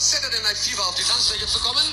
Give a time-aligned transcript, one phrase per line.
[0.00, 1.84] Saturday Night Fever auf die Tanzfläche zu kommen.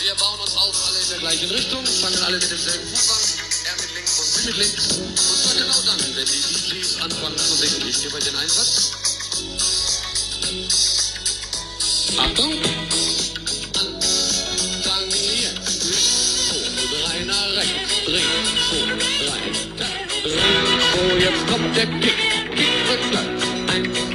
[0.00, 3.20] Wir bauen uns auf alle in der gleichen Richtung, fangen alle mit demselben Fuß an,
[3.66, 4.96] er mit links und sie mit links.
[4.96, 7.88] Und zwar genau dann, wenn die DJs anfangen zu singen.
[7.88, 8.90] Ich gebe euch den Einsatz.
[12.18, 12.54] Achtung!
[14.84, 15.86] Anfang jetzt.
[16.90, 17.92] Drei nach rechts.
[18.06, 19.54] Links, vor, drei.
[20.24, 22.18] Links, vor, jetzt kommt der Kick.
[22.56, 23.30] Kick gleich.
[23.70, 24.13] Eins,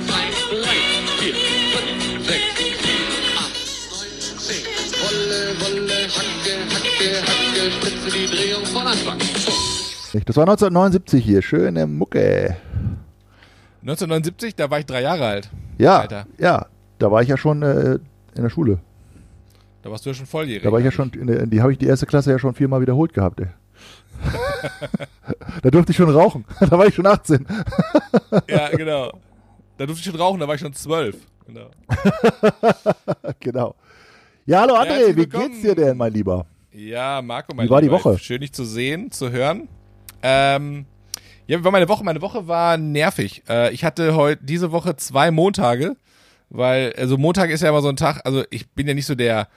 [6.09, 9.19] Hacke, Hacke, Hacke, spritze die Drehung von Anfang.
[10.25, 11.41] Das war 1979 hier.
[11.43, 12.57] Schöne Mucke.
[13.81, 15.49] 1979, da war ich drei Jahre alt.
[15.77, 16.25] Ja, Alter.
[16.39, 16.65] ja.
[16.97, 17.99] Da war ich ja schon äh,
[18.35, 18.79] in der Schule.
[19.83, 20.63] Da warst du ja schon volljährig.
[20.63, 22.55] Da war ich ja schon, in der, die habe ich die erste Klasse ja schon
[22.55, 23.39] viermal wiederholt gehabt.
[23.39, 23.47] Ey.
[25.61, 26.43] da durfte ich schon rauchen.
[26.59, 27.45] Da war ich schon 18.
[28.49, 29.11] Ja, genau.
[29.77, 31.15] Da durfte ich schon rauchen, da war ich schon zwölf.
[31.47, 31.69] Genau.
[33.39, 33.75] genau.
[34.49, 36.47] Ja, hallo André, wie geht's dir denn, mein Lieber?
[36.73, 38.17] Ja, Marco, mein Wie war die Lieber, Woche?
[38.17, 39.69] Schön, dich zu sehen, zu hören.
[40.23, 40.87] Ähm,
[41.45, 42.03] ja, wie war meine Woche?
[42.03, 43.43] Meine Woche war nervig.
[43.47, 45.97] Äh, ich hatte heute diese Woche zwei Montage,
[46.49, 49.13] weil, also Montag ist ja immer so ein Tag, also ich bin ja nicht so
[49.13, 49.49] der,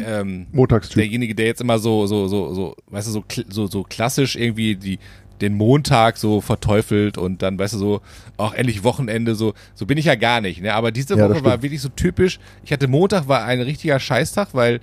[0.00, 0.96] ähm, Montagstyp.
[0.96, 4.76] derjenige, der jetzt immer so, so, so, so, weißt du, so, so, so klassisch irgendwie
[4.76, 4.98] die,
[5.42, 8.00] den Montag so verteufelt und dann, weißt du, so,
[8.38, 11.44] auch endlich Wochenende, so, so bin ich ja gar nicht, ne, aber diese Ja, Woche
[11.44, 12.38] war wirklich so typisch.
[12.64, 14.80] Ich hatte Montag war ein richtiger Scheißtag, weil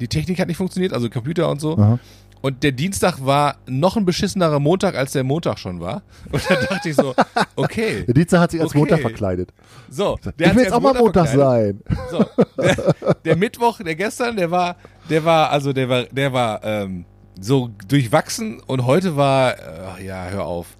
[0.00, 1.78] die Technik hat nicht funktioniert, also Computer und so.
[1.78, 1.98] Aha.
[2.40, 6.02] Und der Dienstag war noch ein beschissenerer Montag, als der Montag schon war.
[6.30, 7.12] Und da dachte ich so,
[7.56, 8.78] okay, Der Dienstag hat sich als Okay.
[8.78, 9.52] Montag verkleidet.
[9.90, 10.16] so.
[10.38, 11.82] ich will jetzt auch mal Montag verkleidet.
[11.88, 11.98] sein.
[12.12, 12.24] So,
[12.62, 14.76] der, der Mittwoch, der gestern, der war,
[15.10, 17.04] der war, also der war, der war ähm,
[17.40, 19.54] so durchwachsen und heute war,
[19.98, 20.76] äh, ja, hör auf.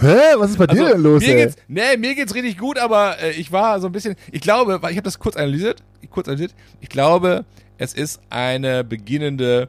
[0.00, 0.16] Hä?
[0.36, 1.44] Was ist bei dir Also, denn los, mir ey?
[1.46, 4.74] geht's, nee, mir geht's richtig gut, aber äh, ich war so ein bisschen, ich glaube,
[4.90, 7.44] ich habe das kurz analysiert, kurz analysiert, ich glaube,
[7.78, 9.68] es ist eine beginnende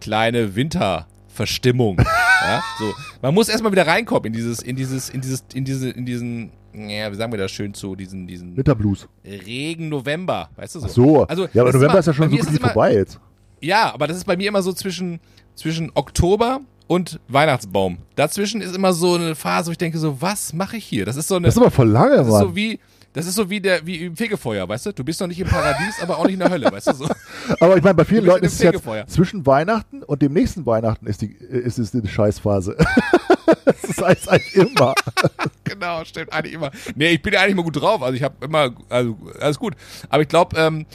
[0.00, 1.98] kleine Winterverstimmung.
[2.42, 2.92] ja, so.
[3.22, 6.50] Man muss erstmal wieder reinkommen in dieses, in dieses, in dieses, in diese, in diesen,
[6.74, 9.06] ja, wie sagen wir das schön zu, diesen, diesen Winterblues.
[9.24, 10.86] Regen November, weißt du so.
[10.86, 11.22] Ach so.
[11.26, 13.18] Also, ja, aber November immer- ist ja schon so gut wie vorbei jetzt.
[13.60, 15.20] Ja, aber das ist bei mir immer so zwischen,
[15.54, 17.98] zwischen Oktober und Weihnachtsbaum.
[18.16, 21.06] Dazwischen ist immer so eine Phase, wo ich denke so, was mache ich hier?
[21.06, 22.78] Das ist so eine, Das ist aber voll lange, das ist so wie,
[23.14, 24.92] das ist so wie der, wie im Fegefeuer, weißt du?
[24.92, 26.92] Du bist noch nicht im Paradies, aber auch nicht in der Hölle, weißt du?
[26.94, 27.08] So.
[27.60, 31.06] aber ich meine, bei vielen Leuten ist es jetzt zwischen Weihnachten und dem nächsten Weihnachten
[31.06, 32.76] ist, die, ist es eine Scheißphase.
[33.64, 34.94] das heißt eigentlich immer.
[35.64, 36.70] genau, stimmt eigentlich immer.
[36.96, 38.02] Nee, ich bin ja eigentlich mal gut drauf.
[38.02, 39.74] Also ich habe immer, also alles gut.
[40.08, 40.86] Aber ich glaube, ähm,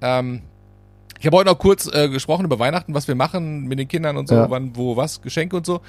[0.00, 0.42] ähm,
[1.18, 4.16] ich habe heute noch kurz äh, gesprochen über Weihnachten, was wir machen mit den Kindern
[4.16, 4.50] und so, Ja.
[4.50, 5.80] wann, wo, was, Geschenke und so.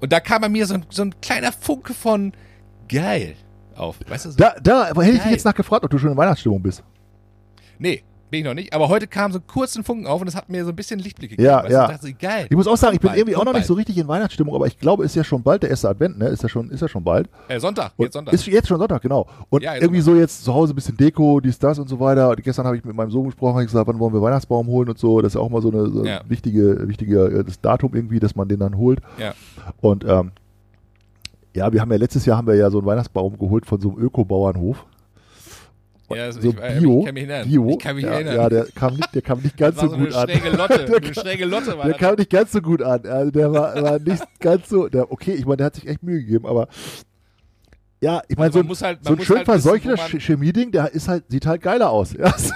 [0.00, 2.32] Und da kam bei mir so ein, so ein kleiner Funke von
[2.88, 3.36] geil
[3.76, 3.96] auf.
[4.08, 4.30] Weißt du?
[4.32, 5.32] So, Da, da aber hätte ich dich Geil.
[5.34, 6.82] jetzt nachgefragt, ob du schon in Weihnachtsstimmung bist.
[7.78, 8.72] nee, bin ich noch nicht.
[8.74, 10.98] Aber heute kam so ein kurzen Funken auf und das hat mir so ein bisschen
[10.98, 11.46] Lichtblick gegeben.
[11.46, 11.84] Ja, ja.
[11.84, 12.46] Ich dachte, geil.
[12.50, 14.08] Ich muss auch sagen, ich bin Kommt irgendwie bald, auch noch nicht so richtig in
[14.08, 16.26] Weihnachtsstimmung, aber ich glaube, ist ja schon bald der erste Advent, ne?
[16.28, 17.28] Ist ja schon, ist ja schon bald.
[17.46, 18.34] Äh, Sonntag, Und jetzt Sonntag.
[18.34, 19.28] Ist jetzt schon Sonntag, genau.
[19.50, 22.30] Und Ja, irgendwie so jetzt zu Hause ein bisschen Deko, dies, das und so weiter.
[22.30, 24.66] Und gestern habe ich mit meinem Sohn gesprochen, habe ich gesagt, wann wollen wir Weihnachtsbaum
[24.66, 25.20] holen und so.
[25.20, 26.22] Das ist ja auch mal so eine so Ja.
[26.26, 29.00] wichtige, wichtige äh, das Datum irgendwie, dass man den dann holt.
[29.18, 29.34] ja.
[29.80, 30.32] Und ähm,
[31.54, 33.90] ja, wir haben ja letztes Jahr haben wir ja so einen Weihnachtsbaum geholt von so
[33.90, 34.86] einem Öko-Bauernhof.
[36.16, 37.48] Ja also so ich, äh, Bio, ich kann mich erinnern.
[37.48, 37.68] Bio.
[37.70, 38.34] Ich kann mich ja, erinnern.
[38.36, 40.28] ja, der kam nicht, der kam nicht ganz so so gut an.
[40.56, 40.84] Lotte.
[40.86, 41.98] Der eine schräge Lotte war Der das.
[42.00, 43.06] kam nicht ganz so gut an.
[43.06, 44.88] Also der war, war nicht ganz so.
[44.88, 46.68] Der, okay, ich meine, der hat sich echt Mühe gegeben, aber
[48.00, 51.06] ja, ich meine, Also so, ein- halt- so ein schön halt verseuchter Chemie-Ding, der ist
[51.08, 52.12] halt, sieht halt geiler aus.
[52.18, 52.52] Ja, so.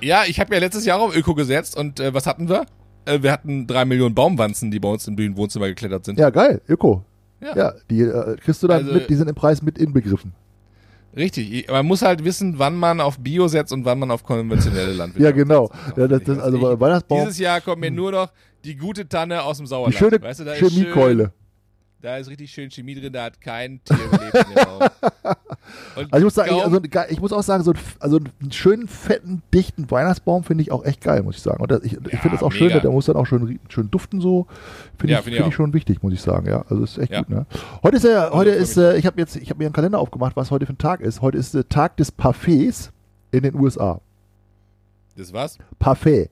[0.00, 2.66] Ja, ich habe ja letztes Jahr auf Öko gesetzt und äh, was hatten wir?
[3.04, 6.18] Äh, wir hatten drei Millionen Baumwanzen, die bei uns im Wohnzimmer geklettert sind.
[6.18, 7.04] ja geil, Öko.
[7.40, 7.56] Ja.
[7.56, 10.32] Ja, die äh, kriegst du dann Also- mit, die sind im Preis mit inbegriffen.
[11.16, 11.68] Richtig.
[11.70, 15.36] Man muss halt wissen, wann man auf Bio setzt und wann man auf konventionelle Landwirtschaft
[15.36, 15.70] Ja, genau.
[15.86, 15.98] setzt.
[15.98, 18.32] Ja, das, das, also Ich- Weihnachtsbaum, Dieses Jahr kommt mir nur noch
[18.64, 19.94] die gute Tanne aus dem die Sauerland.
[19.96, 21.32] schöne weißt du, Chemiekeule.
[22.02, 24.80] Da ist richtig schön Chemie drin, da hat kein Tier gelebt in dem Raum.
[25.96, 28.50] Und Also ich muss sagen, also, ich muss auch sagen, so ein, f- also einen
[28.52, 31.62] schönen, fetten, dichten Weihnachtsbaum finde ich auch echt geil, muss ich sagen.
[31.62, 32.80] Und das, ich, ich Ja, finde das auch schön, mega.
[32.80, 34.46] der muss dann auch schön, schön duften so.
[34.98, 36.46] Finde Ja, ich, finde ich finde ich schon wichtig, muss ich sagen.
[36.48, 37.20] Ja, also ist echt Ja.
[37.20, 37.30] gut.
[37.30, 37.46] Ne?
[37.82, 40.34] Heute ist ja, heute ist, äh, ich habe jetzt, ich habe mir einen Kalender aufgemacht,
[40.36, 41.22] was heute für ein Tag ist.
[41.22, 42.90] Heute ist der Tag des Parfaits
[43.30, 44.00] in den USA.
[45.16, 45.58] Das was?
[45.78, 46.30] Parfait,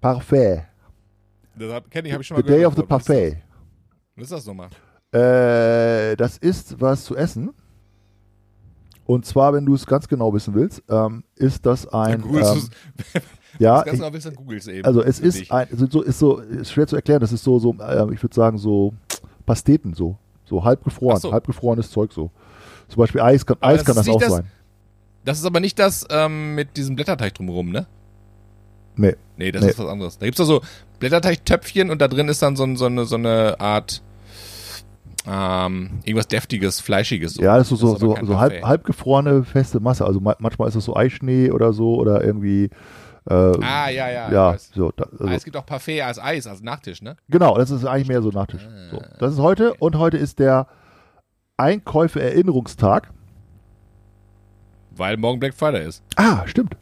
[0.00, 0.64] Parfait,
[1.54, 2.88] Das hab, kenn ich, habe ich schon mal the day of gehört.
[2.88, 3.16] the Was ist das?
[3.16, 3.42] Parfait.
[4.16, 4.68] Was ist das nochmal?
[5.16, 7.50] Äh, das ist was zu essen.
[9.06, 12.22] Und zwar, wenn du es ganz genau wissen willst, ähm, ist das ein.
[12.24, 12.34] Ähm,
[13.58, 14.84] ja, das ganz genau willst, dann googelst eben.
[14.84, 15.52] also es ist dich.
[15.52, 17.20] ein, also so ist so ist schwer zu erklären.
[17.20, 18.94] Das ist so so, äh, ich würde sagen so
[19.46, 21.32] Pasteten so, so halb gefroren, so.
[21.32, 22.30] halb gefrorenes Zeug so.
[22.88, 24.46] Zum Beispiel Eis kann, Aber Eis das kann das auch das- sein.
[25.24, 27.86] Das ist aber nicht das ähm, mit diesem Blätterteig drumherum, ne?
[28.94, 29.16] Nee.
[29.36, 29.70] Nee, das Nee.
[29.70, 30.18] ist was anderes.
[30.18, 30.60] Da gibt's doch so
[31.00, 34.02] Blätterteigtöpfchen und da drin ist dann so, so, eine, so eine Art
[35.26, 37.36] ähm, irgendwas Deftiges, Fleischiges.
[37.36, 40.04] Ja, das ist so, aber so, so halb, halbgefrorene feste Masse.
[40.04, 42.70] Also ma manchmal ist es so Eischnee oder so oder irgendwie.
[43.28, 44.30] Äh, Ah, ja, ja.
[44.30, 44.92] ja, so.
[44.96, 47.16] Da, Ah, also, es gibt auch Parfait als Eis, als Nachtisch, ne?
[47.28, 48.64] genau, das ist eigentlich mehr so Nachtisch.
[48.64, 50.68] Ah, So, das ist heute und heute ist der
[51.56, 53.10] Einkäufe-Erinnerungstag.
[54.92, 56.02] Weil morgen Black Friday ist.
[56.16, 56.76] Ah, stimmt.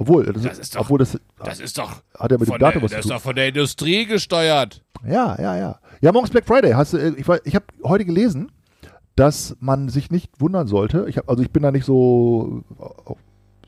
[0.00, 2.58] Obwohl, das, Das ist doch- obwohl das Das ist doch, hat ja mit dem von
[2.58, 4.82] der, Datum was das ist doch von der Industrie gesteuert.
[5.06, 5.78] Ja, ja, ja.
[6.00, 6.72] Ja, morgens Black Friday.
[6.72, 8.50] Hast du, äh, ich ich habe heute gelesen,
[9.14, 11.04] dass man sich nicht wundern sollte.
[11.08, 12.64] Ich hab, also ich bin da nicht so,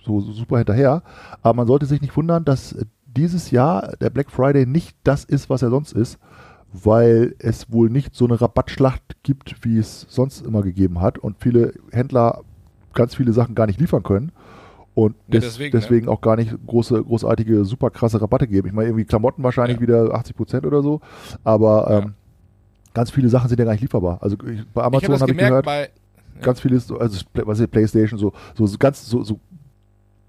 [0.06, 1.02] so, so super hinterher,
[1.42, 2.74] aber man sollte sich nicht wundern, dass
[3.04, 6.18] dieses Jahr der Black Friday nicht das ist, was er sonst ist,
[6.72, 11.36] weil es wohl nicht so eine Rabattschlacht gibt, wie es sonst immer gegeben hat und
[11.40, 12.40] viele Händler
[12.94, 14.32] ganz viele Sachen gar nicht liefern können.
[14.94, 16.12] Und Ja, des, deswegen, deswegen, ne?
[16.12, 18.68] auch gar nicht große, großartige, super krasse Rabatte geben.
[18.68, 19.82] Ich meine, irgendwie Klamotten wahrscheinlich Ja.
[19.82, 21.00] wieder 80 Prozent oder so,
[21.44, 21.98] aber Ja.
[22.00, 22.14] ähm,
[22.92, 24.18] ganz viele Sachen sind ja gar nicht lieferbar.
[24.20, 25.90] Also ich, bei ich habe Amazon habe ich gemerkt gehört, bei.
[26.42, 29.40] ganz vieles, so- also was ist PlayStation, so, so, so ganz so, so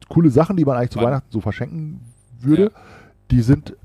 [0.07, 0.99] coole Sachen, die man eigentlich zu?
[1.01, 1.99] Weihnachten so verschenken
[2.39, 2.69] würde, Ja.
[3.31, 3.75] die sind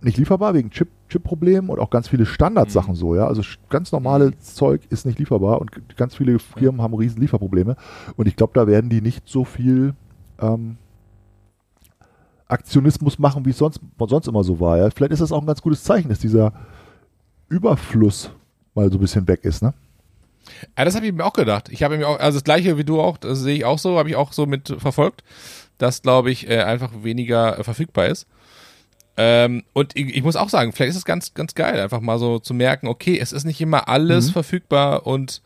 [0.00, 2.98] nicht lieferbar wegen Chip, Chip-Problemen und auch ganz viele Standardsachen Mhm.
[2.98, 3.26] so, ja.
[3.26, 4.40] Also ganz normales Mhm.
[4.40, 7.76] Zeug ist nicht lieferbar und ganz viele Firmen haben riesen Lieferprobleme.
[8.16, 9.94] Und ich glaube, da werden die nicht so viel
[10.40, 10.76] ähm,
[12.48, 14.78] Aktionismus machen, wie es sonst, sonst immer so war.
[14.78, 14.90] Ja.
[14.90, 16.52] Vielleicht ist das auch ein ganz gutes Zeichen, dass dieser
[17.48, 18.30] Überfluss
[18.74, 19.74] mal so ein bisschen weg ist, ne?
[20.78, 21.68] Ja, das habe ich mir auch gedacht.
[21.70, 23.98] Ich habe mir auch, also das gleiche wie du auch, das sehe ich auch so,
[23.98, 25.24] habe ich auch so mit verfolgt,
[25.78, 28.26] dass, glaube ich, äh, einfach weniger äh, verfügbar ist.
[29.16, 32.18] Ähm, und ich, ich muss auch sagen, vielleicht ist es ganz, ganz geil, einfach mal
[32.18, 34.32] so zu merken, okay, es ist nicht immer alles Mhm.
[34.32, 35.40] verfügbar und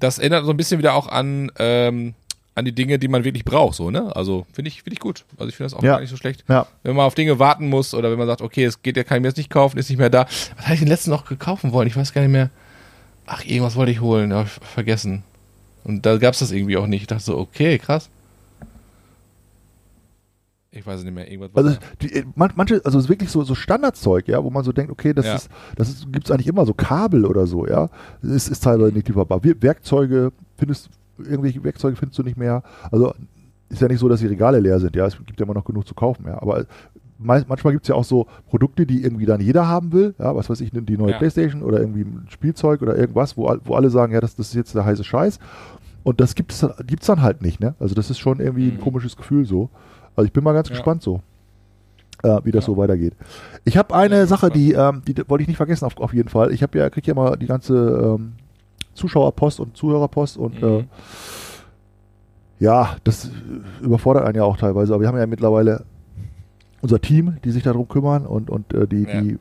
[0.00, 2.14] das erinnert so ein bisschen wieder auch an, ähm,
[2.56, 4.14] an die Dinge, die man wirklich braucht, so, ne?
[4.16, 5.24] Also finde ich, finde ich gut.
[5.38, 5.92] Also ich finde das auch Ja.
[5.94, 6.42] gar nicht so schlecht.
[6.48, 6.66] Ja.
[6.82, 9.18] Wenn man auf Dinge warten muss oder wenn man sagt, okay, es geht ja, kann
[9.18, 10.26] ich mir jetzt nicht kaufen, ist nicht mehr da.
[10.56, 11.86] Was hatte ich denn letztens noch gekaufen wollen?
[11.86, 12.50] Ich weiß gar nicht mehr.
[13.26, 15.22] Ach, irgendwas wollte ich holen, ich vergessen.
[15.84, 17.02] Und da gab es das irgendwie auch nicht.
[17.02, 18.10] Ich dachte so, okay, krass.
[20.72, 21.30] Ich weiß nicht mehr.
[21.30, 24.50] Irgendwas Also die, äh, man, manche, also es ist wirklich so, so Standardzeug, ja, wo
[24.50, 25.34] man so denkt, okay, das Ja.
[25.34, 27.88] ist, das ist, gibt es eigentlich immer so Kabel oder so, ja.
[28.22, 29.40] Es ist teilweise nicht lieferbar.
[29.42, 30.88] Werkzeuge findest
[31.18, 32.62] irgendwelche Werkzeuge findest du nicht mehr.
[32.90, 33.12] Also
[33.68, 35.06] ist ja nicht so, dass die Regale leer sind, ja.
[35.06, 36.40] Es gibt ja immer noch genug zu kaufen, ja.
[36.40, 36.64] Aber
[37.18, 40.48] manchmal gibt es ja auch so Produkte, die irgendwie dann jeder haben will, ja, was
[40.48, 41.18] weiß ich, die neue Ja.
[41.18, 44.54] Playstation oder irgendwie ein Spielzeug oder irgendwas, wo, wo alle sagen, ja, das, das ist
[44.54, 45.40] jetzt der heiße Scheiß.
[46.04, 47.74] Und das gibt es gibt's dann halt nicht, ne?
[47.78, 48.80] Also das ist schon irgendwie ein Mhm.
[48.80, 49.68] komisches Gefühl so.
[50.20, 50.74] Also ich bin mal ganz Ja.
[50.74, 51.20] gespannt so,
[52.22, 52.66] äh, wie das Ja.
[52.66, 53.14] so weitergeht.
[53.64, 56.28] Ich habe eine Ja, Sache, die, ähm, die wollte ich nicht vergessen auf, auf jeden
[56.28, 56.52] Fall.
[56.52, 57.74] Ich habe ja, krieg ja mal die ganze
[58.18, 58.32] ähm,
[58.92, 60.84] Zuschauerpost und Zuhörerpost und äh, Mhm.
[62.58, 63.30] ja, das äh,
[63.84, 64.92] überfordert einen ja auch teilweise.
[64.92, 65.84] Aber wir haben ja mittlerweile
[66.82, 69.38] unser Team, die sich darum kümmern und, und äh, die, die,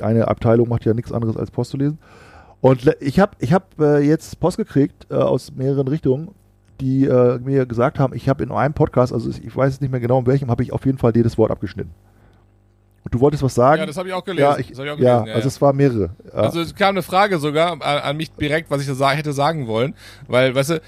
[0.00, 1.98] eine Abteilung macht ja nichts anderes als Post zu lesen.
[2.60, 6.28] Und ich habe ich hab, äh, jetzt Post gekriegt äh, aus mehreren Richtungen,
[6.80, 9.90] die äh, mir gesagt haben, ich habe in einem Podcast, also ich weiß es nicht
[9.90, 11.92] mehr genau in welchem, habe ich auf jeden Fall jedes Wort abgeschnitten.
[13.04, 13.80] Und du wolltest was sagen?
[13.80, 14.50] Ja, das habe ich auch gelesen.
[14.50, 16.10] Ja, ich, ich auch ja, gelesen, also es war mehrere.
[16.26, 16.32] Ja.
[16.32, 19.68] Also es kam eine Frage sogar an, an mich direkt, was ich da hätte sagen
[19.68, 19.94] wollen,
[20.26, 20.80] weil, weißt du,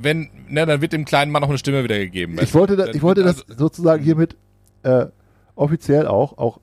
[0.00, 2.38] wenn, ne, dann wird dem kleinen Mann noch eine Stimme wiedergegeben.
[2.40, 4.36] ich wollte, da, ich wollte wird das also- sozusagen hiermit
[4.84, 5.06] äh,
[5.56, 6.60] offiziell auch, auch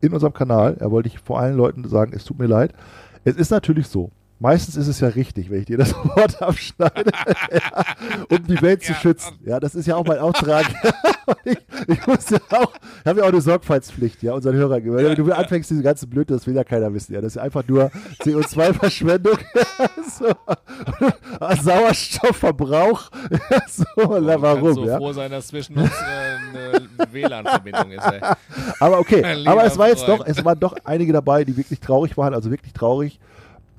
[0.00, 2.72] in unserem Kanal, da wollte ich vor allen Leuten sagen, es tut mir leid.
[3.24, 4.10] Es ist natürlich so.
[4.42, 7.12] Meistens ist es ja richtig, wenn ich dir das Wort abschneide,
[7.52, 7.84] ja,
[8.30, 8.98] um die Welt zu Ja.
[8.98, 9.38] schützen.
[9.44, 10.64] Ja, das ist ja auch mein Auftrag.
[11.44, 12.72] ich, ich muss ja auch,
[13.04, 14.82] habe ja auch eine Sorgfaltspflicht, ja, unseren Hörern.
[14.82, 15.02] gegenüber.
[15.02, 17.12] Wenn du anfängst, diese ganze Blöde, das will ja keiner wissen.
[17.14, 17.90] Ja, das ist einfach nur
[18.24, 19.36] CO2-Verschwendung,
[20.18, 20.26] so,
[21.62, 23.10] Sauerstoffverbrauch,
[23.68, 24.96] so, na, Man kann warum, so ja.
[24.96, 28.04] froh sein, dass zwischen uns äh, eine WLAN-Verbindung ist.
[28.06, 28.20] Ey.
[28.80, 30.20] Aber okay, aber es war jetzt Freund.
[30.20, 33.20] doch, es waren doch einige dabei, die wirklich traurig waren, also wirklich traurig.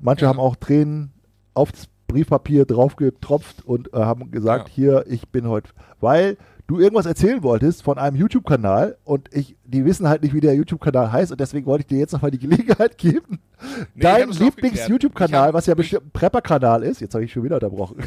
[0.02, 0.28] Manche Ja.
[0.28, 1.12] haben auch Tränen
[1.54, 4.74] aufs Briefpapier drauf getropft und äh, haben gesagt, Ja.
[4.74, 9.84] hier, ich bin heute, weil du irgendwas erzählen wolltest von einem YouTube-Kanal und ich, die
[9.86, 12.38] wissen halt nicht, wie der YouTube-Kanal heißt und deswegen wollte ich dir jetzt nochmal die
[12.46, 13.40] Gelegenheit geben,
[13.94, 18.02] Nee, dein Lieblings-YouTube-Kanal, was ja bestimmt ein Prepper-Kanal ist, jetzt habe ich schon wieder unterbrochen,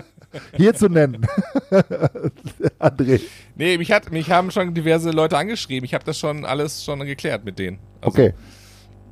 [0.56, 1.26] hier zu nennen.
[2.78, 3.20] André.
[3.54, 5.84] Nee, mich, hat, mich haben schon diverse Leute angeschrieben.
[5.84, 7.78] Ich habe das schon alles schon geklärt mit denen.
[8.00, 8.34] Also, Okay,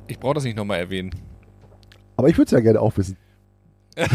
[0.07, 1.11] Ich brauche das nicht nochmal erwähnen.
[2.17, 3.17] Aber ich würde es ja gerne auch wissen.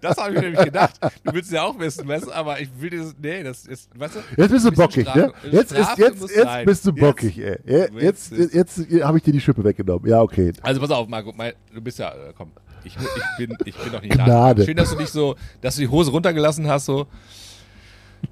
[0.00, 0.94] Das habe ich nämlich gedacht.
[1.24, 3.14] Du willst ja auch wissen, weißt du, aber ich will das.
[3.20, 3.88] Nee, das ist.
[3.98, 4.20] Weißt du?
[4.40, 5.32] Jetzt bist du bockig, ne?
[5.50, 7.58] Jetzt, ist, jetzt, jetzt bist du Jetzt- bockig, ey.
[7.64, 10.08] Ja, Jetzt, Jetzt jetzt, jetzt, habe ich dir die Schippe weggenommen.
[10.08, 10.52] Ja, okay.
[10.62, 12.50] Also pass auf, Marco, mein, du bist ja, äh, komm,
[12.84, 14.60] Ich, ich, bin, ich bin doch nicht Gnade.
[14.62, 14.66] da.
[14.66, 17.06] Schön, dass du dich so, dass du die Hose runtergelassen hast, so.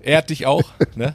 [0.02, 0.64] Ehrt dich auch,
[0.96, 1.14] ne?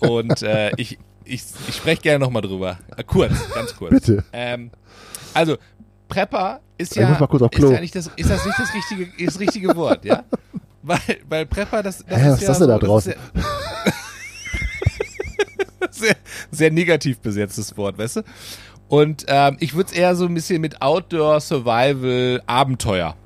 [0.00, 2.78] Und äh, ich, ich, ich spreche gerne nochmal drüber.
[2.96, 3.92] Äh, kurz, ganz kurz.
[3.92, 4.24] Bitte.
[4.32, 4.70] Ähm,
[5.34, 5.56] also,
[6.08, 10.04] Prepper ist ja, ist ja nicht das, ist das nicht das richtige, das richtige Wort,
[10.04, 10.24] ja?
[10.80, 13.14] Weil, weil Prepper, das, das Hä, ist was ja ist das denn da draußen?
[15.90, 16.16] Sehr,
[16.50, 18.22] sehr negativ besetztes Wort, weißt du?
[18.88, 23.16] Und ähm, ich würde es eher so ein bisschen mit Outdoor Survival Abenteuer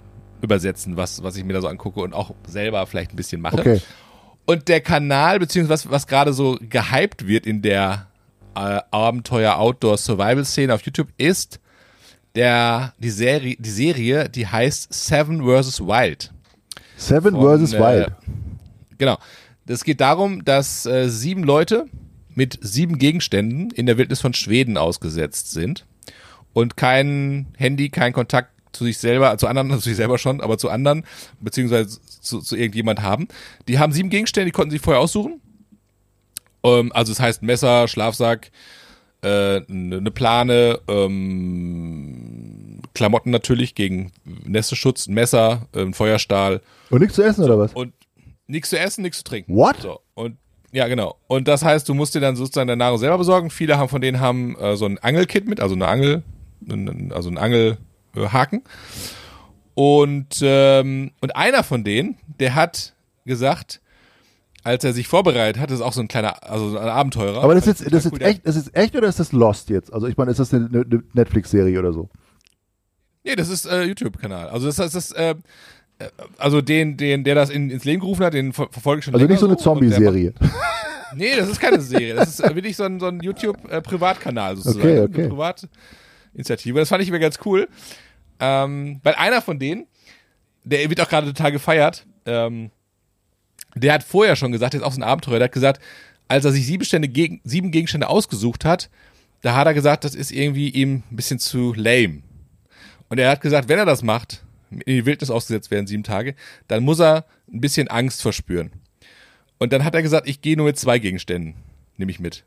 [0.41, 3.61] übersetzen, was, was ich mir da so angucke und auch selber vielleicht ein bisschen mache.
[3.61, 3.81] Okay.
[4.45, 8.09] Und der Kanal, beziehungsweise was, was gerade so gehypt wird in der
[8.55, 11.61] äh, Abenteuer Outdoor Survival Szene auf YouTube, ist
[12.35, 15.81] der, die Serie, die Serie, die heißt Seven vs.
[15.81, 16.33] Wild.
[16.97, 17.73] Seven vs.
[17.75, 18.13] äh, Wild.
[18.99, 19.19] Genau.
[19.67, 21.87] Das geht darum, dass äh, sieben Leute
[22.35, 25.87] mit sieben Gegenständen in der Wildnis von Schweden ausgesetzt sind
[26.53, 30.59] und kein Handy, kein Kontakt zu sich selber, zu anderen, zu sich selber schon, aber
[30.59, 31.05] zu anderen,
[31.41, 33.29] beziehungsweise zu, zu irgendjemand haben.
[33.69, 35.41] Die haben sieben Gegenstände, die konnten sich vorher aussuchen.
[36.65, 38.51] Ähm, also es heißt Messer, Schlafsack,
[39.23, 46.61] äh, eine ne Plane, ähm, Klamotten natürlich gegen Nässeschutz, ein Messer, äh, ein Feuerstahl,
[46.91, 47.73] Und nichts zu essen oder was?
[47.73, 47.93] und
[48.47, 49.55] nichts zu essen, nichts zu trinken.
[49.55, 49.81] What?
[49.81, 50.01] So.
[50.15, 50.37] Und
[50.73, 51.17] ja, genau.
[51.27, 53.51] Und das heißt, du musst dir dann sozusagen deine Nahrung selber besorgen.
[53.51, 56.23] Viele haben von denen haben äh, so ein Angelkit mit, also eine Angel,
[57.11, 58.63] also ein Angelhaken.
[59.75, 63.81] Und ähm, und einer von denen, der hat gesagt,
[64.65, 67.43] als er sich vorbereitet hat, ist auch so ein kleiner, also so ein Abenteurer.
[67.43, 69.71] Aber das ist, Total das ist cool, echt, das ist echt oder ist das Lost
[69.71, 69.93] jetzt?
[69.93, 72.09] Also ich meine, ist das eine, eine Netflix-Serie oder so?
[73.25, 74.49] Nee, das ist äh, YouTube-Kanal.
[74.49, 75.35] Also das ist das, äh,
[75.99, 79.05] äh, also den, den, der das in, ins Leben gerufen hat, den ver verfolge ich
[79.05, 80.35] schon Also nicht so eine Zombie-Serie.
[81.15, 82.15] Nee, das ist keine Serie.
[82.15, 84.81] Das ist äh, wirklich so ein, so ein YouTube-Privatkanal sozusagen.
[84.81, 85.21] Okay, okay.
[85.21, 86.79] Eine Privatinitiative.
[86.79, 87.69] Das fand ich mir ganz cool.
[88.41, 89.87] Ähm, weil einer von denen,
[90.65, 92.71] der wird auch gerade total gefeiert, ähm,
[93.75, 95.81] der hat vorher schon gesagt, der ist auch so ein Abenteurer, der hat gesagt,
[96.29, 98.91] als er sich sieben, Stände gegen, sieben Gegenstände ausgesucht hat,
[99.43, 102.23] da hat er gesagt, das ist irgendwie ihm ein bisschen zu lame.
[103.09, 106.35] Und er hat gesagt, wenn er das macht, in die Wildnis ausgesetzt werden, sieben Tage,
[106.69, 108.71] dann muss er ein bisschen Angst verspüren.
[109.59, 111.55] Und dann hat er gesagt, ich gehe nur mit zwei Gegenständen,
[111.97, 112.45] nehme ich mit.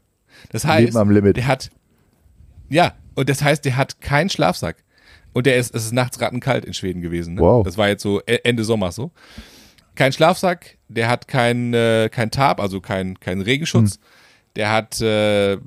[0.52, 0.94] Das heißt,
[1.38, 1.70] der hat,
[2.70, 4.78] ja, und das heißt, der hat keinen Schlafsack.
[5.34, 7.36] Und der ist, es ist nachts rattenkalt in Schweden gewesen.
[7.36, 7.42] Ne?
[7.42, 7.64] Wow.
[7.66, 9.12] Das war jetzt so E- Ende Sommer so.
[9.96, 13.96] Kein Schlafsack, der hat kein, äh, kein Tarp, also kein, kein Regenschutz.
[13.96, 14.02] Hm.
[14.56, 15.58] Der hat, äh,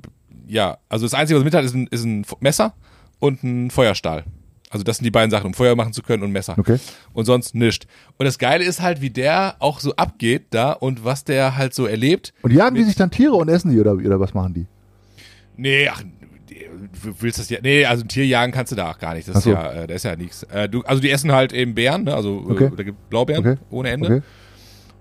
[0.47, 2.73] ja, also das Einzige, was er mit hat, ist ein, ist ein Messer
[3.19, 4.25] und ein Feuerstahl.
[4.71, 6.55] Also das sind die beiden Sachen, um Feuer machen zu können und Messer.
[6.57, 6.77] Okay.
[7.13, 7.87] Und sonst nischt.
[8.17, 11.73] Und das Geile ist halt, wie der auch so abgeht da und was der halt
[11.73, 12.33] so erlebt.
[12.43, 14.67] Und jagen die sich dann Tiere und essen die oder, oder was machen die?
[15.57, 16.03] Nee, ach,
[17.19, 17.59] willst das ja.
[17.61, 19.27] Nee, also ein Tier jagen kannst du da auch gar nicht.
[19.27, 19.51] Das so.
[19.51, 20.43] ist ja, äh, da ist ja nichts.
[20.43, 22.13] Äh, du, also die essen halt eben Beeren, ne?
[22.15, 22.65] Also Okay.
[22.65, 23.59] äh, da gibt Blaubeeren Okay.
[23.69, 24.07] ohne Ende.
[24.07, 24.21] Okay.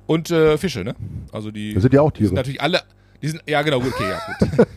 [0.07, 0.95] Und äh, Fische, ne?
[1.33, 2.35] Also die, Das sind ja auch die sind Tiere.
[2.37, 2.81] natürlich alle.
[3.21, 4.21] Die sind, ja, genau, gut, okay, ja,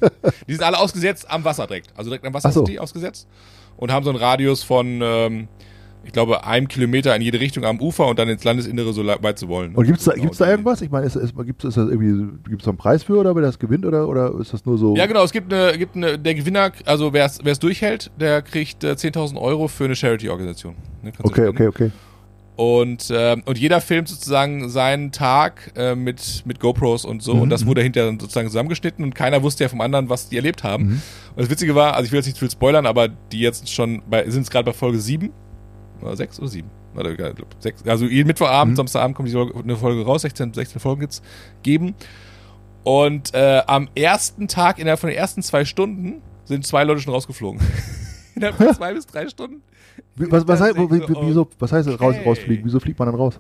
[0.02, 0.12] gut.
[0.48, 1.90] die sind alle ausgesetzt am Wasser direkt.
[1.96, 2.62] Also direkt am Wasser so.
[2.66, 3.28] sind die ausgesetzt.
[3.78, 5.48] Und haben so einen Radius von, ähm,
[6.04, 9.40] ich glaube, einem Kilometer in jede Richtung am Ufer und dann ins Landesinnere so weit
[9.40, 9.76] sie wollen.
[9.76, 10.82] Und gibt's da, Genau, gibt's da irgendwas?
[10.82, 14.08] Ich meine, ist, ist, irgendwie, gibt's da einen Preis für oder wer das gewinnt oder,
[14.08, 14.96] oder ist das nur so?
[14.96, 18.84] Ja, genau, es gibt eine, gibt eine der Gewinner, also wer es durchhält, der kriegt
[18.84, 20.76] äh, 10.000 Euro für eine Charity-Organisation.
[21.04, 21.92] Ne, Okay, okay, okay.
[22.56, 27.34] Und, ähm, und jeder filmt sozusagen seinen Tag äh, mit, mit GoPros und so.
[27.34, 27.70] Mhm, Und das mhm.
[27.70, 30.84] wurde hinterher dann sozusagen zusammengeschnitten und keiner wusste ja vom anderen, was die erlebt haben.
[30.84, 31.02] Mhm.
[31.36, 33.72] Und das Witzige war, also ich will jetzt nicht zu viel spoilern, aber die jetzt
[33.72, 35.32] schon bei, sind es gerade bei Folge 7
[36.02, 36.70] oder 6 oder 7.
[36.96, 37.86] Oder, glaub, sechs.
[37.88, 38.78] Also jeden Mittwochabend, Mhm.
[38.78, 41.24] Samstagabend kommt die Folge- eine Folge raus, 16, 16 Folgen jetzt
[41.64, 41.96] geben.
[42.84, 47.14] Und äh, am ersten Tag, innerhalb von den ersten zwei Stunden, sind zwei Leute schon
[47.14, 47.62] rausgeflogen.
[48.36, 49.62] innerhalb von zwei bis drei Stunden.
[50.16, 52.24] Was, was, heißt, so, wie, wieso, was heißt raus, okay.
[52.26, 52.66] rausfliegen?
[52.66, 53.40] Wieso fliegt man dann raus?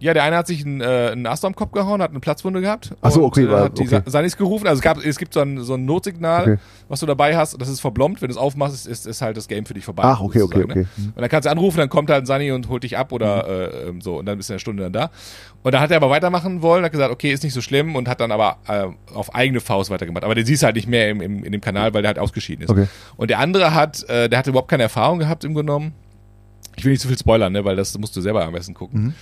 [0.00, 2.60] Ja, der eine hat sich einen, äh, einen Ast am Kopf gehauen, hat eine Platzwunde
[2.60, 2.94] gehabt.
[3.00, 4.02] Ach so, und, okay, Äh, war- hat die okay.
[4.04, 4.66] Sa- Sanis gerufen.
[4.66, 6.56] Also es, gab, es gibt so ein, so ein Notsignal, Okay.
[6.88, 7.60] was du dabei hast.
[7.60, 8.20] Das ist verblombt.
[8.22, 10.02] Wenn du es aufmachst, ist, ist, halt das Game für dich vorbei.
[10.04, 10.78] Ach, okay, okay, okay.
[10.80, 10.86] Ne?
[10.96, 11.04] Mhm.
[11.14, 13.46] Und dann kannst du anrufen, dann kommt halt ein Sani und holt dich ab oder
[13.46, 14.18] äh, ähm, so.
[14.18, 15.10] Und dann bist du in einer Stunde dann da.
[15.62, 18.08] Und dann hat er aber weitermachen wollen, hat gesagt, okay, ist nicht so schlimm und
[18.08, 20.24] hat dann aber äh, auf eigene Faust weitergemacht.
[20.24, 22.18] Aber den siehst du halt nicht mehr im, im, in dem Kanal, weil der halt
[22.18, 22.70] ausgeschieden ist.
[22.70, 22.88] Okay.
[23.16, 25.92] Und der andere hat, äh, der hatte überhaupt keine Erfahrung gehabt im genommen.
[26.74, 29.02] Ich will nicht zu viel spoilern, ne, weil das musst du selber am besten gucken.
[29.04, 29.14] Mhm.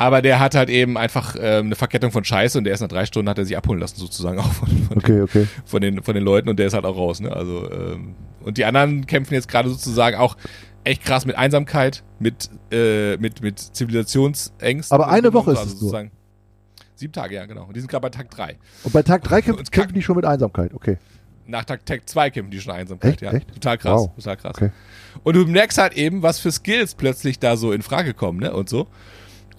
[0.00, 2.88] Aber der hat halt eben einfach ähm, eine Verkettung von Scheiße und der ist nach
[2.88, 5.46] drei Stunden hat er sich abholen lassen sozusagen auch von, von, Okay, okay.
[5.66, 7.20] von den von den Leuten und der ist halt auch raus.
[7.20, 7.30] Ne?
[7.30, 10.38] Also ähm, und die anderen kämpfen jetzt gerade sozusagen auch
[10.84, 14.94] echt krass mit Einsamkeit, mit äh, mit mit Zivilisationsängsten.
[14.94, 15.90] Aber eine Woche ist also es nur.
[15.90, 16.10] sozusagen.
[16.94, 17.64] Sieben Tage, ja genau.
[17.66, 18.56] Und die sind gerade bei Tag drei.
[18.84, 20.72] Und bei Tag 3 kämpfen, kämpfen die schon mit Einsamkeit.
[20.74, 20.96] Okay.
[21.46, 23.22] Nach Tag, Tag 2 kämpfen die schon Einsamkeit, Echt?
[23.22, 23.32] ja.
[23.32, 23.52] Echt?
[23.54, 24.14] Total krass, Wow.
[24.16, 24.54] total krass.
[24.56, 24.70] Okay.
[25.24, 28.52] Und du merkst halt eben, was für Skills plötzlich da so in Frage kommen, ne?
[28.54, 28.86] Und so.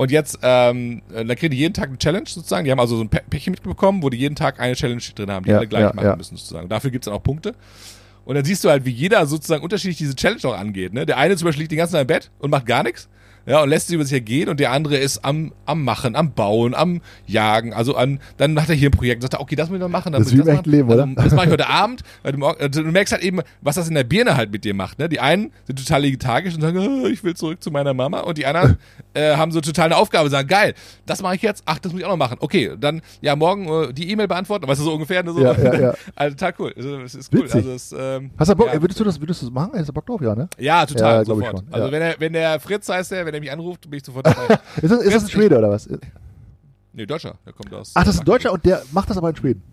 [0.01, 2.65] Und jetzt, ähm, äh, dann kriegen die jeden Tag eine Challenge sozusagen.
[2.65, 5.29] Die haben also so ein Pä- Päckchen mitbekommen, wo die jeden Tag eine Challenge drin
[5.29, 6.15] haben, die Ja, alle gleich ja, machen ja.
[6.15, 6.67] müssen sozusagen.
[6.69, 7.53] Dafür gibt's dann auch Punkte.
[8.25, 10.91] Und dann siehst du halt, wie jeder sozusagen unterschiedlich diese Challenge auch angeht.
[10.93, 11.05] Ne?
[11.05, 13.09] Der eine zum Beispiel liegt den ganzen Tag im Bett und macht gar nichts.
[13.45, 16.33] Ja, und lässt sie über sich ergehen und der andere ist am, am Machen, am
[16.33, 19.69] Bauen, am Jagen, also an, dann macht er hier ein Projekt und sagt, okay, das
[19.69, 20.69] muss ich noch machen, dann Das ist ich wie im machen.
[20.71, 21.03] Leben, oder?
[21.03, 23.87] Also, das mache ich heute Abend, weil du, also du merkst halt eben, was das
[23.87, 25.09] in der Birne halt mit dir macht, ne?
[25.09, 28.37] Die einen sind total lethargisch und sagen, "Ah, ich will zurück zu meiner Mama und
[28.37, 28.77] die anderen
[29.15, 30.73] äh, haben so total eine Aufgabe, sagen, geil,
[31.07, 32.37] das mache ich jetzt, ach, das muss ich auch noch machen.
[32.39, 35.33] Okay, dann, ja, morgen äh, die E-Mail beantworten, weißt du, so ungefähr, ne?
[35.33, 35.41] So.
[35.41, 35.93] Ja, ja, ja.
[36.15, 37.41] Also total cool, also, es ist cool.
[37.45, 37.55] Witzig.
[37.55, 38.79] Also, es, ähm, Hast du Bock, ja.
[38.79, 39.71] würdest du das, würdest du das machen?
[39.71, 40.21] Hättest du Bock drauf?
[40.21, 40.47] Ja, ne?
[40.59, 41.63] Ja, total, Ja, sofort.
[41.71, 44.25] Also wenn er, wenn der Fritz heißt der, wenn er mich anruft, bin ich sofort
[44.27, 44.59] dabei.
[44.81, 45.87] Ist das, ist das ein Schwede oder was?
[46.93, 47.91] nee, Deutscher, der kommt aus.
[47.95, 49.63] Ach, das ist ein Deutscher und der macht das aber in Schweden.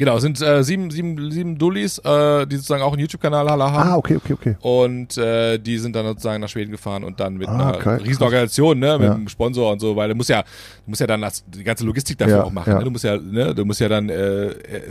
[0.00, 3.60] Genau, es sind äh, sieben, sieben, sieben Dullis, äh, die sozusagen auch einen YouTube-Kanal haben.
[3.90, 4.56] Ah, okay, okay, okay.
[4.60, 8.02] Und äh, die sind dann sozusagen nach Schweden gefahren und dann mit Ah, einer geil,
[8.02, 9.14] Riesenorganisation, ne, mit Ja.
[9.14, 11.84] einem Sponsor und so, weil du musst ja, du musst ja dann das, die ganze
[11.84, 12.70] Logistik dafür Ja, auch machen.
[12.74, 12.78] ja.
[12.78, 12.84] Ne?
[12.84, 14.82] Du musst ja, ne, du musst ja dann äh, äh,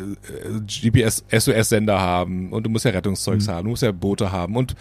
[0.66, 3.52] GPS, SOS-Sender haben und du musst ja Rettungszeugs Mhm.
[3.52, 4.76] haben, du musst ja Boote haben und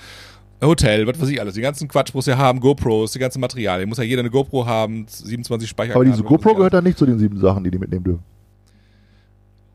[0.62, 3.40] Hotel, was weiß ich alles, die ganzen Quatsch musst du ja haben, GoPros, die ganzen
[3.40, 5.94] Materialien, muss ja jeder eine GoPro haben, 27 Speicher.
[5.94, 8.22] Aber diese GoPro gehört dann nicht zu den sieben Sachen, die die mitnehmen dürfen.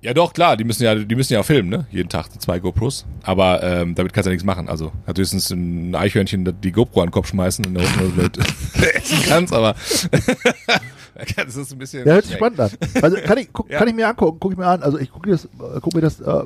[0.03, 1.85] Ja doch, klar, die müssen ja, die müssen ja auch filmen, ne?
[1.91, 3.05] Jeden Tag zwei GoPros.
[3.21, 4.67] Aber ähm, damit kannst du ja nichts machen.
[4.67, 8.31] Also hat höchstens ein Eichhörnchen die GoPro an den Kopf schmeißen in der Hoffnung, dass
[8.31, 9.75] du das essen kannst, aber
[11.35, 12.07] das ist ein bisschen.
[12.07, 12.71] Ja, hört sich spannend an.
[12.99, 13.77] Also kann ich, guck, Ja.
[13.77, 14.81] kann ich mir angucken, guck ich mir an.
[14.81, 15.49] Also ich gucke das, äh,
[15.81, 16.43] guck mir das äh,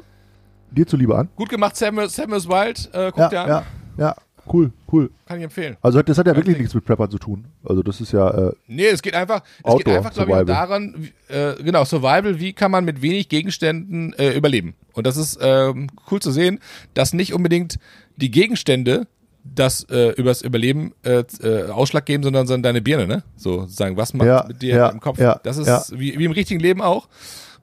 [0.71, 1.29] dir zuliebe an.
[1.37, 3.49] Gut gemacht, Samuel, Samuel's Wild, äh, Ja, guckt ja, an.
[3.49, 3.63] ja,
[3.97, 4.15] ja,
[4.51, 5.09] cool, cool.
[5.25, 5.77] Kann ich empfehlen.
[5.81, 7.45] Also das hat ja wirklich nichts mit Preppern zu tun.
[7.63, 10.95] Also das ist ja, äh, Nee, es geht einfach, es geht einfach, glaube ich, daran,
[10.97, 14.75] wie, äh, genau, Survival, wie kann man mit wenig Gegenständen äh, überleben.
[14.93, 16.59] Und das ist ähm, cool zu sehen,
[16.93, 17.77] dass nicht unbedingt
[18.15, 19.07] die Gegenstände
[19.43, 23.23] das äh, übers Überleben äh, äh, Ausschlag geben, sondern, sondern deine Birne, ne?
[23.35, 25.19] So sozusagen, was macht Ja, mit dir ja, im Kopf?
[25.19, 27.07] ja, das ist wie, wie im richtigen Leben auch.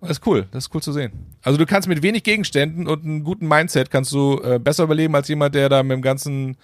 [0.03, 1.13] Und das ist cool, das ist cool zu sehen.
[1.43, 5.15] Also du kannst mit wenig Gegenständen und einem guten Mindset kannst du äh, besser überleben
[5.15, 6.57] als jemand, der da mit dem ganzen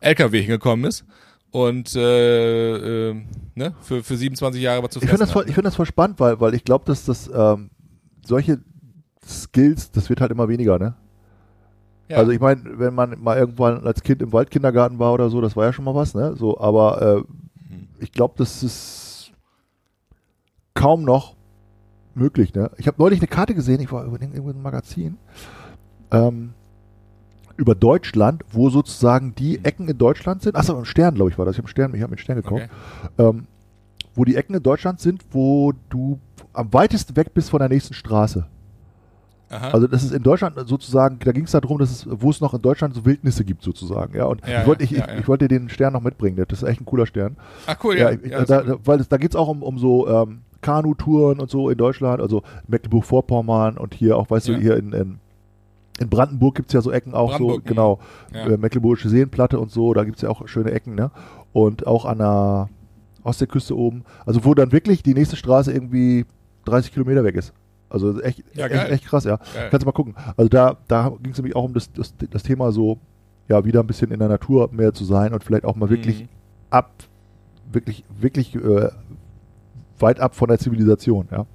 [0.00, 1.04] LKW hingekommen ist
[1.50, 3.14] und äh, äh,
[3.56, 5.86] ne, für, für 27 Jahre was zu ich finde das, voll- ich finde das voll
[5.86, 7.70] spannend, weil, weil ich glaube, dass das ähm,
[8.24, 8.60] solche
[9.26, 10.94] Skills, das wird halt immer weniger, ne?
[12.08, 12.18] Ja.
[12.18, 15.56] Also ich meine, wenn man mal irgendwann als Kind im Waldkindergarten war oder so, das
[15.56, 16.36] war ja schon mal was, ne?
[16.36, 17.32] So, aber äh,
[17.68, 17.88] Mhm.
[17.98, 19.32] ich glaube, das ist
[20.74, 21.34] kaum noch
[22.16, 22.70] möglich, ne?
[22.78, 25.18] Ich habe neulich eine Karte gesehen, ich war über irgendwo in einem Magazin,
[26.10, 26.54] ähm,
[27.56, 30.56] über Deutschland, wo sozusagen die Ecken in Deutschland sind.
[30.56, 31.54] Achso, ein Stern, glaube ich, war das.
[31.54, 32.68] Ich habe Stern, ich habe einen Stern gekauft.
[33.18, 33.28] Okay.
[33.28, 33.46] Ähm,
[34.14, 36.18] wo die Ecken in Deutschland sind, wo du
[36.52, 38.46] am weitesten weg bist von der nächsten Straße.
[39.48, 39.70] Aha.
[39.70, 42.52] Also das ist in Deutschland sozusagen, da ging es darum, dass es, wo es noch
[42.52, 44.16] in Deutschland so Wildnisse gibt sozusagen.
[44.16, 46.44] Ja, und Ja, ich wollte ja, ich, ja, ich, wollte dir den Stern noch mitbringen.
[46.48, 47.36] Das ist echt ein cooler Stern.
[47.66, 48.80] Ach cool, Ja, ich, da, cool.
[48.84, 52.20] weil es, da geht es auch um, um so ähm, Kanutouren und so in Deutschland,
[52.20, 54.54] also Mecklenburg-Vorpommern und hier auch, weißt Ja.
[54.54, 55.18] du, hier in, in,
[56.00, 57.98] in Brandenburg gibt es ja so Ecken auch Brandenburg, so, genau,
[58.34, 58.46] ja.
[58.46, 61.10] äh, Mecklenburgische Seenplatte und so, da gibt es ja auch schöne Ecken, ne?
[61.52, 62.68] Und auch an der
[63.22, 66.26] Ostseeküste oben, also wo dann wirklich die nächste Straße irgendwie
[66.64, 67.52] 30 Kilometer weg ist.
[67.88, 69.36] Also echt, Ja, echt, echt krass, ja.
[69.36, 69.68] Geil.
[69.70, 70.14] Kannst du mal gucken.
[70.36, 72.98] Also da, da ging es nämlich auch um das, das, das Thema so,
[73.48, 76.22] ja, wieder ein bisschen in der Natur mehr zu sein und vielleicht auch mal wirklich
[76.22, 76.28] Mhm.
[76.70, 76.90] ab,
[77.72, 78.88] wirklich, wirklich äh,
[80.00, 81.46] weit ab von der Zivilisation, ja.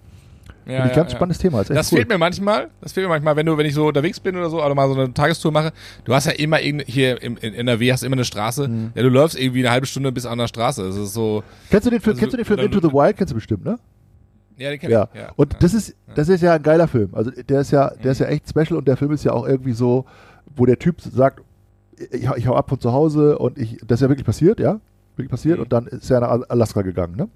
[0.63, 1.17] Ja, Finde ich ja, ganz ja.
[1.17, 1.62] spannendes Thema.
[1.62, 1.97] Ist echt Das cool.
[1.97, 4.47] fehlt mir manchmal, das fehlt mir manchmal, wenn du, wenn ich so unterwegs bin oder
[4.49, 5.73] so, oder mal so eine Tagestour mache,
[6.06, 8.91] du hast ja immer hier im, in NRW hast du immer eine Straße, Mhm.
[8.93, 10.86] ja, du läufst irgendwie eine halbe Stunde bis an der Straße.
[10.86, 13.17] Das ist so, Kennst du den Film, Also, kennst du den Film Into the Wild?
[13.17, 13.80] Kennst du bestimmt, ne?
[14.58, 15.10] ja, den kenn Ja.
[15.13, 15.19] ich.
[15.19, 15.32] Ja.
[15.36, 17.10] Und das ist, das ist ja ein geiler Film.
[17.13, 19.47] Also der ist ja, der ist ja echt special und der Film ist ja auch
[19.47, 20.06] irgendwie so,
[20.56, 21.41] wo der Typ sagt,
[22.12, 24.60] ich, hau- ich hau ab von zu Hause und ich, das ist ja wirklich passiert,
[24.60, 24.80] ja?
[25.15, 25.63] Wirklich passiert Mhm.
[25.63, 27.27] und dann ist er nach Alaska gegangen, ne?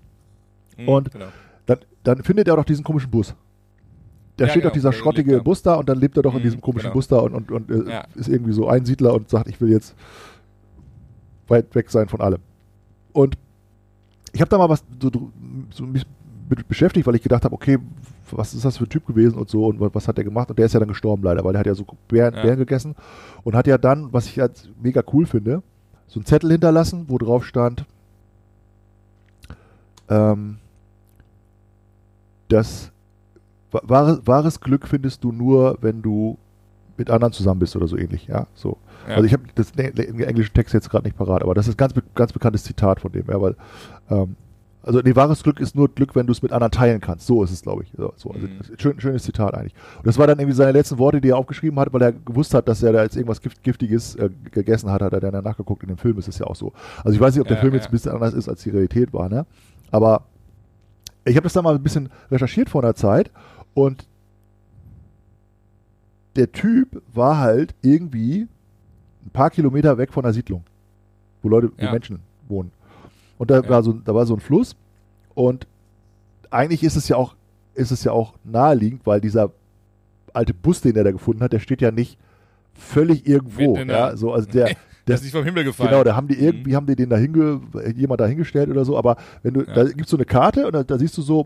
[0.78, 1.26] Mhm, und- genau.
[1.66, 3.34] Dann, dann findet er doch diesen komischen Bus.
[4.38, 5.42] Da Ja, steht genau, doch dieser schrottige.
[5.42, 6.94] Bus da und dann lebt er doch in Mhm, diesem komischen genau.
[6.94, 8.06] Bus da und, und, und äh, Ja.
[8.16, 9.96] ist irgendwie so Einsiedler und sagt, ich will jetzt
[11.48, 12.40] weit weg sein von allem.
[13.14, 13.38] Und
[14.34, 15.10] ich habe da mal was so,
[15.72, 16.06] so mich
[16.50, 17.80] mit beschäftigt, weil ich gedacht habe, okay,
[18.30, 20.50] was ist das für ein Typ gewesen und so und wa- was hat der gemacht?
[20.50, 22.42] Und der ist ja dann gestorben leider, weil der hat ja so Bären, Ja.
[22.44, 22.96] Bären gegessen
[23.44, 25.64] und hat ja dann, was ich jetzt mega cool finde,
[26.08, 27.86] so einen Zettel hinterlassen, wo drauf stand,
[30.10, 30.58] ähm,
[32.50, 32.92] das
[33.72, 36.38] wa- wahre, wahres Glück findest du nur, wenn du
[36.98, 38.78] mit anderen zusammen bist oder so ähnlich, ja, so.
[39.08, 39.16] Ja.
[39.16, 41.94] Also ich habe das im englischen Text jetzt gerade nicht parat, aber das ist ganz
[42.16, 43.56] ganz bekanntes Zitat von dem, ja, weil
[44.10, 44.36] ähm,
[44.88, 47.26] Also nee, wahres Glück ist nur Glück, wenn du es mit anderen teilen kannst.
[47.26, 47.92] So ist es, glaube ich.
[47.98, 48.30] So, so.
[48.32, 48.60] Also, Mhm.
[48.78, 49.74] schön, schönes Zitat eigentlich.
[49.98, 52.54] Und das war dann irgendwie seine letzten Worte, die er aufgeschrieben hat, weil er gewusst
[52.54, 55.82] hat, dass er da jetzt irgendwas Gift, Giftiges äh, gegessen hat, hat er dann nachgeguckt.
[55.82, 56.72] In dem Film ist es ja auch so.
[57.04, 58.70] Also ich weiß nicht, ob der Ja, Film jetzt ein bisschen anders ist, als die
[58.70, 59.48] Realität war, ne?
[59.90, 60.26] Aber
[61.26, 63.32] ich habe das dann mal ein bisschen recherchiert vor einer Zeit
[63.74, 64.08] und
[66.36, 68.48] der Typ war halt irgendwie
[69.26, 70.64] ein paar Kilometer weg von der Siedlung,
[71.42, 71.92] wo Leute, wo Ja.
[71.92, 72.72] Menschen wohnen.
[73.38, 73.70] Und da Ja.
[73.70, 74.76] war so, da war so ein Fluss
[75.34, 75.68] und
[76.52, 77.36] eigentlich ist es ja auch,
[77.74, 79.52] ist es ja auch naheliegend, weil dieser
[80.34, 82.18] alte Bus, den er da gefunden hat, der steht ja nicht
[82.74, 83.78] völlig irgendwo.
[83.78, 84.76] Ja, so, also der,
[85.08, 85.90] Der ist nicht vom Himmel gefallen.
[85.92, 86.42] Genau, da haben die Mhm.
[86.44, 87.62] irgendwie, haben die den da hinge,
[87.96, 89.74] jemand da hingestellt oder so, aber wenn du, Ja.
[89.74, 91.46] da gibt's so eine Karte und da, da siehst du so,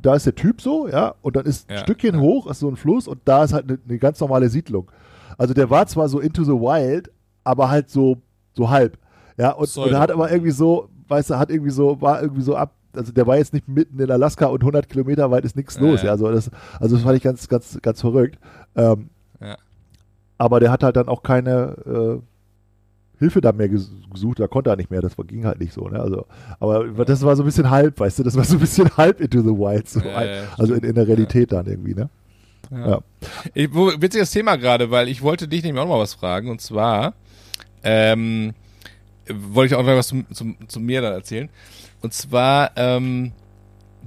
[0.00, 2.20] da ist der Typ so, ja, und dann ist ein Ja, Stückchen ja.
[2.20, 4.90] hoch, ist so ein Fluss und da ist halt eine, eine ganz normale Siedlung.
[5.38, 7.10] Also der war zwar so into the wild,
[7.42, 8.18] aber halt so,
[8.54, 8.96] so halb.
[9.36, 12.42] Ja, und, und er hat aber irgendwie so, weißt du, hat irgendwie so, war irgendwie
[12.42, 15.56] so ab, also der war jetzt nicht mitten in Alaska und 100 Kilometer weit ist
[15.56, 16.10] nichts Ja, los, ja.
[16.10, 18.38] also das, also das fand ich ganz, ganz, ganz verrückt.
[18.76, 19.08] Ähm,
[20.38, 22.20] aber der hat halt dann auch keine äh,
[23.24, 25.88] Hilfe da mehr ges gesucht, da konnte er nicht mehr, das ging halt nicht so,
[25.88, 25.98] ne?
[26.00, 26.26] Also,
[26.60, 29.20] aber das war so ein bisschen halb, weißt du, das war so ein bisschen halb
[29.20, 32.08] into the wild, so Ja, ein, ja, also in, in der Realität dann irgendwie, ne?
[32.70, 32.88] Ja.
[32.88, 33.00] Ja.
[33.54, 36.50] Ich, wo, witziges Thema gerade, weil ich wollte dich nämlich auch noch mal was fragen.
[36.50, 37.14] Und zwar
[37.82, 38.54] ähm,
[39.28, 41.48] wollte ich auch noch was zu, zu, zu mir dann erzählen.
[42.02, 43.32] Und zwar ähm,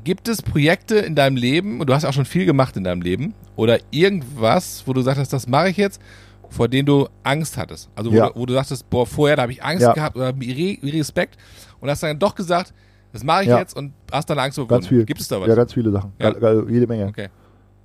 [0.04, 3.02] gibt es Projekte in deinem Leben, und du hast auch schon viel gemacht in deinem
[3.02, 6.02] Leben, oder irgendwas, wo du sagtest, das mache ich jetzt,
[6.50, 7.90] vor denen du Angst hattest.
[7.96, 8.30] Also wo, Ja.
[8.30, 9.94] du, wo du sagtest, boah, vorher da habe ich Angst Ja.
[9.94, 11.38] gehabt oder Re Respekt
[11.80, 12.74] und hast dann doch gesagt,
[13.14, 13.60] das mache ich Ja.
[13.60, 14.76] jetzt und hast dann Angst überwunden.
[14.82, 15.06] Ganz viel.
[15.06, 15.48] Gibt es da was?
[15.48, 16.14] Ja, ganz viele Sachen.
[16.20, 17.08] Geil, jede Menge.
[17.08, 17.30] okay.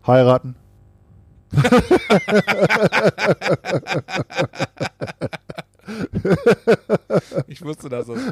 [0.07, 0.57] Heiraten.
[7.46, 8.18] Ich wusste, dass das.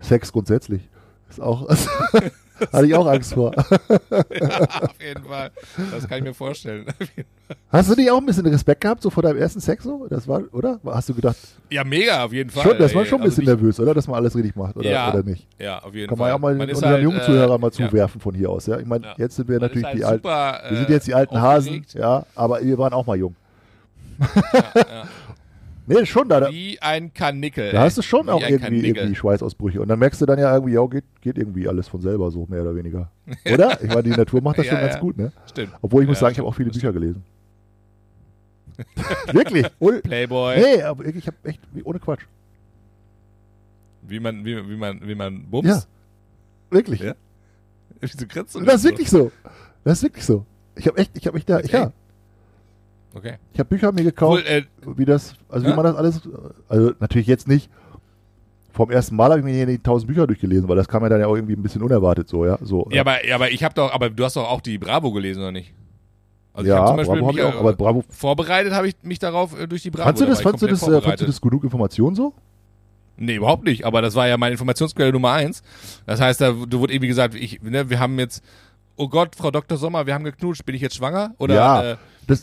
[0.00, 0.88] Sex grundsätzlich.
[1.28, 1.68] Ist auch,
[2.72, 3.52] hatte ich auch Angst vor.
[4.30, 5.50] ja, auf jeden Fall.
[5.92, 6.86] Das kann ich mir vorstellen.
[7.72, 10.06] Hast du nicht auch ein bisschen Respekt gehabt, so vor deinem ersten Sex so?
[10.08, 10.78] Das war, oder?
[10.86, 11.36] Hast du gedacht,
[11.70, 12.62] Ja, mega, auf jeden Fall.
[12.62, 13.92] schon, das war schon ein Also bisschen nicht- nervös, oder?
[13.94, 15.12] Dass man alles richtig macht, oder, Ja.
[15.12, 15.46] oder nicht?
[15.58, 16.24] Ja, auf jeden Kann Fall.
[16.26, 17.88] man ja auch mal Man unseren halt, jungen äh, Zuhörern mal ja.
[17.88, 18.78] zuwerfen von hier aus, ja?
[18.78, 19.14] Ich meine, Ja.
[19.18, 21.40] jetzt sind wir Man natürlich halt die alten, super, wir äh, sind jetzt die alten
[21.40, 23.34] Hasen, ja, aber wir waren auch mal jung.
[24.52, 25.04] Ja,
[25.90, 26.50] Nee, schon da.
[26.50, 27.72] Wie ein Kanickel.
[27.72, 29.80] da hast du schon auch irgendwie, irgendwie Schweißausbrüche.
[29.80, 32.46] Und dann merkst du dann ja irgendwie, ja, geht, geht irgendwie alles von selber so,
[32.48, 33.10] mehr oder weniger.
[33.52, 33.82] Oder?
[33.82, 35.00] Ich meine, die Natur macht das Ja, schon ganz ja.
[35.00, 35.32] gut, ne?
[35.48, 35.72] Stimmt.
[35.82, 37.24] Obwohl ich muss Ja, sagen, ich habe auch viele Bücher gelesen.
[39.32, 39.66] Wirklich?
[39.78, 40.56] Ohne, Playboy.
[40.58, 42.22] nee, aber ich habe echt, ohne Quatsch.
[44.02, 45.68] Wie man, wie, wie man, wie man bumst.
[45.70, 45.82] Ja.
[46.70, 47.00] Wirklich.
[47.00, 47.14] Ja.
[48.00, 49.30] Wieso grinst du Das ist wirklich so.
[49.84, 50.46] Das ist wirklich so.
[50.76, 51.68] Ich habe echt, ich habe mich da, Okay.
[51.72, 51.92] ja?
[53.14, 53.34] Okay.
[53.52, 55.76] ich habe Bücher mir Cool, gekauft, äh, wie das, also wie Ja?
[55.76, 56.20] man das alles,
[56.68, 57.70] also natürlich jetzt nicht.
[58.72, 61.08] Vom ersten Mal habe ich mir hier die tausend Bücher durchgelesen, weil das kam ja
[61.08, 62.56] dann ja auch irgendwie ein bisschen unerwartet so, ja.
[62.62, 65.10] So, ja, aber, ja, aber ich habe doch, aber du hast doch auch die Bravo
[65.10, 65.74] gelesen, oder nicht?
[66.52, 68.04] Also ja, ich hab zum Beispiel Bravo habe ich auch, aber Bravo.
[68.08, 70.04] vorbereitet habe ich mich darauf äh, durch die Bravo.
[70.04, 72.32] Fandst du da das, fandst du das, äh, fandst du das genug Information so?
[73.16, 73.84] Nee, überhaupt nicht.
[73.84, 75.62] Aber das war ja meine Informationsquelle Nummer eins.
[76.06, 78.42] Das heißt, da du wurde irgendwie gesagt, ich, ne, wir haben jetzt,
[79.00, 79.78] oh Gott, Frau Dr.
[79.78, 81.34] Sommer, wir haben geknutscht, bin ich jetzt schwanger?
[81.38, 81.96] Oder Ja, äh,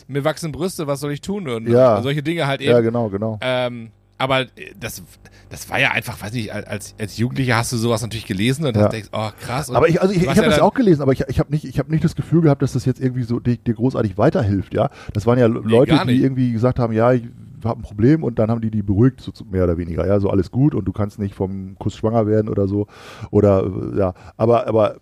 [0.08, 1.48] mir wachsen Brüste, was soll ich tun?
[1.48, 1.96] Und, Ja.
[1.96, 2.72] und solche Dinge halt eben.
[2.72, 3.38] Ja, genau, genau.
[3.40, 4.46] ähm, aber äh,
[4.78, 5.02] das,
[5.50, 8.76] das war ja einfach, weiß nicht, als, als Jugendlicher hast du sowas natürlich gelesen und
[8.76, 8.82] Ja.
[8.82, 9.70] hast denkst, oh krass.
[9.70, 11.64] Aber ich, also ich, ich habe ja das auch gelesen, aber ich, ich habe nicht,
[11.64, 14.74] ich habe nicht das Gefühl gehabt, dass das jetzt irgendwie so dir, dir großartig weiterhilft,
[14.74, 14.90] ja.
[15.12, 16.18] Das waren ja Leute, gar nicht.
[16.18, 17.22] die irgendwie gesagt haben, ja, ich
[17.64, 20.28] habe ein Problem und dann haben die die beruhigt, so, mehr oder weniger, ja, so
[20.30, 22.86] alles gut und du kannst nicht vom Kuss schwanger werden oder so
[23.30, 24.96] oder äh, ja, aber aber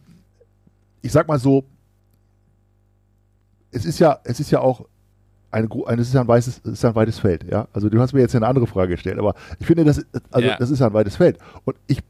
[1.06, 1.64] ich sag mal so,
[3.70, 4.86] es ist ja, es ist ja auch
[5.50, 7.68] eine, gro- ein, es ist ein weißes, es ist ein weites Feld, ja.
[7.72, 10.56] Also du hast mir jetzt eine andere Frage gestellt, aber ich finde, das, also Ja.
[10.58, 12.00] das ist ja ein weites Feld und ich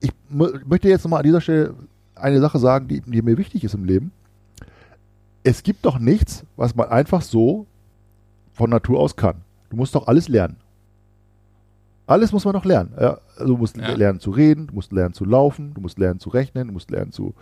[0.00, 1.74] ich möchte jetzt nochmal an dieser Stelle
[2.14, 4.12] eine Sache sagen, die, die mir wichtig ist im Leben.
[5.42, 7.66] Es gibt doch nichts, was man einfach so
[8.52, 9.36] von Natur aus kann.
[9.70, 10.56] Du musst doch alles lernen.
[12.06, 12.92] Alles muss man doch lernen.
[13.00, 13.94] Ja, also du musst Ja.
[13.94, 16.90] lernen zu reden, du musst lernen zu laufen, du musst lernen zu rechnen, du musst
[16.90, 17.34] lernen zu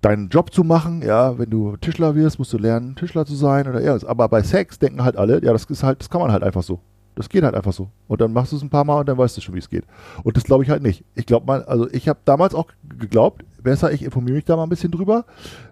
[0.00, 1.02] deinen Job zu machen.
[1.02, 4.04] Ja, wenn du Tischler wirst, musst du lernen, Tischler zu sein oder irgendwas.
[4.04, 6.62] Aber bei Sex denken halt alle, ja, das ist halt, das kann man halt einfach
[6.62, 6.80] so.
[7.16, 7.88] Das geht halt einfach so.
[8.06, 9.68] Und dann machst du es ein paar Mal und dann weißt du schon, wie es
[9.68, 9.84] geht.
[10.22, 11.02] Und das glaube ich halt nicht.
[11.16, 14.62] Ich glaube mal, also ich habe damals auch geglaubt, besser, ich informiere mich da mal
[14.62, 15.24] ein bisschen drüber.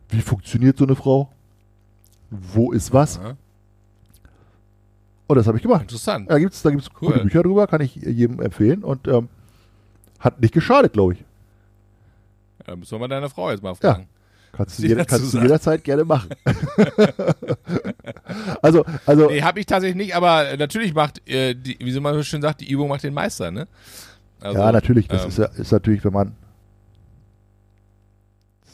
[0.08, 1.30] Wie funktioniert so eine Frau?
[2.30, 3.20] Wo ist was?
[3.22, 3.36] Ja,
[5.28, 5.82] Und das habe ich gemacht.
[5.82, 6.28] interessant.
[6.28, 7.12] Da gibt es da gibt's Cool.
[7.12, 8.82] gute Bücher drüber, kann ich jedem empfehlen.
[8.82, 9.28] Und ähm,
[10.18, 11.20] hat nicht geschadet, glaube ich.
[11.20, 14.08] Ja, dann müssen wir mal deine Frau jetzt mal fragen.
[14.56, 16.30] Kannst du, jeder, kannst du jederzeit gerne machen.
[18.62, 22.22] also, also Nee, habe ich tatsächlich nicht, aber natürlich macht, äh, die, wie man so
[22.22, 23.68] schön sagt, die Übung macht den Meister, ne?
[24.40, 25.08] Also, ja, natürlich.
[25.08, 26.32] Das ähm, ist, ist natürlich, wenn man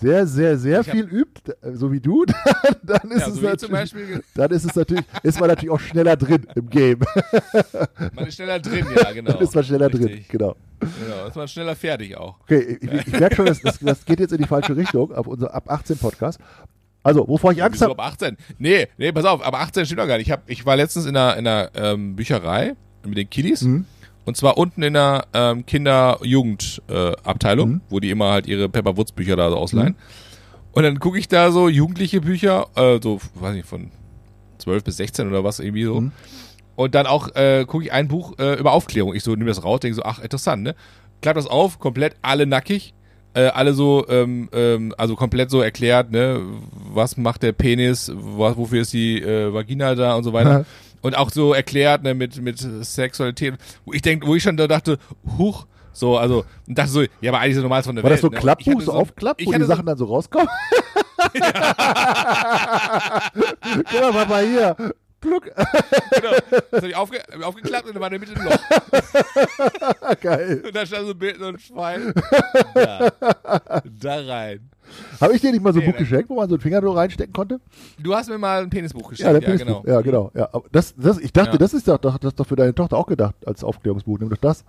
[0.02, 2.36] sehr, sehr, sehr Ich viel übt, so wie du, dann,
[2.82, 5.70] dann ist ja, es so wie natürlich, Beispiel, dann ist es natürlich, ist man natürlich
[5.70, 7.00] auch schneller drin im Game.
[8.14, 9.32] man ist schneller drin, ja, genau.
[9.32, 10.28] dann ist man schneller drin, Richtig.
[10.28, 10.56] genau.
[10.80, 12.40] Genau, ist man schneller fertig auch.
[12.40, 15.28] Okay, ich, ich merke schon, das, das, das geht jetzt in die falsche Richtung, auf
[15.28, 16.40] unser ab 18 Podcast.
[17.04, 18.36] Also, wovor ich Angst habe, ab 18?
[18.58, 20.26] Nee, nee, pass auf, aber 18 stimmt doch gar nicht.
[20.26, 23.62] Ich, hab, ich war letztens in einer, in einer ähm, Bücherei mit den Kiddies.
[23.62, 23.86] Mhm.
[24.24, 27.80] Und zwar unten in der ähm, Kinder-Jugend-Abteilung, äh, Mhm.
[27.88, 29.96] wo die immer halt ihre Pepper Woods Bücher da so ausleihen.
[30.72, 33.90] Und dann gucke ich da so jugendliche Bücher, äh, so, weiß nicht, von
[34.58, 36.00] 12 bis 16 oder was irgendwie so.
[36.00, 36.12] Mhm.
[36.76, 39.14] Und dann auch äh, gucke ich ein Buch äh, über Aufklärung.
[39.14, 40.74] Ich so nehme das raus, denke so, ach, interessant, ne?
[41.20, 42.94] Klapp das auf, komplett alle nackig.
[43.34, 46.42] Äh, alle so, ähm, ähm, also komplett so erklärt, ne,
[46.92, 50.66] was macht der Penis, was, wofür ist die äh, Vagina da und so weiter.
[51.02, 51.08] Ja.
[51.08, 53.54] Und auch so erklärt, ne, mit, mit Sexualität.
[53.84, 54.98] Wo ich denk, wo ich schon da dachte,
[55.38, 58.18] huch, so, also, und dachte so, ja, aber eigentlich so normal von der war Welt.
[58.18, 58.36] das so ne?
[58.36, 60.48] Und Klappbuch, hatte so aufklappt, ich wo die so- Sachen dann so rauskommen?
[63.90, 64.76] Guck mal, Papa, hier.
[65.20, 65.44] Pluck.
[65.44, 66.30] Genau.
[66.72, 70.16] Das hab ich aufge aufgeklappt und da war in der Mitte ein Loch.
[70.20, 70.62] Geil.
[70.66, 72.12] Und da stand so ein Bild, so ein Schwein.
[72.74, 73.10] Da,
[74.00, 74.68] da rein.
[75.20, 76.60] Habe ich dir nicht mal so ein Nee, Buch dann- geschenkt, wo man so einen
[76.62, 77.60] Finger reinstecken konnte?
[77.98, 79.42] Du hast mir mal ein Penisbuch Ja, geschenkt.
[79.42, 79.82] Ja, Penisbuch.
[79.82, 79.94] genau.
[79.96, 80.30] Ja, genau.
[80.34, 81.58] Ja, aber das, das, ich dachte, Ja.
[81.58, 84.18] das ist doch, das ist doch für deine Tochter auch gedacht als Aufklärungsbuch.
[84.18, 84.64] Nimm doch das.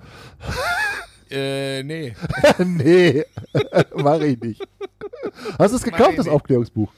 [1.32, 2.14] Äh, nee.
[2.60, 3.24] nee,
[3.96, 4.62] mache ich nicht.
[5.58, 6.28] Hast du es Mach gekauft, das.
[6.28, 6.90] Aufklärungsbuch?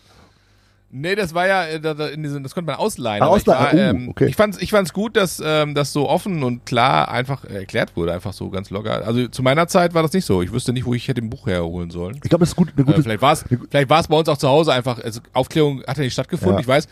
[0.91, 3.21] Nee, das war ja, äh, das konnte man ausleihen.
[3.21, 3.77] Ah, aber ich, ausleihen.
[3.77, 4.27] war, ähm, okay.
[4.27, 8.13] ich fand's, ich fand's gut, dass ähm, das so offen und klar einfach erklärt wurde,
[8.13, 9.05] einfach so ganz locker.
[9.05, 10.41] Also zu meiner Zeit war das nicht so.
[10.41, 12.15] Ich wüsste nicht, wo ich hätte ein Buch herholen sollen.
[12.23, 13.03] Ich glaube, das ist gut, eine Äh, gute.
[13.03, 16.03] vielleicht war es vielleicht war's bei uns auch zu Hause einfach, also Aufklärung hat ja
[16.03, 16.57] nicht stattgefunden.
[16.57, 16.61] Ja.
[16.61, 16.87] Ich weiß,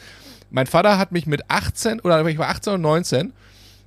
[0.51, 3.31] mein Vater hat mich mit 18 oder ich war 18 und 19,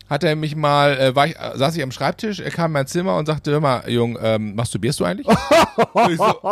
[0.08, 2.72] hat er mich mal, äh, war ich, äh, saß ich am Schreibtisch, er kam in
[2.72, 5.26] mein Zimmer und sagte, hör mal, Jung, ähm, masturbierst du eigentlich?
[5.26, 6.24] und ich so,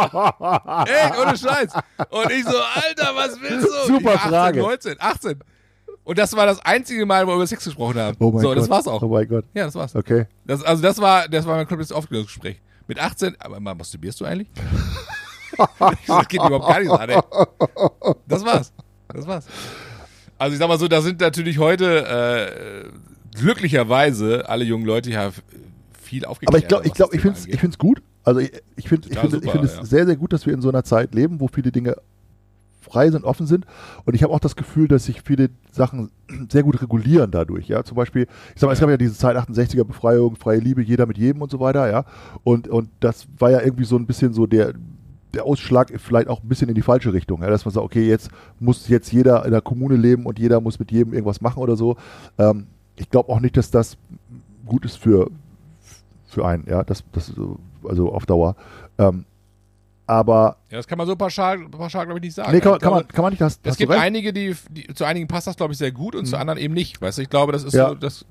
[0.87, 1.73] ey, ohne Scheiß.
[2.11, 3.87] Und ich so, Alter, was willst du?
[3.87, 4.61] Super ich war 18, Frage.
[4.61, 5.41] 19, 18.
[6.05, 8.17] Und das war das einzige Mal, wo wir über Sex gesprochen haben.
[8.21, 8.59] oh mein so, Gott.
[8.59, 9.03] das war's auch.
[9.03, 9.45] Oh mein Gott.
[9.55, 9.95] Ja, das war's.
[9.95, 10.27] Okay.
[10.45, 12.61] Das, also das war, das war mein komplettes Aufklärungsgespräch.
[12.87, 14.49] Mit 18, aber mal, masturbierst du eigentlich?
[16.09, 17.21] Das geht überhaupt gar nicht an, ey.
[18.27, 18.73] Das war's.
[19.07, 19.47] Das war's.
[20.37, 25.31] Also ich sag mal so, da sind natürlich heute äh, glücklicherweise alle jungen Leute ja
[26.01, 26.49] viel aufgeklärt.
[26.49, 27.61] Aber ich glaube, ich, glaub, ich finde es ich angeht.
[27.61, 28.03] find's gut.
[28.23, 29.85] Also ich, ich finde ich find, ich find es ja.
[29.85, 31.97] sehr, sehr gut, dass wir in so einer Zeit leben, wo viele Dinge
[32.81, 33.67] frei sind, offen sind.
[34.05, 36.11] Und ich habe auch das Gefühl, dass sich viele Sachen
[36.51, 37.69] sehr gut regulieren dadurch.
[37.69, 40.83] Ja, zum Beispiel, ich sag mal, es gab ja diese Zeit 68er Befreiung, freie Liebe,
[40.83, 41.91] jeder mit jedem und so weiter.
[41.91, 42.05] Ja,
[42.45, 44.75] und und das war ja irgendwie so ein bisschen so der
[45.35, 48.07] der Ausschlag vielleicht auch ein bisschen in die falsche Richtung, ja, dass man sagt, okay,
[48.07, 51.61] jetzt muss jetzt jeder in der Kommune leben und jeder muss mit jedem irgendwas machen
[51.61, 51.97] oder so.
[52.39, 53.97] Ähm, ich glaube auch nicht, dass das
[54.67, 55.31] gut ist für
[56.27, 57.33] für einen, ja, das, das
[57.89, 58.57] also auf Dauer.
[58.99, 59.25] Ähm,
[60.07, 62.53] aber Ja, das kann man so pauschal, pauschal glaube ich, nicht sagen.
[62.53, 64.03] nee, kann, man- Ich kann, man, kann man nicht, hast, Es gibt recht.
[64.03, 66.75] einige, die, die zu einigen passt das, glaube ich, sehr gut und zu anderen eben
[66.75, 67.01] nicht.
[67.01, 67.89] Weißt du, ich glaube, das ist Ja.
[67.89, 68.27] so, das,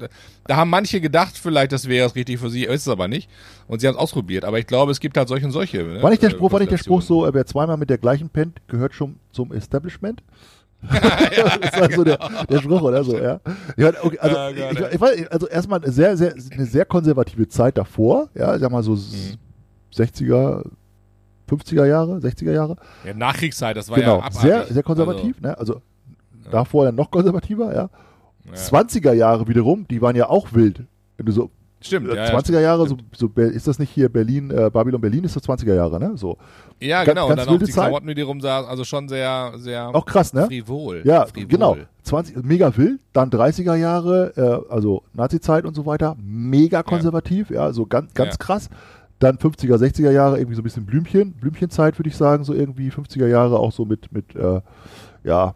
[0.45, 3.27] da haben manche gedacht, vielleicht, das wäre es richtig für sie, ist es aber nicht.
[3.67, 4.45] Und sie haben es ausprobiert.
[4.45, 5.77] Aber ich glaube, es gibt halt solche und solche.
[5.83, 6.03] Ne?
[6.03, 7.97] War nicht der äh, Spruch, war nicht der Spruch so, äh, wer zweimal mit der
[7.97, 10.21] gleichen pennt, gehört schon zum Establishment?
[11.61, 12.17] das war so der,
[12.49, 13.39] der Spruch oder so, ja.
[13.77, 16.65] Ich meine, okay, also, Ja, Gott, ich, ich, weiß, also erstmal eine sehr, sehr, eine
[16.65, 19.37] sehr konservative Zeit davor, ja, ich sag mal so Mhm.
[19.95, 20.63] 60er,
[21.49, 22.75] 50er Jahre, 60er Jahre.
[23.05, 24.41] Ja, Nachkriegszeit, das war Genau, ja abartig.
[24.41, 25.57] sehr, sehr konservativ, ne?
[25.57, 25.81] Also
[26.51, 27.89] davor dann noch konservativer, ja.
[28.53, 30.83] 20er Jahre wiederum, die waren ja auch wild.
[31.17, 31.49] Wenn du so
[31.83, 35.01] Stimmt, äh, ja, ja, 20er Jahre, so, so ist das nicht hier Berlin, äh, Babylon
[35.01, 36.13] Berlin ist das 20er Jahre, ne?
[36.15, 36.37] So.
[36.79, 37.23] Ja, Ganz- genau.
[37.29, 37.83] Und ganz dann auch die Zeit.
[37.89, 40.45] Klamotten, die rumsaßen, also schon sehr, sehr Auch krass, ne?
[40.47, 41.01] frivol.
[41.05, 41.47] Ja, frivol.
[41.47, 41.77] genau.
[42.03, 44.33] 20, mega wild, dann 30er Jahre,
[44.69, 48.37] äh, also Nazi-Zeit und so weiter, mega konservativ, ja, so ganz, ganz Ja.
[48.37, 48.69] krass.
[49.19, 52.89] Dann 50er, 60er Jahre, irgendwie so ein bisschen Blümchen, Blümchenzeit, würde ich sagen, so irgendwie
[52.91, 54.59] 50er Jahre auch so mit, mit äh,
[55.23, 55.55] ja,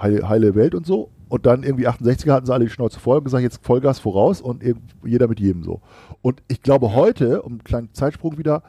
[0.00, 1.08] heile, heile Welt und so.
[1.30, 4.42] Und dann irgendwie 68er hatten sie alle die Schnauze voll und gesagt, jetzt Vollgas voraus
[4.42, 4.62] und
[5.04, 5.80] jeder mit jedem so.
[6.20, 8.62] Und ich glaube heute, um einen kleinen Zeitsprung wieder,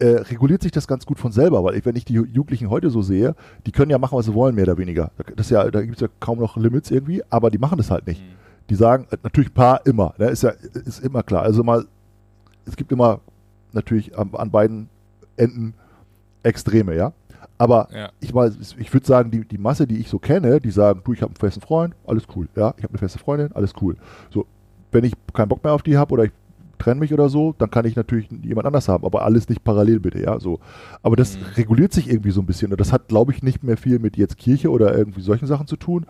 [0.00, 2.70] äh, reguliert sich das ganz gut von selber, weil ich, wenn ich die Ju- Jugendlichen
[2.70, 3.34] heute so sehe,
[3.66, 5.10] die können ja machen, was sie wollen, mehr oder weniger.
[5.36, 8.06] Das ja, da gibt es ja kaum noch Limits irgendwie, aber die machen das halt
[8.06, 8.22] nicht.
[8.70, 11.42] Die sagen, äh, natürlich ein paar immer, ne, ist ja ist immer klar.
[11.42, 11.84] Also mal,
[12.64, 13.20] es gibt immer
[13.72, 14.88] natürlich an, an beiden
[15.36, 15.74] Enden
[16.42, 17.12] Extreme, ja.
[17.58, 18.10] Aber Ja.
[18.20, 18.32] ich
[18.78, 21.30] ich würde sagen, die, die Masse, die ich so kenne, die sagen, du, ich habe
[21.30, 23.96] einen festen Freund, alles cool, ja, ich habe eine feste Freundin, alles cool.
[24.30, 24.46] So,
[24.92, 26.30] wenn ich keinen Bock mehr auf die habe oder ich
[26.78, 29.98] trenne mich oder so, dann kann ich natürlich jemand anders haben, aber alles nicht parallel
[29.98, 30.60] bitte, ja, so.
[31.02, 31.44] Aber das Mhm.
[31.56, 34.16] reguliert sich irgendwie so ein bisschen und das hat, glaube ich, nicht mehr viel mit
[34.16, 36.06] jetzt Kirche oder irgendwie solchen Sachen zu tun,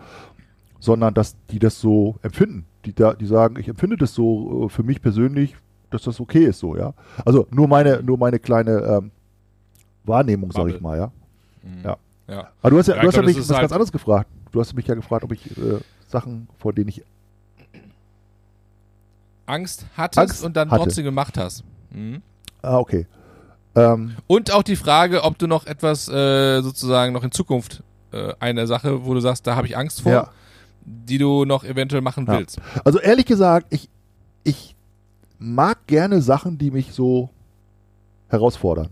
[0.79, 2.65] sondern dass die das so empfinden.
[2.85, 5.55] Die, da, die sagen, ich empfinde das so äh, für mich persönlich,
[5.89, 6.93] dass das okay ist so, ja.
[7.25, 9.11] Also nur meine, nur meine kleine ähm,
[10.05, 11.11] Wahrnehmung, sage ich mal, ja.
[11.69, 11.83] Mhm.
[11.83, 11.97] Ja.
[12.27, 12.49] Ja.
[12.61, 14.29] Aber du hast ja, Ja, du hast ja glaub, mich was halt- ganz anderes gefragt.
[14.51, 17.03] Du hast mich ja gefragt, ob ich äh, Sachen, vor denen ich
[19.45, 20.83] Angst hattest Angst und dann hatte.
[20.83, 21.63] trotzdem gemacht hast.
[21.91, 22.21] Mhm.
[22.61, 23.07] Ah, okay.
[23.75, 28.33] Ähm, Und auch die Frage, ob du noch etwas äh, sozusagen noch in Zukunft äh,
[28.39, 30.29] eine Sache, wo du sagst, da habe ich Angst vor, Ja.
[30.85, 32.37] die du noch eventuell machen Ja.
[32.37, 32.59] willst.
[32.83, 33.89] also ehrlich gesagt, ich,
[34.43, 34.75] ich
[35.39, 37.29] mag gerne Sachen, die mich so
[38.27, 38.89] herausfordern.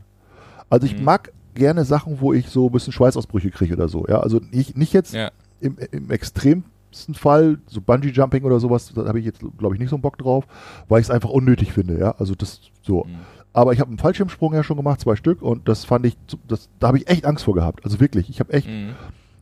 [0.70, 1.04] Also ich Mhm.
[1.04, 4.06] mag gerne Sachen, wo ich so ein bisschen Schweißausbrüche kriege oder so.
[4.08, 5.32] Ja, also nicht, nicht jetzt Ja.
[5.60, 9.90] im, im extremsten Fall, so Bungee-Jumping oder sowas, da habe ich jetzt, glaube ich, nicht
[9.90, 10.46] so einen Bock drauf,
[10.88, 12.00] weil ich es einfach unnötig finde.
[12.00, 13.04] Ja, also das so.
[13.04, 13.16] Mhm.
[13.54, 16.16] Aber ich habe einen Fallschirmsprung ja schon gemacht, zwei Stück, und das fand ich,
[16.48, 17.84] das, da habe ich echt Angst vor gehabt.
[17.84, 18.92] Also wirklich, ich habe echt, Mhm.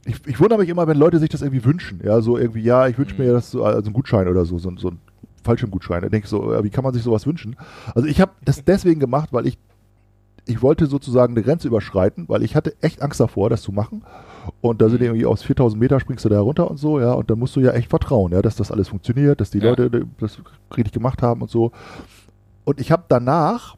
[0.06, 2.00] ich, ich wundere mich immer, wenn Leute sich das irgendwie wünschen.
[2.04, 3.26] Ja, so irgendwie, ja, ich wünsche Mhm.
[3.26, 5.00] mir das so, also einen Gutschein oder so, so, ein- so ein
[5.44, 6.02] Fallschirmgutschein.
[6.02, 7.56] Da denke ich so, wie kann man sich sowas wünschen?
[7.94, 9.58] Also ich habe das deswegen gemacht, weil ich,
[10.48, 14.04] ich wollte sozusagen eine Grenze überschreiten, weil ich hatte echt Angst davor, das zu machen.
[14.62, 15.06] Und da sind Mhm.
[15.08, 17.62] irgendwie aus 4000 Meter springst du da runter und so, ja, und dann musst du
[17.62, 19.70] ja echt vertrauen, ja, dass das alles funktioniert, dass die Ja.
[19.70, 20.38] Leute das
[20.78, 21.72] richtig gemacht haben und so.
[22.64, 23.76] Und ich habe danach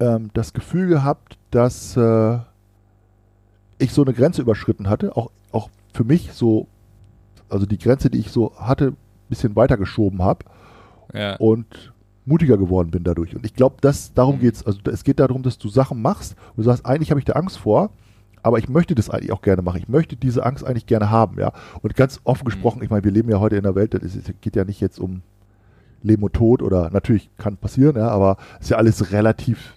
[0.00, 2.38] ähm, das Gefühl gehabt, dass äh,
[3.78, 6.66] ich so eine Grenze überschritten hatte, auch, auch für mich so,
[7.48, 8.96] also die Grenze, die ich so hatte, ein
[9.28, 10.44] bisschen weitergeschoben habe
[11.12, 11.36] Ja.
[11.36, 11.91] und
[12.24, 13.34] mutiger geworden bin dadurch.
[13.34, 14.40] Und ich glaube, das darum Mhm.
[14.40, 14.64] geht's.
[14.64, 17.32] Also es geht darum, dass du Sachen machst und du sagst, eigentlich habe ich da
[17.34, 17.90] Angst vor,
[18.42, 19.78] aber ich möchte das eigentlich auch gerne machen.
[19.78, 21.52] Ich möchte diese Angst eigentlich gerne haben, ja.
[21.80, 24.56] Und ganz offen gesprochen, ich meine, wir leben ja heute in einer Welt, es geht
[24.56, 25.22] ja nicht jetzt um
[26.02, 29.74] Leben und Tod oder natürlich kann passieren, ja, aber es ist ja alles relativ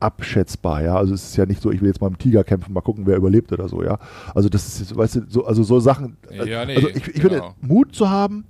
[0.00, 0.96] abschätzbar, ja.
[0.96, 2.80] Also es ist ja nicht so, ich will jetzt mal mit dem Tiger kämpfen, mal
[2.80, 3.98] gucken, wer überlebt oder so, ja.
[4.34, 6.16] Also das ist, weißt du, so, also so Sachen.
[6.30, 7.54] Ja, nee, also ich, ich finde, genau.
[7.60, 8.44] Mut zu haben,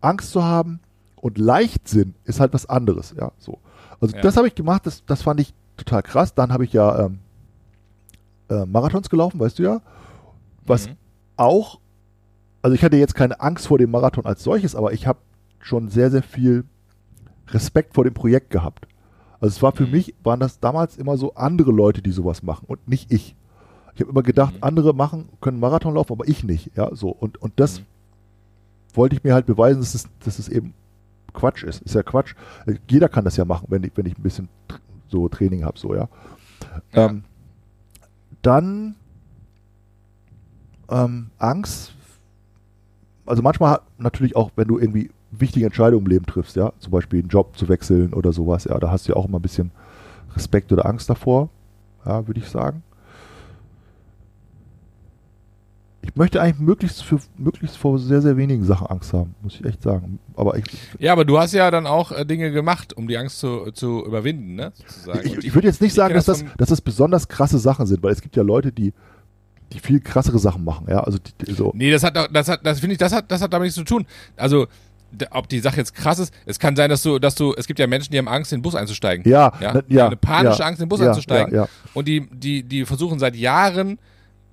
[0.00, 0.80] Angst zu haben
[1.20, 3.32] und Leichtsinn ist halt was anderes, ja.
[3.38, 3.58] So.
[4.00, 4.22] Also Ja.
[4.22, 6.34] das habe ich gemacht, das, das fand ich total krass.
[6.34, 7.18] Dann habe ich ja ähm,
[8.48, 9.80] äh, Marathons gelaufen, weißt du ja.
[10.66, 10.96] Was Mhm.
[11.36, 11.78] auch,
[12.62, 15.18] also ich hatte jetzt keine Angst vor dem Marathon als solches, aber ich habe
[15.60, 16.64] schon sehr, sehr viel
[17.48, 18.86] Respekt vor dem Projekt gehabt.
[19.40, 19.90] Also es war für Mhm.
[19.92, 23.34] mich, waren das damals immer so andere Leute, die sowas machen und nicht ich.
[23.94, 24.62] Ich habe immer gedacht, Mhm.
[24.62, 26.70] andere machen, können Marathon laufen, aber ich nicht.
[26.76, 27.10] Ja, so.
[27.10, 27.84] Und, und das Mhm.
[28.94, 30.74] wollte ich mir halt beweisen, dass es, dass es eben
[31.32, 31.82] Quatsch ist.
[31.82, 32.34] Ist ja Quatsch.
[32.88, 34.48] Jeder kann das ja machen, wenn ich, wenn ich ein bisschen
[35.08, 36.08] so Training habe, so, ja.
[36.92, 37.06] Ja.
[37.06, 37.24] Ähm,
[38.42, 38.96] dann
[40.90, 41.92] ähm, Angst.
[43.26, 47.20] Also manchmal natürlich auch, wenn du irgendwie wichtige Entscheidungen im Leben triffst, ja, zum Beispiel
[47.20, 49.70] einen Job zu wechseln oder sowas, ja, da hast du ja auch immer ein bisschen
[50.34, 51.48] Respekt oder Angst davor,
[52.04, 52.82] ja, würde ich sagen.
[56.02, 59.64] Ich möchte eigentlich möglichst für möglichst vor sehr, sehr wenigen Sachen Angst haben, muss ich
[59.66, 60.18] echt sagen.
[60.34, 60.64] Aber ich,
[60.98, 64.04] Ja, aber du hast ja dann auch äh, Dinge gemacht, um die Angst zu, zu
[64.06, 64.72] überwinden, ne?
[64.78, 65.26] Sozusagen.
[65.26, 68.02] ich, ich würde jetzt nicht ich sagen, dass das, dass das besonders krasse Sachen sind,
[68.02, 68.94] weil es gibt ja Leute, die,
[69.72, 71.72] die viel krassere Sachen machen, ja, also die, so.
[71.74, 73.84] Nee, das hat, das hat, das finde ich, das hat, das hat damit nichts zu
[73.84, 74.06] tun.
[74.36, 74.68] Also,
[75.30, 77.78] ob die Sache jetzt krass ist, es kann sein, dass du, dass du, es gibt
[77.78, 79.28] ja Menschen, die haben Angst, in den Bus einzusteigen.
[79.28, 81.66] Ja, Ja, ja, eine panische ja, Angst, in den Bus einzusteigen.
[81.94, 83.98] Und die, die, die versuchen seit Jahren,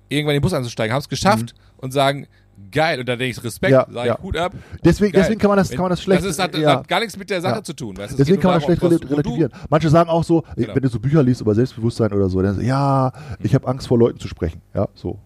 [0.08, 2.26] irgendwann in den Bus einzusteigen, haben es geschafft und sagen,
[2.72, 3.78] geil, und da denke ich, Respekt, Mhm.
[3.78, 4.14] Ja, sage ja.
[4.16, 4.52] ich Hut ab.
[4.84, 5.22] Deswegen, Geil.
[5.22, 6.22] deswegen kann man das, kann man das schlecht.
[6.22, 6.72] Das ist, hat, ja.
[6.78, 7.62] hat gar nichts mit der Sache Ja.
[7.62, 7.96] zu tun.
[7.96, 8.10] Weißt?
[8.10, 8.14] du?
[8.14, 9.52] Es Deswegen kann man das schlecht was- wo du- relativieren.
[9.68, 10.74] Manche sagen auch so, Genau.
[10.74, 13.86] wenn du so Bücher liest über Selbstbewusstsein oder so, dann so, ja, ich habe Angst
[13.86, 14.60] vor Leuten zu sprechen.
[14.74, 15.18] Ja, so.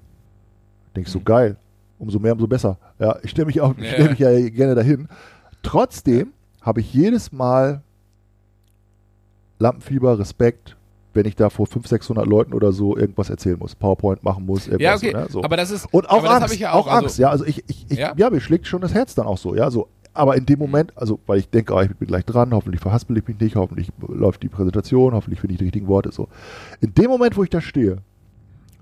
[0.94, 1.24] Denkst du, Mhm.
[1.24, 1.56] geil.
[1.98, 2.76] Umso mehr, umso besser.
[2.98, 3.92] Ja, ich stelle mich auch, ich Ja.
[3.92, 5.08] stelle mich ja gerne dahin.
[5.62, 7.82] Trotzdem habe ich jedes Mal
[9.58, 10.76] Lampenfieber, Respekt,
[11.14, 14.66] wenn ich da vor 500, 600 Leuten oder so irgendwas erzählen muss, PowerPoint machen muss,
[14.66, 15.02] irgendwas.
[15.02, 15.26] Ja, okay, ne?
[15.30, 15.42] so.
[15.42, 17.28] aber das ist, Und auch Angst, ich ja auch, auch, also- Angst, ja.
[17.30, 18.14] Also ich, ich, ich Ja?
[18.16, 18.30] ja?
[18.30, 19.70] mir schlägt schon das Herz dann auch so, ja.
[19.70, 22.80] So, aber in dem Moment, also weil ich denke, ah, ich bin gleich dran, hoffentlich
[22.80, 26.28] verhaspel ich mich nicht, hoffentlich läuft die Präsentation, hoffentlich finde ich die richtigen Worte, so.
[26.80, 27.98] In dem Moment, wo ich da stehe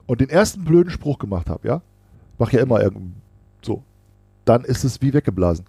[0.07, 1.83] und den ersten blöden Spruch gemacht habe, ja,
[2.38, 3.14] mach ja immer irgend
[3.62, 3.83] so,
[4.45, 5.66] dann ist es wie weggeblasen.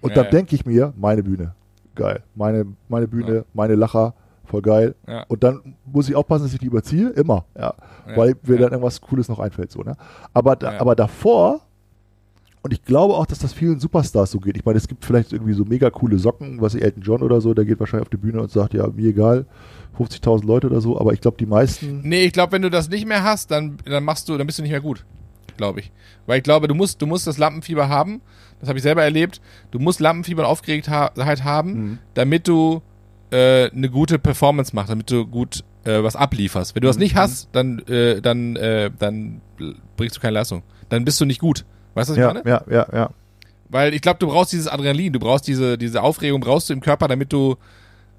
[0.00, 1.54] Und Ja, dann denke ich mir, meine Bühne,
[1.94, 4.14] geil, meine, meine Bühne, meine Lacher,
[4.50, 4.94] voll geil.
[5.08, 5.24] Ja.
[5.28, 7.74] Und dann muss ich aufpassen, dass ich die überziehe, immer, ja
[8.08, 8.60] Ja, weil mir ja.
[8.62, 9.70] dann irgendwas Cooles noch einfällt.
[9.70, 9.96] So, ne?
[10.34, 11.60] aber, da, aber davor,
[12.62, 14.56] und ich glaube auch, dass das vielen Superstars so geht.
[14.56, 17.40] Ich meine, es gibt vielleicht irgendwie so mega coole Socken, was ich Elton John oder
[17.40, 19.46] so, der geht wahrscheinlich auf die Bühne und sagt, ja, mir egal,
[19.98, 22.90] 50.000 Leute oder so, aber ich glaube, die meisten, Nee, ich glaube, wenn du das
[22.90, 25.04] nicht mehr hast, dann, dann machst du, dann bist du nicht mehr gut.
[25.56, 25.92] glaube ich.
[26.26, 28.20] Weil ich glaube, du musst, du musst das Lampenfieber haben.
[28.60, 29.40] Das habe ich selber erlebt.
[29.70, 31.98] Du musst Lampenfieber und Aufgeregtheit haben, Mhm.
[32.14, 32.80] damit du
[33.30, 36.74] äh, eine gute Performance machst, damit du gut äh, was ablieferst.
[36.74, 37.02] Wenn du das Mhm.
[37.02, 39.40] nicht hast, dann, äh, dann, äh, dann
[39.96, 40.62] bringst du keine Leistung.
[40.88, 41.64] Dann bist du nicht gut.
[41.94, 42.42] Weißt du, was ich Ja, meine?
[42.48, 43.10] ja, ja, ja.
[43.68, 46.80] Weil ich glaube, du brauchst dieses Adrenalin, du brauchst diese, diese Aufregung, brauchst du im
[46.80, 47.56] Körper, damit du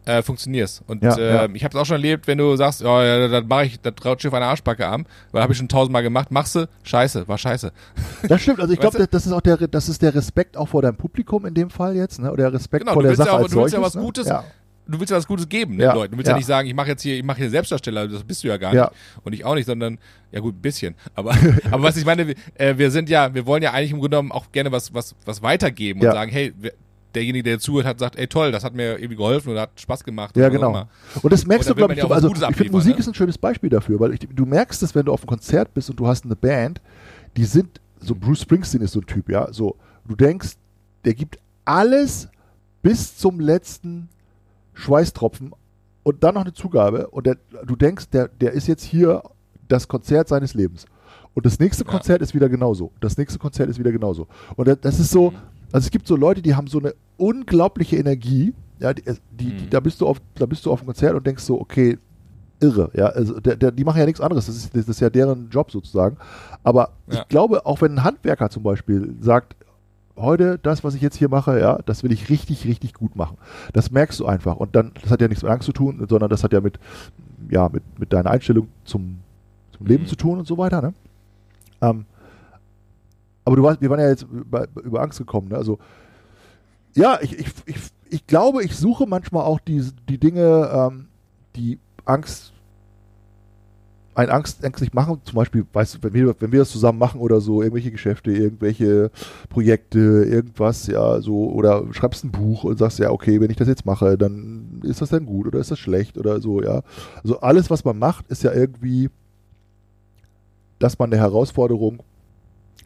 [0.05, 0.81] äh, funktionierst.
[0.87, 1.47] Und Ja, äh, ja.
[1.53, 3.93] ich habe es auch schon erlebt, wenn du sagst, oh, ja, dann mache ich, das
[3.95, 7.37] traut Schiff eine Arschbacke an, weil habe ich schon tausendmal gemacht, machst du, scheiße, war
[7.37, 7.71] scheiße.
[8.27, 10.81] Das stimmt, also ich glaube, das ist auch der, das ist der Respekt auch vor
[10.81, 12.31] deinem Publikum in dem Fall jetzt, ne?
[12.31, 13.93] Oder der Respekt Genau, vor der willst ja Sache auch- als du willst ja was
[13.93, 14.01] ne?
[14.01, 14.43] Gutes Ja.
[14.91, 16.11] Du willst ja was Gutes geben, den Ja, Leuten.
[16.11, 16.37] Du willst ja, ja.
[16.37, 18.73] nicht sagen, ich mache jetzt hier, ich mache hier Selbstdarsteller, das bist du ja gar
[18.73, 18.83] Ja.
[18.85, 18.93] nicht.
[19.23, 19.97] Und ich auch nicht, sondern,
[20.31, 20.95] ja gut, ein bisschen.
[21.15, 21.31] Aber,
[21.71, 24.15] aber was ich meine, wir, äh, wir sind ja, wir wollen ja eigentlich im Grunde
[24.17, 26.73] genommen auch gerne was, was, was weitergeben und sagen, hey, wer-
[27.13, 30.03] derjenige, der zuhört, hat sagt, ey toll, das hat mir irgendwie geholfen oder hat Spaß
[30.05, 30.37] gemacht.
[30.37, 30.87] Ja, genau.
[31.21, 32.99] Und das merkst Und du, glaube ich, also ich finde, Musik ne?
[32.99, 35.73] ist ein schönes Beispiel dafür, weil ich, du merkst es, wenn du auf einem Konzert
[35.73, 36.79] bist und du hast eine Band,
[37.35, 39.75] die sind, so Bruce Springsteen ist so ein Typ, ja, so,
[40.07, 40.51] du denkst,
[41.03, 42.29] der gibt alles
[42.81, 44.07] bis zum letzten
[44.81, 45.51] Schweißtropfen
[46.03, 49.23] und dann noch eine Zugabe und der, du denkst, der, der ist jetzt hier
[49.67, 50.85] das Konzert seines Lebens.
[51.33, 51.91] Und das nächste Ja.
[51.91, 52.91] Konzert ist wieder genauso.
[52.99, 54.27] Das nächste Konzert ist wieder genauso.
[54.57, 55.31] Und das, ist so,
[55.71, 58.53] also es gibt so Leute, die haben so eine unglaubliche Energie.
[58.79, 59.69] Ja, die, die, die, Mhm.
[59.69, 61.97] da bist du auf, da bist du auf dem Konzert und denkst so, okay,
[62.59, 62.89] irre.
[62.93, 64.47] Ja, also der, der, die machen ja nichts anderes.
[64.47, 66.17] Das ist, das ist ja deren Job sozusagen.
[66.63, 67.21] Aber Ja.
[67.21, 69.55] ich glaube, auch wenn ein Handwerker zum Beispiel sagt,
[70.21, 73.37] heute das, was ich jetzt hier mache, ja, das will ich richtig, richtig gut machen.
[73.73, 74.55] Das merkst du einfach.
[74.57, 76.79] Und dann, das hat ja nichts mit Angst zu tun, sondern das hat ja mit,
[77.49, 79.19] ja, mit, mit deiner Einstellung zum,
[79.75, 80.07] zum Leben Mhm.
[80.07, 80.81] zu tun und so weiter.
[80.81, 80.93] Ne?
[81.81, 82.05] Ähm,
[83.45, 85.49] aber du warst, wir waren ja jetzt über, über Angst gekommen.
[85.49, 85.57] Ne?
[85.57, 85.79] Also
[86.95, 87.77] ja, ich, ich, ich,
[88.09, 91.07] ich glaube, ich suche manchmal auch die, die Dinge, ähm,
[91.55, 92.53] die Angst,
[94.13, 95.21] ein Angst ängstlich machen.
[95.23, 98.31] Zum Beispiel, weißt du, wenn wir, wenn wir das zusammen machen oder so, irgendwelche Geschäfte,
[98.31, 99.11] irgendwelche
[99.49, 103.67] Projekte, irgendwas, ja, so, oder schreibst ein Buch und sagst, ja, okay, wenn ich das
[103.67, 106.81] jetzt mache, dann ist das dann gut oder ist das schlecht oder so, ja.
[107.23, 109.09] Also alles, was man macht, ist ja irgendwie,
[110.79, 112.03] dass man eine Herausforderung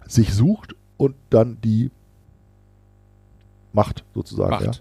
[0.08, 1.90] sich sucht und dann die
[3.74, 4.52] macht, sozusagen.
[4.52, 4.64] Macht.
[4.66, 4.72] Ja,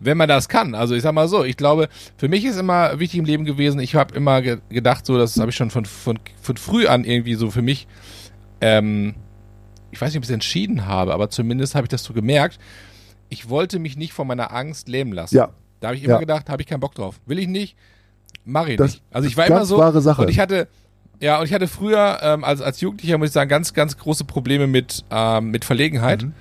[0.00, 0.74] wenn man das kann.
[0.74, 3.80] Also ich sag mal so, ich glaube, für mich ist immer wichtig im Leben gewesen,
[3.80, 7.04] ich habe immer ge gedacht, so, das habe ich schon von, von, von früh an
[7.04, 7.86] irgendwie so für mich,
[8.60, 9.14] ähm,
[9.90, 12.58] ich weiß nicht, ob ich es entschieden habe, aber zumindest habe ich das so gemerkt,
[13.30, 15.36] ich wollte mich nicht von meiner Angst lähmen lassen.
[15.36, 15.50] Ja.
[15.80, 16.20] Da habe ich immer Ja.
[16.20, 17.20] gedacht, habe ich keinen Bock drauf.
[17.26, 17.76] Will ich nicht,
[18.44, 19.02] mache ich Das nicht.
[19.10, 20.22] Also ich war immer so, wahre Sache.
[20.22, 20.68] und ich hatte,
[21.20, 24.24] ja, und ich hatte früher, ähm, als, als Jugendlicher, muss ich sagen, ganz, ganz große
[24.24, 26.22] Probleme mit, ähm, mit Verlegenheit.
[26.22, 26.32] Mhm.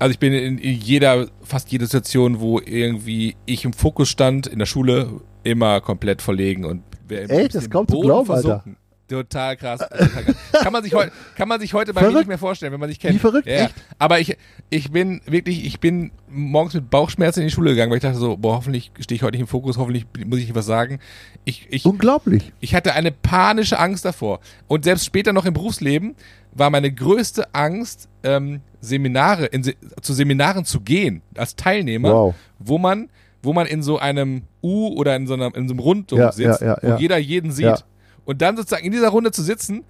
[0.00, 4.46] Also ich bin in, in jeder, fast jede Situation, wo irgendwie ich im Fokus stand,
[4.46, 7.54] in der Schule, immer komplett verlegen und wer im- Echt?
[7.54, 8.42] Das kaum zu glauben, Alter.
[8.42, 8.76] versunken.
[9.08, 9.80] Total krass.
[9.80, 10.36] Total krass.
[10.62, 12.20] kann man sich heute, kann man sich heute bei mir Verrückt.
[12.20, 13.14] nicht mehr vorstellen, wenn man sich kennt.
[13.14, 13.64] Wie verrückt, Ja, ja.
[13.64, 13.74] echt?
[13.98, 14.36] Aber ich,
[14.70, 18.18] ich bin wirklich, ich bin morgens mit Bauchschmerzen in die Schule gegangen, weil ich dachte
[18.18, 21.00] so, boah, hoffentlich stehe ich heute nicht im Fokus, hoffentlich muss ich nicht was sagen.
[21.44, 22.52] Ich, ich, Unglaublich.
[22.60, 24.38] ich hatte eine panische Angst davor.
[24.68, 26.14] Und selbst später noch im Berufsleben
[26.52, 32.34] war meine größte Angst, ähm, Seminare, in, zu Seminaren zu gehen, als Teilnehmer, Wow.
[32.58, 33.08] wo man,
[33.42, 36.32] wo man in so einem U oder in so, einer, in so einem Rundum Ja,
[36.32, 37.84] sitzt, ja, ja, wo jeder jeden sieht.
[38.24, 39.84] Und dann sozusagen in dieser Runde zu sitzen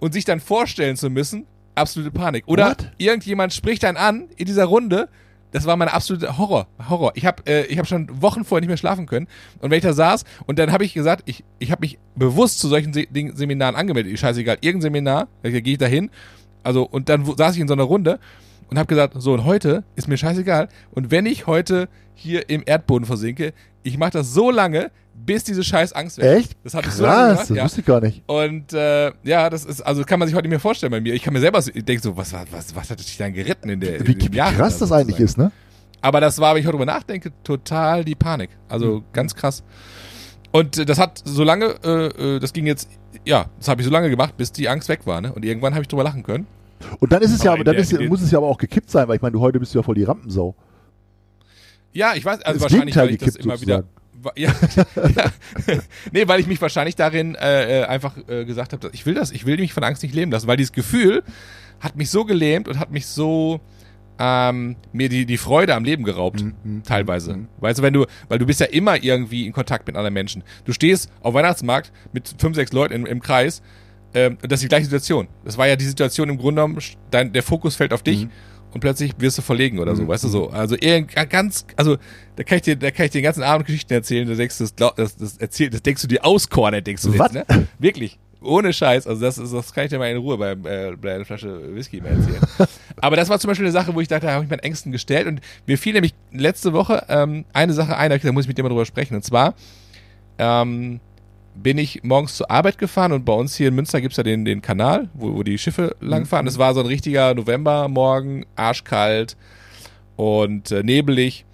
[0.00, 2.44] und sich dann vorstellen zu müssen, absolute Panik.
[2.46, 2.92] Oder What?
[2.98, 5.08] irgendjemand spricht dann an in dieser Runde.
[5.52, 6.66] Das war meine absolute Horror.
[6.90, 7.12] Horror.
[7.14, 9.28] Ich habe äh, ich hab schon Wochen vorher nicht mehr schlafen können.
[9.60, 12.58] Und wenn ich da saß und dann habe ich gesagt, ich, ich habe mich bewusst
[12.58, 14.12] zu solchen Se Seminaren angemeldet.
[14.12, 16.10] Ich scheißegal, irgendein Seminar, da gehe ich da hin.
[16.62, 18.18] Also, und dann saß ich in so einer Runde
[18.70, 20.68] und habe gesagt, so und heute ist mir scheißegal.
[20.90, 23.52] Und wenn ich heute hier im Erdboden versinke,
[23.82, 26.38] ich mache das so lange, bis diese scheiß Angst weg.
[26.38, 26.56] Echt?
[26.64, 27.50] Das habe ich so lange Krass, gemacht.
[27.50, 27.64] das Ja.
[27.64, 28.22] wusste ich gar nicht.
[28.26, 31.14] Und äh, ja, das ist, also kann man sich heute nicht mehr vorstellen bei mir.
[31.14, 33.68] Ich kann mir selber, so- ich denke so, was, was, was, hat dich dann geritten
[33.68, 35.50] in der Wie, in wie Jahren krass da das eigentlich ist, ne?
[36.00, 38.50] Aber das war, wenn ich heute drüber nachdenke, total die Panik.
[38.68, 39.04] Also Mhm.
[39.12, 39.64] ganz krass.
[40.50, 42.88] Und äh, das hat so lange, äh, äh, das ging jetzt,
[43.24, 45.20] ja, das habe ich so lange gemacht, bis die Angst weg war.
[45.20, 45.32] Ne?
[45.32, 46.46] Und irgendwann habe ich drüber lachen können.
[47.00, 48.90] Und dann ist es ja, Aber in dann ist, muss es ja aber auch gekippt
[48.90, 50.54] sein, weil ich meine, du heute bist ja voll die Rampensau.
[51.92, 53.84] Ja, ich weiß, also Das wahrscheinlich, weil ich das gekippt immer wieder.
[54.22, 54.52] wa- Ja,
[55.16, 55.24] ja.
[56.12, 59.30] nee, weil ich mich wahrscheinlich darin äh, äh, einfach äh, gesagt habe, ich will das,
[59.32, 61.22] ich will mich von Angst nicht leben lassen, weil dieses Gefühl
[61.80, 63.60] hat mich so gelähmt und hat mich so
[64.18, 66.82] ähm, mir die, die Freude am Leben geraubt, Mhm.
[66.84, 67.36] teilweise.
[67.36, 67.48] Mhm.
[67.60, 70.42] Weißt du, wenn du, weil du bist ja immer irgendwie in Kontakt mit anderen Menschen.
[70.64, 73.62] Du stehst auf Weihnachtsmarkt mit fünf, sechs Leuten im, im Kreis,
[74.14, 75.28] ähm, und das ist die gleiche Situation.
[75.44, 76.78] Das war ja die Situation im Grunde genommen,
[77.10, 78.30] dein, der Fokus fällt auf dich Mhm.
[78.72, 80.08] und plötzlich wirst du verlegen oder so, Mhm.
[80.08, 80.48] weißt du so.
[80.50, 81.96] Also irgend, ganz, also
[82.36, 84.58] da kann ich dir, da kann ich dir den ganzen Abend Geschichten erzählen, da denkst
[84.58, 87.34] du, das, das, das, erzähl, das denkst du dir aus, Corner, denkst du Was?
[87.34, 87.68] jetzt, ne?
[87.78, 88.18] Wirklich.
[88.40, 91.14] Ohne Scheiß, also das, ist, das kann ich dir mal in Ruhe bei, äh, bei
[91.14, 92.40] einer Flasche Whisky mal erzählen.
[93.00, 94.92] Aber das war zum Beispiel eine Sache, wo ich dachte, da habe ich meinen Ängsten
[94.92, 98.48] gestellt und mir fiel nämlich letzte Woche ähm, eine Sache ein, da ich muss ich
[98.48, 99.14] mit dir mal drüber sprechen.
[99.16, 99.54] Und zwar
[100.38, 101.00] ähm,
[101.54, 104.44] bin ich morgens zur Arbeit gefahren und bei uns hier in Münster gibt's ja den,
[104.44, 106.46] den Kanal, wo, wo die Schiffe langfahren.
[106.46, 109.36] Das war so ein richtiger Novembermorgen, arschkalt
[110.16, 111.44] und äh, nebelig.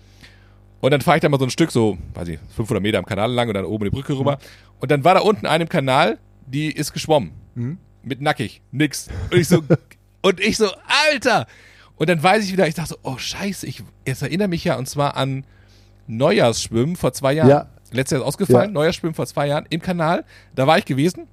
[0.80, 3.06] Und dann fahre ich da mal so ein Stück, so, weiß ich, 500 Meter am
[3.06, 4.38] Kanal lang und dann oben die Brücke rüber.
[4.80, 7.32] Und dann war da unten eine im Kanal, die ist geschwommen.
[7.54, 7.78] Mhm.
[8.02, 8.62] Mit nackig.
[8.70, 9.08] Nix.
[9.30, 9.62] Und ich so,
[10.22, 10.70] und ich so,
[11.10, 11.46] Alter!
[11.96, 14.76] Und dann weiß ich wieder, ich dachte so, oh Scheiße, ich, jetzt erinnere mich ja
[14.76, 15.44] und zwar an
[16.06, 17.48] Neujahrsschwimmen vor zwei Jahren.
[17.48, 17.68] Ja.
[17.92, 18.72] Letztes Jahr ist ausgefallen, Ja.
[18.74, 20.24] Neujahrsschwimmen vor zwei Jahren im Kanal.
[20.54, 21.28] Da war ich gewesen.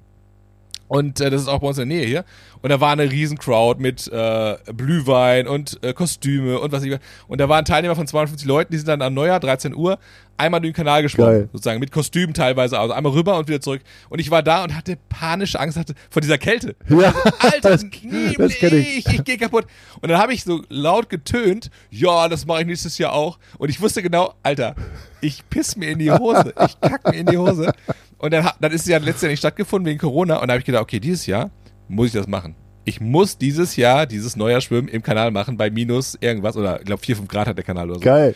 [0.91, 2.25] Und äh, das ist auch bei uns in der Nähe hier.
[2.61, 6.99] Und da war eine riesen Crowd mit äh, Glühwein und äh, Kostüme und was ich.
[7.29, 9.99] Und da waren Teilnehmer von 250 Leuten, die sind dann am Neujahr, 13 Uhr,
[10.35, 11.31] einmal durch den Kanal geschwommen.
[11.31, 11.49] Geil.
[11.53, 12.77] Sozusagen mit Kostümen teilweise.
[12.77, 13.81] Also einmal rüber und wieder zurück.
[14.09, 16.75] Und ich war da und hatte panische Angst hatte vor dieser Kälte.
[16.89, 17.85] Ja, Alter, das,
[18.37, 18.61] das ich.
[18.61, 19.67] ich, ich gehe kaputt.
[20.01, 23.39] Und dann habe ich so laut getönt, ja, das mache ich nächstes Jahr auch.
[23.57, 24.75] Und ich wusste genau, Alter,
[25.21, 27.71] ich piss mir in die Hose, ich kack mir in die Hose.
[28.21, 30.37] Und dann, dann ist es ja letztes Jahr nicht stattgefunden wegen Corona.
[30.37, 31.49] Und da habe ich gedacht, okay, dieses Jahr
[31.87, 32.55] muss ich das machen.
[32.85, 37.01] Ich muss dieses Jahr dieses Neujahrschwimmen im Kanal machen bei minus irgendwas oder ich glaube
[37.01, 38.05] 4, 5 Grad hat der Kanal oder so.
[38.05, 38.35] Geil.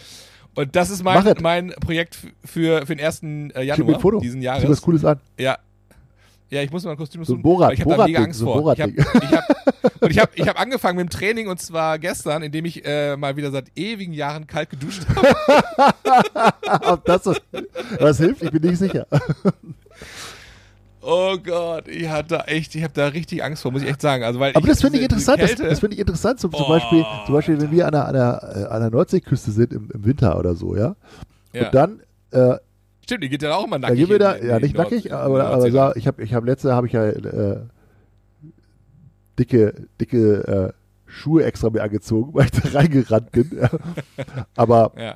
[0.55, 3.21] Und das ist mein, mein Projekt für, für den 1.
[3.53, 4.19] äh, Januar Foto.
[4.19, 4.81] diesen Sieh was Jahres.
[4.81, 5.19] Cooles an.
[5.39, 5.59] Ja.
[6.51, 8.45] Ja, ich muss mal ein Kostüm So suchen, Borat- Ich habe da mega Angst so
[8.45, 8.73] vor.
[8.73, 8.97] Ich hab, ich
[9.31, 9.43] hab,
[10.01, 13.17] und ich habe ich hab angefangen mit dem Training und zwar gestern, indem ich äh,
[13.17, 15.35] mal wieder seit ewigen Jahren kalt geduscht habe.
[16.91, 17.41] Ob das, was,
[17.99, 19.07] was hilft, ich bin nicht sicher.
[21.07, 24.23] Oh Gott, ich hatte echt, ich habe da richtig Angst vor, muss ich echt sagen.
[24.23, 25.37] Also, weil Aber das finde ich interessant.
[25.37, 26.39] die Das, Kälte- das finde ich interessant.
[26.39, 29.51] Zum, zum, Oh, Beispiel, zum Beispiel, wenn wir an der, an der, an der Nordseeküste
[29.51, 30.95] sind im, im Winter oder so, ja.
[31.53, 31.65] ja.
[31.67, 31.99] Und dann,
[32.31, 32.55] äh,
[33.05, 33.97] Stimmt, die geht ja auch immer da nackig.
[33.99, 36.73] gehen wir da, ja nicht Nord- nackig, aber, aber sa- ich habe, ich habe letzte
[36.73, 37.59] habe ich ja äh,
[39.39, 40.73] dicke, dicke äh,
[41.05, 43.51] Schuhe extra mir angezogen, weil ich da reingerannt bin.
[43.61, 43.69] Ja.
[44.55, 45.15] Aber Ja.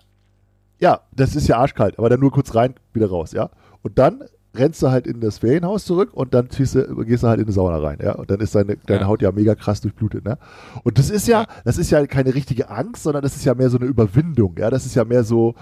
[0.79, 3.49] ja, das ist ja arschkalt, aber dann nur kurz rein, wieder raus, ja.
[3.81, 4.23] Und dann
[4.55, 7.45] rennst du halt in das Ferienhaus zurück und dann ziehst du, gehst du halt in
[7.47, 8.13] die Sauna rein, ja.
[8.15, 9.07] Und dann ist deine, deine Ja.
[9.07, 10.37] Haut ja mega krass durchblutet, ne?
[10.83, 11.47] Und das ist ja, Ja.
[11.65, 14.69] das ist ja keine richtige Angst, sondern das ist ja mehr so eine Überwindung, ja.
[14.69, 15.55] Das ist ja mehr so,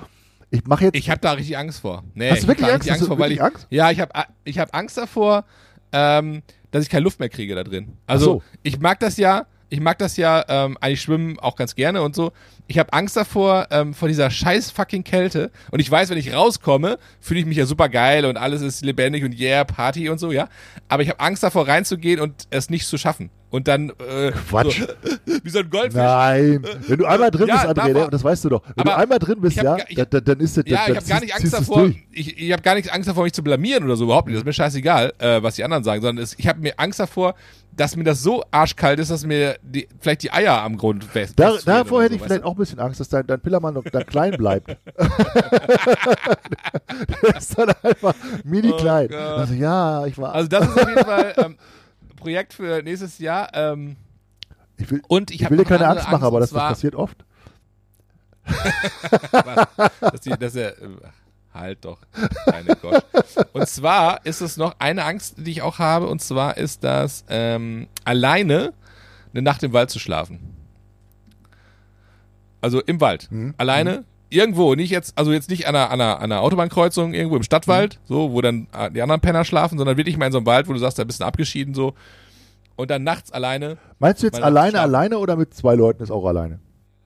[0.49, 2.03] ich mache jetzt, Ich habe da richtig Angst vor.
[2.13, 2.89] Nee, Hast du wirklich Angst?
[2.89, 3.67] Hast du vor, weil wirklich ich, Angst?
[3.69, 4.11] Ja, ich habe
[4.43, 5.45] ich hab Angst davor,
[5.91, 6.41] ähm,
[6.71, 7.97] dass ich keine Luft mehr kriege da drin.
[8.05, 8.43] Also so.
[8.63, 12.15] ich mag das ja, ich mag das ja ähm, eigentlich schwimmen auch ganz gerne und
[12.15, 12.31] so.
[12.67, 16.33] Ich habe Angst davor ähm, vor dieser scheiß fucking Kälte und ich weiß, wenn ich
[16.33, 20.19] rauskomme, fühle ich mich ja super geil und alles ist lebendig und yeah Party und
[20.19, 20.47] so, ja.
[20.89, 24.81] Aber ich habe Angst davor reinzugehen und es nicht zu schaffen und dann äh, Quatsch.
[24.81, 24.87] So,
[25.43, 25.95] wie so ein Goldfisch.
[26.01, 28.63] Nein, wenn du einmal drin Ja, bist, André, davor- ne, das weißt du doch.
[28.63, 30.83] Wenn Aber du einmal drin bist, ja, ich da, hab- da, dann ist das, Ja,
[30.87, 31.89] dann ich habe gar nicht Angst davor.
[32.11, 34.35] Ich, ich habe gar nicht Angst davor, mich zu blamieren oder so überhaupt nicht.
[34.35, 36.99] Das ist mir scheißegal, äh, was die anderen sagen, sondern es, ich habe mir Angst
[36.99, 37.35] davor,
[37.77, 41.33] dass mir das so arschkalt ist, dass mir die, vielleicht die Eier am Grund fest.
[41.37, 43.83] Da, davor hätte so, ich vielleicht auch ein bisschen Angst, dass dein, dein Pillermann noch
[43.83, 44.67] dann klein bleibt.
[47.23, 49.09] Der ist dann einfach mini klein.
[49.11, 50.23] Oh also ja, ich du?
[50.23, 50.33] war.
[50.33, 51.57] Also das ist auf jeden Fall ähm,
[52.15, 53.49] Projekt für nächstes Jahr.
[53.53, 53.95] Ähm,
[54.77, 56.95] ich will, und ich, ich will dir keine Angst machen, aber und das, das passiert
[56.95, 57.23] oft.
[60.01, 60.89] dass die, dass er, äh,
[61.59, 61.99] halt doch,
[62.45, 63.03] keine Gott.
[63.53, 67.25] Und zwar ist es noch eine Angst, die ich auch habe, und zwar ist das
[67.29, 68.73] ähm, alleine
[69.33, 70.39] eine Nacht im Wald zu schlafen.
[72.61, 73.27] Also im Wald.
[73.31, 73.53] Mhm.
[73.57, 74.03] Alleine.
[74.29, 77.43] Irgendwo, nicht jetzt, also jetzt nicht an einer, an einer, an einer Autobahnkreuzung, irgendwo im
[77.43, 77.99] Stadtwald, Mhm.
[78.13, 80.67] so, wo dann äh, die anderen Penner schlafen, sondern wirklich mal in so einem Wald,
[80.67, 81.93] wo du sagst, da bist du abgeschieden, so.
[82.75, 83.77] Und dann nachts alleine.
[83.99, 84.83] Meinst du jetzt alleine, schlafen.
[84.83, 86.59] alleine oder mit zwei Leuten ist auch alleine?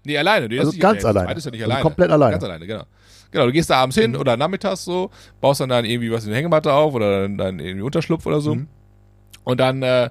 [0.03, 0.47] Nee, alleine.
[0.47, 1.31] Nee, Also ganz alleine.
[1.33, 1.83] Ist ja nicht Also alleine.
[1.83, 2.31] komplett alleine.
[2.31, 2.83] Ganz alleine, genau.
[3.31, 5.09] Genau, du gehst da abends hin oder nachmittags so,
[5.39, 8.41] baust dann, dann irgendwie was in die Hängematte auf oder dann, dann irgendwie Unterschlupf oder
[8.41, 8.55] so.
[8.55, 8.67] Mhm.
[9.43, 10.09] Und dann äh,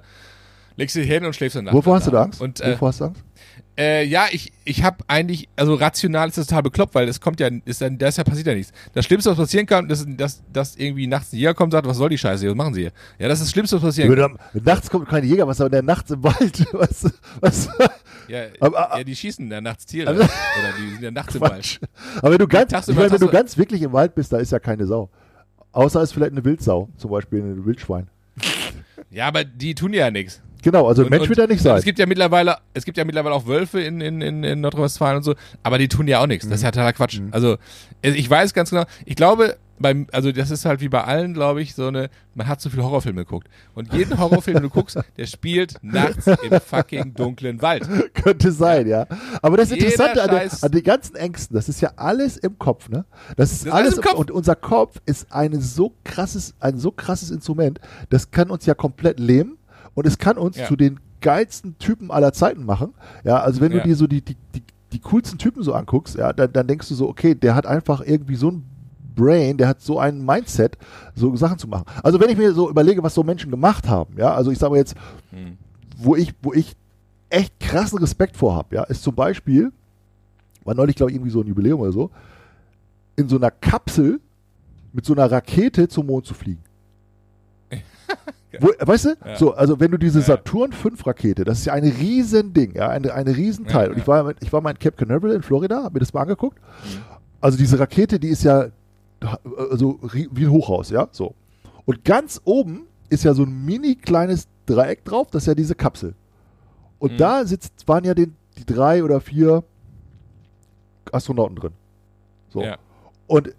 [0.75, 2.41] legst du dich hin und schläfst dann Wovor hast du da Angst?
[2.41, 3.23] Und äh, Wovor hast du Angst?
[3.77, 7.39] äh, ja, ich, ich habe eigentlich, also rational ist das total bekloppt, weil es kommt
[7.39, 8.73] ja, ist dann, da ist ja passiert ja nichts.
[8.93, 11.87] Das Schlimmste, was passieren kann, ist, dass, dass irgendwie nachts ein Jäger kommt und sagt,
[11.87, 12.91] was soll die Scheiße was machen sie hier?
[13.17, 14.37] Ja, das ist das Schlimmste, was passieren kann.
[14.63, 16.65] Nachts kommt keine Jäger, was aber der nachts im Wald?
[16.73, 17.69] Was, was,
[18.31, 20.07] Ja, Aber- ja, die schießen da nachts Tiere.
[20.09, 21.79] Also- oder die sind ja nachts im Wald.
[22.19, 24.59] Aber wenn du ganz, meine, wenn du ganz wirklich im Wald bist, da ist ja
[24.59, 25.09] keine Sau.
[25.73, 28.07] Außer es ist vielleicht eine Wildsau, zum Beispiel ein Wildschwein.
[29.09, 30.41] Ja, aber die tun ja nichts.
[30.61, 31.77] Genau, also ein Mensch wird da nicht sein.
[31.77, 35.17] Es gibt ja mittlerweile, es gibt ja mittlerweile auch Wölfe in, in, in, in Nordrhein-Westfalen
[35.17, 36.47] und so, aber die tun ja auch nichts.
[36.47, 37.19] Das ist ja totaler Quatsch.
[37.19, 37.29] Mhm.
[37.31, 37.57] Also
[38.01, 41.61] ich weiß ganz genau, ich glaube, beim, also das ist halt wie bei allen, glaube
[41.61, 43.47] ich, so eine, man hat zu viele Horrorfilme geguckt.
[43.73, 47.87] Und jeden Horrorfilm, den du guckst, der spielt nachts im fucking dunklen Wald.
[48.13, 49.07] Könnte sein, ja.
[49.41, 52.57] Aber das Jeder Interessante an, der, an den ganzen Ängsten, das ist ja alles im
[52.59, 53.05] Kopf, ne?
[53.35, 54.19] Das ist Das ist alles im Kopf.
[54.19, 58.73] und unser Kopf ist ein so krasses, ein so krasses Instrument, das kann uns ja
[58.73, 59.57] komplett lähmen
[59.95, 60.67] und es kann uns Ja.
[60.67, 62.93] zu den geilsten Typen aller Zeiten machen.
[63.23, 63.79] Ja, also wenn Ja.
[63.79, 66.87] du dir so die, die, die, die coolsten Typen so anguckst, ja, dann, dann denkst
[66.89, 68.63] du so, okay, der hat einfach irgendwie so ein
[69.15, 70.77] Brain, der hat so ein Mindset,
[71.15, 71.83] so Sachen zu machen.
[72.01, 74.71] Also wenn ich mir so überlege, was so Menschen gemacht haben, ja, also ich sage
[74.71, 74.95] mal jetzt,
[75.31, 75.57] Hm.
[75.97, 76.75] wo ich, wo ich
[77.29, 79.71] echt krassen Respekt vor habe, ja, ist zum Beispiel,
[80.63, 82.09] war neulich, glaube ich, irgendwie so ein Jubiläum oder so,
[83.15, 84.19] in so einer Kapsel
[84.93, 86.63] mit so einer Rakete zum Mond zu fliegen.
[88.59, 89.09] Wo, weißt du?
[89.25, 89.35] Ja.
[89.37, 90.21] So, also wenn du diese.
[90.21, 93.87] Saturn 5 Rakete, das ist ja ein Riesending, ja, ein, ein Riesenteil.
[93.87, 96.13] Ja, Und ich war, ich war mal in Cape Canaveral in Florida, habe mir das
[96.13, 96.57] mal angeguckt.
[96.59, 96.99] Mhm.
[97.39, 98.67] Also diese Rakete, die ist ja
[99.69, 101.35] also wie ein Hochhaus, ja, so.
[101.85, 105.75] Und ganz oben ist ja so ein mini kleines Dreieck drauf, das ist ja diese
[105.75, 106.15] Kapsel.
[106.99, 107.17] Und Mhm.
[107.17, 109.63] da sitzt, waren ja den, die drei oder vier
[111.11, 111.71] Astronauten drin.
[112.49, 112.61] So.
[112.63, 112.77] Ja.
[113.27, 113.53] Und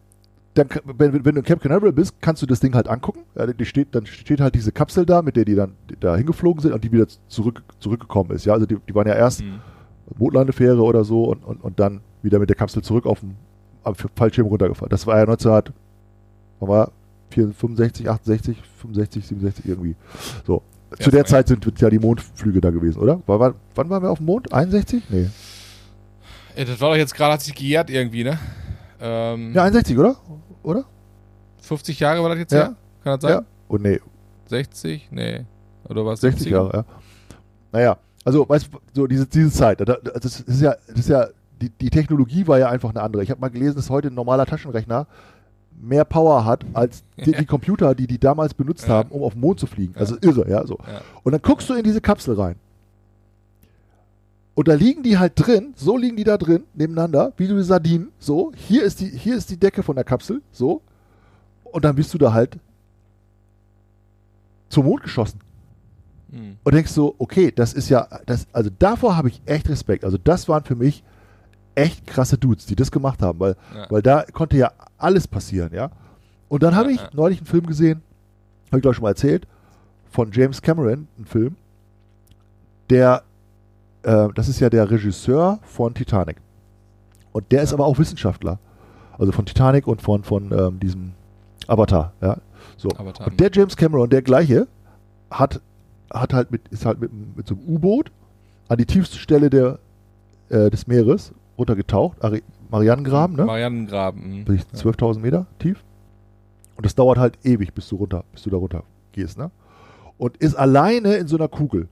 [0.54, 3.20] dann, wenn, wenn du in Camp Canaveral bist, kannst du das Ding halt angucken.
[3.34, 6.62] Ja, die steht, dann steht halt diese Kapsel da, mit der die dann da hingeflogen
[6.62, 8.44] sind und die wieder zurück, zurückgekommen ist.
[8.44, 9.60] Ja, also die, die waren ja erst Hm.
[10.18, 13.34] Mondlandefähre oder so und, und, und dann wieder mit der Kapsel zurück auf dem
[14.14, 14.90] Fallschirm runtergefahren.
[14.90, 15.72] Das war ja 1900,
[16.60, 16.92] wann war
[17.30, 19.96] 65, 68, 65, 67 irgendwie.
[20.46, 20.62] So.
[20.90, 21.24] Ja, Zu der ja.
[21.24, 23.22] Zeit sind ja die Mondflüge da gewesen, oder?
[23.26, 24.52] War, war, wann waren wir auf dem Mond?
[24.52, 25.02] 61?
[25.08, 25.28] Nee.
[26.54, 28.38] Ey, Das war doch jetzt gerade, hat sich gejährt irgendwie, ne?
[29.00, 30.16] Ähm, Ja, 61, oder?
[30.62, 30.84] Oder?
[31.62, 32.58] 50 Jahre war das jetzt Ja.
[32.58, 32.74] her?
[33.04, 33.30] Kann das sein?
[33.32, 33.42] Ja.
[33.68, 34.00] Oh nee,
[34.46, 35.08] 60?
[35.10, 35.44] Nee.
[35.88, 36.20] Oder was?
[36.20, 36.84] 60 Jahre, ja.
[37.72, 41.26] Naja, also, weißt du, so diese, diese Zeit, da- das ist ja, das ist ja,
[41.60, 43.22] die, die Technologie war ja einfach eine andere.
[43.22, 45.06] Ich habe mal gelesen, dass heute ein normaler Taschenrechner
[45.80, 48.94] mehr Power hat als die, die Computer, die die damals benutzt Ja.
[48.94, 49.94] haben, um auf den Mond zu fliegen.
[49.96, 50.78] Also irre, ja, so.
[50.86, 51.00] Ja.
[51.24, 52.56] Und dann guckst du in diese Kapsel rein.
[54.54, 58.08] Und da liegen die halt drin, so liegen die da drin, nebeneinander, wie du Sardinen,
[58.18, 58.52] so.
[58.54, 60.82] Hier ist die, hier ist die Decke von der Kapsel, so.
[61.64, 62.58] Und dann bist du da halt
[64.68, 65.40] zum Mond geschossen
[66.30, 66.56] Hm.
[66.64, 70.04] und denkst so, okay, das ist ja, das, also davor habe ich echt Respekt.
[70.04, 71.02] Also das waren für mich
[71.74, 73.86] echt krasse Dudes, die das gemacht haben, weil, Ja.
[73.90, 75.90] weil da konnte ja alles passieren, ja.
[76.48, 77.10] Und dann habe Ja, ich ja.
[77.14, 78.02] neulich einen Film gesehen,
[78.68, 79.46] habe ich glaube ich schon mal erzählt,
[80.10, 81.56] von James Cameron, ein Film,
[82.90, 83.22] der,
[84.02, 86.36] äh, das ist ja der Regisseur von Titanic.
[87.32, 87.76] Und der ist Ja.
[87.76, 88.58] aber auch Wissenschaftler.
[89.18, 91.12] Also von Titanic und von, von ähm, diesem
[91.66, 92.36] Avatar, ja.
[92.76, 92.88] So.
[92.90, 93.26] Avatar.
[93.28, 94.66] Und der James Cameron, der gleiche,
[95.30, 95.60] hat,
[96.12, 98.10] hat halt mit, ist halt mit, mit so einem U-Boot
[98.68, 99.78] an die tiefste Stelle der,
[100.48, 103.44] äh, des Meeres runtergetaucht, Ari Marianengraben, ne?
[103.44, 104.48] Marianengraben.
[104.48, 105.84] Weiß ich, 12.000 Meter tief.
[106.76, 108.82] Und das dauert halt ewig, bis du runter, bis du da runter
[109.12, 109.50] gehst, ne?
[110.16, 111.88] Und ist alleine in so einer Kugel.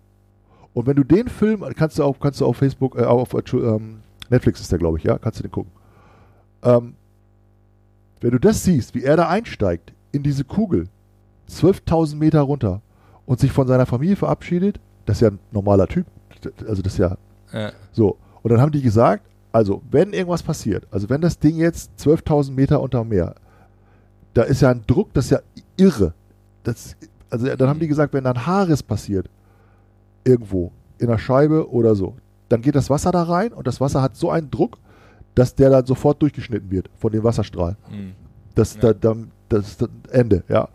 [0.75, 3.43] Und wenn du den Film, kannst du auf, kannst du auf Facebook, äh, auf äh,
[3.57, 5.73] ähm, Netflix ist der, glaube ich, ja, kannst du den gucken.
[6.63, 6.95] Ähm,
[8.21, 10.87] wenn du das siehst, wie er da einsteigt in diese Kugel,
[11.49, 12.81] 12.000 Meter runter
[13.27, 16.07] und sich von seiner Familie verabschiedet, das ist ja ein normaler Typ.
[16.67, 17.17] Also das ist ja
[17.53, 17.73] Ja.
[17.93, 21.91] so, und dann haben die gesagt, also wenn irgendwas passiert, also wenn das Ding jetzt
[21.99, 23.35] 12.000 Meter unter dem Meer,
[24.35, 25.41] da ist ja ein Druck, das ist ja
[25.77, 26.15] irre.
[26.63, 26.97] Das,
[27.31, 29.29] also dann haben die gesagt, wenn da ein Haares passiert,
[30.25, 32.15] irgendwo, in der Scheibe oder so,
[32.49, 34.79] dann geht das Wasser da rein und das Wasser hat so einen Druck,
[35.35, 37.77] dass der dann sofort durchgeschnitten wird von dem Wasserstrahl.
[37.89, 38.13] Hm.
[38.55, 38.81] Das, Ja.
[38.81, 40.69] da, dann, das ist das Ende, ja.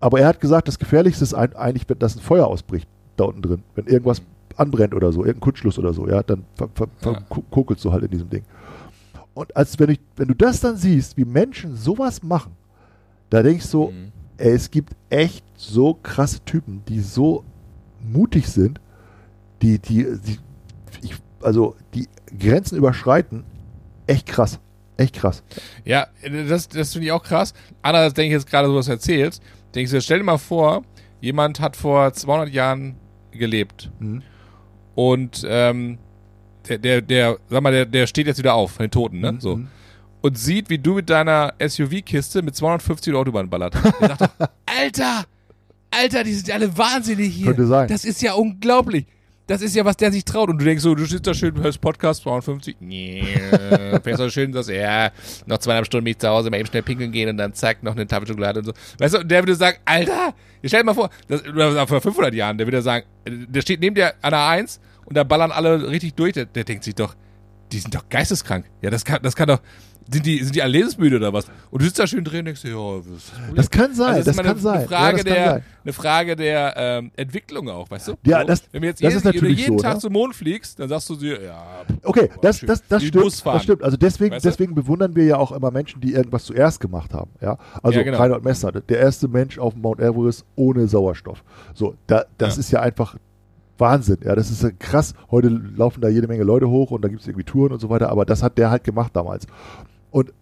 [0.00, 3.24] Aber er hat gesagt, das Gefährlichste ist ein, eigentlich, wenn das ein Feuer ausbricht da
[3.24, 3.62] unten drin.
[3.74, 4.22] Wenn irgendwas
[4.56, 7.74] anbrennt oder so, irgendein Kurzschluss oder so, ja, dann ver, ver, ver, Ja.
[7.82, 8.42] du halt in diesem Ding.
[9.34, 12.52] Und als wenn, ich, wenn du das dann siehst, wie Menschen sowas machen,
[13.30, 14.12] da denkst du, Hm.
[14.38, 17.44] ey, es gibt echt so krasse Typen, die so
[18.04, 18.80] mutig sind,
[19.62, 20.38] die, die, die
[21.02, 23.44] ich, also die Grenzen überschreiten,
[24.06, 24.60] echt krass.
[24.96, 25.42] Echt krass.
[25.84, 26.06] Ja,
[26.48, 27.52] das, das finde ich auch krass.
[27.82, 29.42] Andererseits denke ich jetzt gerade, so was erzählst,
[29.74, 30.84] denke ich so, stell dir mal vor,
[31.20, 32.94] jemand hat vor 200 Jahren
[33.32, 34.22] gelebt Mhm.
[34.94, 35.98] und ähm,
[36.68, 39.32] der, der, der, sag mal, der, der steht jetzt wieder auf von den Toten, ne?
[39.32, 39.40] Mhm.
[39.40, 39.60] So.
[40.22, 43.74] Und sieht, wie du mit deiner SUV-Kiste mit 250 die Autobahn ballert.
[44.00, 44.32] Der sagt
[44.66, 45.24] Alter!
[45.98, 47.46] Alter, die sind ja alle wahnsinnig hier.
[47.46, 47.88] Könnte sein.
[47.88, 49.06] Das ist ja unglaublich.
[49.46, 50.48] Das ist ja, was der sich traut.
[50.48, 52.76] Und du denkst so, du sitzt da schön, hörst Podcast, 250.
[52.80, 53.24] Nee,
[54.02, 55.10] fährst du schön, sagst, ja,
[55.44, 57.82] noch zweieinhalb Stunden bin ich zu Hause, mal eben schnell pinkeln gehen und dann zack,
[57.82, 58.72] noch eine Tafel Schokolade und so.
[58.98, 60.34] Weißt du, und der würde sagen, Alter,
[60.64, 64.14] stell dir mal vor, das, vor 500 Jahren, der würde sagen, der steht neben dir
[64.22, 66.32] an der 1 und da ballern alle richtig durch.
[66.32, 67.14] Der, der denkt sich doch,
[67.70, 68.64] die sind doch geisteskrank.
[68.80, 69.60] Ja, das kann, das kann doch,
[70.10, 71.46] Sind die, sind die alle lebensmüde oder was?
[71.70, 73.32] Und du sitzt da schön drin und denkst dir, ja, das?
[73.54, 74.76] Das kann sein, Also das ist mal kann eine, sein.
[74.76, 75.62] Eine Frage, ja, das kann der, sein.
[75.84, 78.14] eine Frage der ähm, Entwicklung auch, weißt du?
[78.26, 80.00] Ja, So, das- wenn du jetzt das jeden, ist natürlich jeden so, Tag ne?
[80.00, 81.62] zum Mond fliegst, dann sagst du dir, ja.
[82.02, 82.66] Okay, boah, das, schön.
[82.66, 83.24] das, das stimmt.
[83.44, 83.82] Das stimmt.
[83.82, 84.48] Also deswegen, Weißt du?
[84.50, 87.30] deswegen bewundern wir ja auch immer Menschen, die irgendwas zuerst gemacht haben.
[87.40, 88.18] Ja, also Ja, genau.
[88.18, 91.42] Reinhold Messner, der erste Mensch auf dem Mount Everest ohne Sauerstoff.
[91.72, 92.60] So, da, das Ja.
[92.60, 93.16] ist ja einfach
[93.78, 94.18] Wahnsinn.
[94.24, 95.14] Ja, das ist krass.
[95.32, 97.90] Heute laufen da jede Menge Leute hoch und da gibt es irgendwie Touren und so
[97.90, 98.08] weiter.
[98.10, 99.46] Aber das hat der halt gemacht damals.
[100.14, 100.32] Und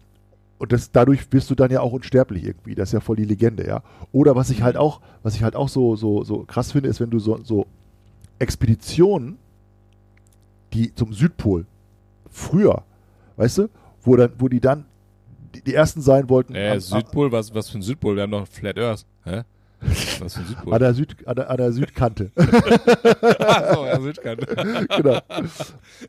[0.59, 2.77] und das, dadurch wirst du dann ja auch unsterblich irgendwie.
[2.77, 3.83] Das ist ja voll die Legende, ja.
[4.13, 7.01] Oder was ich halt auch, was ich halt auch so, so, so krass finde, ist,
[7.01, 7.67] wenn du so, so
[8.39, 9.39] Expeditionen,
[10.73, 11.67] die zum Südpol,
[12.31, 12.85] früher,
[13.39, 13.69] weißt du,
[14.03, 14.85] wo dann, wo die dann
[15.55, 18.15] die, die ersten sein wollten Äh, am- Südpol, was, was für ein Südpol?
[18.15, 19.05] Wir haben noch Flat Earth.
[19.25, 19.43] Hä?
[20.21, 20.73] Was für Südpol?
[20.75, 22.31] an, der Süd, an, der, an der Südkante.
[22.37, 24.47] Achso, ja, Südkante.
[24.97, 25.19] genau.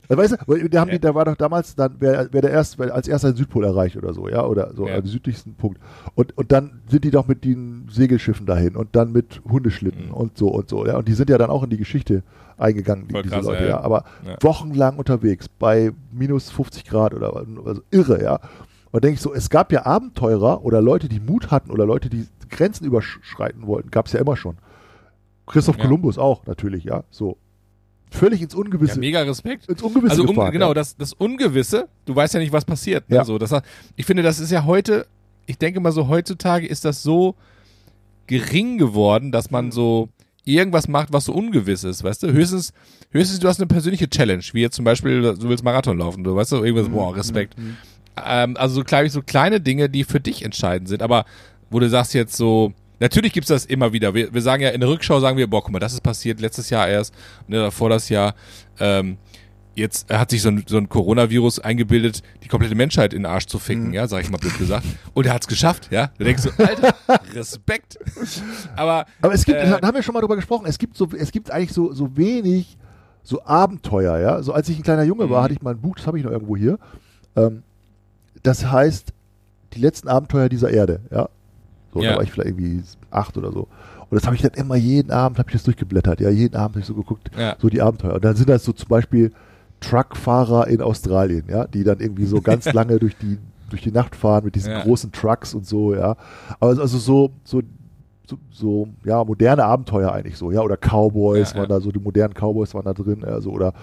[0.09, 2.93] Weißt du, da, haben die, da war doch damals, dann wer, wer der erst, wer
[2.93, 5.01] als erster den Südpol erreicht oder so, ja, oder so, Ja.
[5.01, 5.79] den südlichsten Punkt.
[6.15, 10.13] Und, und dann sind die doch mit den Segelschiffen dahin und dann mit Hundeschlitten Mhm.
[10.13, 10.97] und so und so, ja.
[10.97, 12.23] Und die sind ja dann auch in die Geschichte
[12.57, 13.81] eingegangen, die, diese krass, Leute, ja, ja.
[13.81, 14.03] Aber
[14.41, 18.39] wochenlang unterwegs bei minus 50 Grad oder also irre, ja.
[18.93, 22.09] Und denke ich so, es gab ja Abenteurer oder Leute, die Mut hatten oder Leute,
[22.09, 24.55] die Grenzen überschreiten wollten, gab es ja immer schon.
[25.47, 25.83] Christoph Ja.
[25.83, 27.03] Kolumbus auch, natürlich, ja.
[27.09, 27.35] So.
[28.11, 29.67] Völlig ins Ja, Ungewisse mega Respekt.
[29.67, 30.51] ins Ungewisse Also gefahren.
[30.51, 30.73] genau, ja.
[30.75, 33.09] das, das Ungewisse, du weißt ja nicht, was passiert.
[33.09, 33.15] Ne?
[33.17, 33.25] Ja.
[33.25, 33.51] So, das,
[33.95, 35.07] ich finde, das ist ja heute,
[35.47, 37.33] ich denke mal so, heutzutage ist das so
[38.27, 39.53] gering geworden, dass Mhm.
[39.53, 40.09] man so
[40.45, 42.31] irgendwas macht, was so ungewiss ist, weißt du?
[42.31, 42.73] Höchstens,
[43.11, 46.35] höchstens du hast eine persönliche Challenge, wie jetzt zum Beispiel, du willst Marathon laufen, du
[46.35, 46.93] weißt du, irgendwas, Mhm.
[46.93, 47.55] boah, Respekt.
[48.25, 51.25] Ähm, also so, glaube ich, so kleine Dinge, die für dich entscheidend sind, aber
[51.69, 54.13] wo du sagst jetzt so, natürlich gibt's das immer wieder.
[54.13, 56.39] Wir, wir sagen ja in der Rückschau, sagen wir, boah, guck mal, das ist passiert
[56.39, 57.13] letztes Jahr erst,
[57.47, 58.35] ne, vor das Jahr,
[58.79, 59.17] ähm,
[59.75, 63.47] jetzt hat sich so ein, so ein Coronavirus eingebildet, die komplette Menschheit in den Arsch
[63.47, 63.93] zu ficken, Mhm.
[63.95, 64.85] ja, sag ich mal blöd gesagt.
[65.15, 66.11] Und er hat's geschafft, ja.
[66.19, 66.93] Du denkst so, Alter,
[67.33, 67.97] Respekt.
[68.75, 71.09] Aber, Aber es gibt, äh, da haben wir schon mal drüber gesprochen, es gibt so,
[71.17, 72.77] es gibt eigentlich so, so wenig
[73.23, 74.43] so Abenteuer, ja.
[74.43, 75.43] So als ich ein kleiner Junge war, Mhm.
[75.45, 76.77] hatte ich mal ein Buch, das habe ich noch irgendwo hier.
[77.35, 77.63] Ähm,
[78.43, 79.13] das heißt
[79.75, 81.29] Die letzten Abenteuer dieser Erde, ja.
[81.93, 82.11] So, Ja.
[82.11, 83.61] da war ich vielleicht irgendwie acht oder so.
[83.61, 86.75] Und das habe ich dann immer jeden Abend, habe ich das durchgeblättert, ja, jeden Abend
[86.75, 87.55] habe ich so geguckt, Ja.
[87.59, 88.13] so die Abenteuer.
[88.13, 89.31] Und dann sind das so zum Beispiel
[89.79, 93.39] Truckfahrer in Australien, ja, die dann irgendwie so ganz lange durch die
[93.69, 94.81] durch die Nacht fahren mit diesen Ja.
[94.83, 96.15] großen Trucks und so, ja.
[96.59, 97.61] Aber es ist also so so
[98.29, 101.99] so, so ja moderne Abenteuer eigentlich so, ja, oder Cowboys Ja, waren da so die
[101.99, 103.73] modernen Cowboys waren da drin, also oder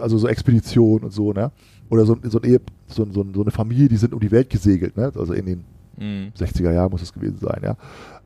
[0.00, 1.50] also so Expeditionen und so, ne?
[1.90, 4.48] Oder so, so, ein Ehe, so, so, so eine Familie, die sind um die Welt
[4.48, 5.12] gesegelt, ne?
[5.14, 5.64] Also in den
[5.98, 6.32] Mhm.
[6.38, 7.76] 60er Jahren muss es gewesen sein, ja.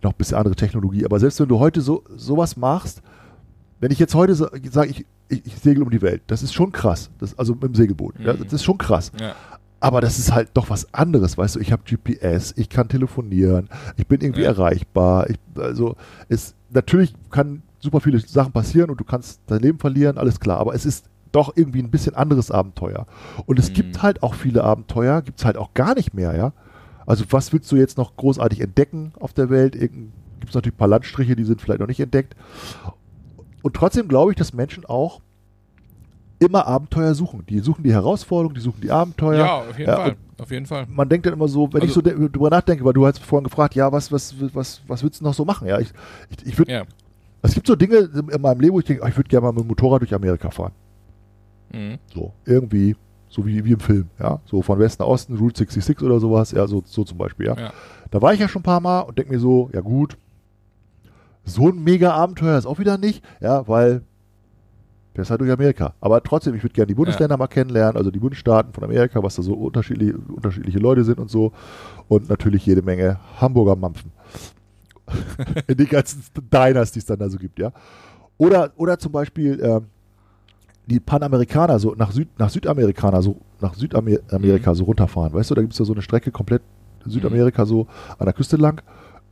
[0.02, 1.04] Noch ein bisschen andere Technologie.
[1.04, 3.02] Aber selbst wenn du heute so sowas machst,
[3.80, 6.70] wenn ich jetzt heute sage, ich, ich, ich segel um die Welt, das ist schon
[6.70, 7.10] krass.
[7.18, 8.14] Das, also mit dem Segelboot.
[8.20, 8.44] Ja, Mhm.
[8.44, 9.10] das ist schon krass.
[9.20, 9.34] Ja.
[9.80, 11.60] Aber das ist halt doch was anderes, weißt du.
[11.60, 14.50] Ich habe GPS, ich kann telefonieren, ich bin irgendwie Ja.
[14.50, 15.28] erreichbar.
[15.28, 15.96] Ich, also
[16.28, 20.58] es natürlich kann super viele Sachen passieren und du kannst dein Leben verlieren, alles klar.
[20.58, 23.06] Aber es ist doch irgendwie ein bisschen anderes Abenteuer.
[23.46, 23.74] Und es Mhm.
[23.74, 26.52] gibt halt auch viele Abenteuer, gibt es halt auch gar nicht mehr, ja.
[27.06, 29.78] Also was willst du jetzt noch großartig entdecken auf der Welt?
[29.78, 32.34] Gibt es natürlich ein paar Landstriche, die sind vielleicht noch nicht entdeckt.
[33.62, 35.20] Und trotzdem glaube ich, dass Menschen auch
[36.38, 37.44] immer Abenteuer suchen.
[37.48, 39.38] Die suchen die Herausforderung, die suchen die Abenteuer.
[39.38, 40.16] Ja, auf jeden Ja, Fall.
[40.36, 40.86] Auf jeden Fall.
[40.90, 43.20] Man denkt dann immer so, wenn ich Also- so de- drüber nachdenke, weil du hast
[43.20, 45.68] vorhin gefragt, ja, was, was, was, was willst du noch so machen?
[45.68, 45.92] Ja, ich,
[46.30, 46.82] ich, ich würde, Ja.
[47.42, 47.96] es gibt so Dinge
[48.30, 50.12] in meinem Leben, wo ich denke, ah, ich würde gerne mal mit dem Motorrad durch
[50.12, 50.72] Amerika fahren.
[51.74, 51.98] Mhm.
[52.14, 52.96] So, irgendwie,
[53.28, 54.40] so wie, wie im Film, ja.
[54.44, 57.56] So von Westen nach Osten, Route 66 oder sowas, ja, so, so zum Beispiel, ja.
[57.58, 57.72] Ja.
[58.10, 60.16] Da war ich ja schon ein paar Mal und denke mir so, ja gut,
[61.44, 64.02] so ein mega Abenteuer ist auch wieder nicht, ja, weil
[65.14, 65.94] besser durch Amerika.
[66.00, 69.36] Aber trotzdem, ich würde gerne die Bundesländer mal kennenlernen, also die Bundesstaaten von Amerika, was
[69.36, 71.52] da so unterschiedliche, unterschiedliche Leute sind und so.
[72.08, 74.10] Und natürlich jede Menge Hamburger Mampfen.
[75.66, 76.22] In die ganzen
[76.52, 77.72] Diners, die es dann da so gibt, ja.
[78.36, 79.86] Oder, oder zum Beispiel ähm,
[80.86, 84.74] die Panamerikaner, so nach, Süd, nach Südamerikaner, so nach Südamerika Mhm.
[84.74, 85.32] so runterfahren.
[85.32, 86.62] Weißt du, da gibt es ja so eine Strecke komplett
[87.06, 87.86] Südamerika so
[88.18, 88.82] an der Küste lang.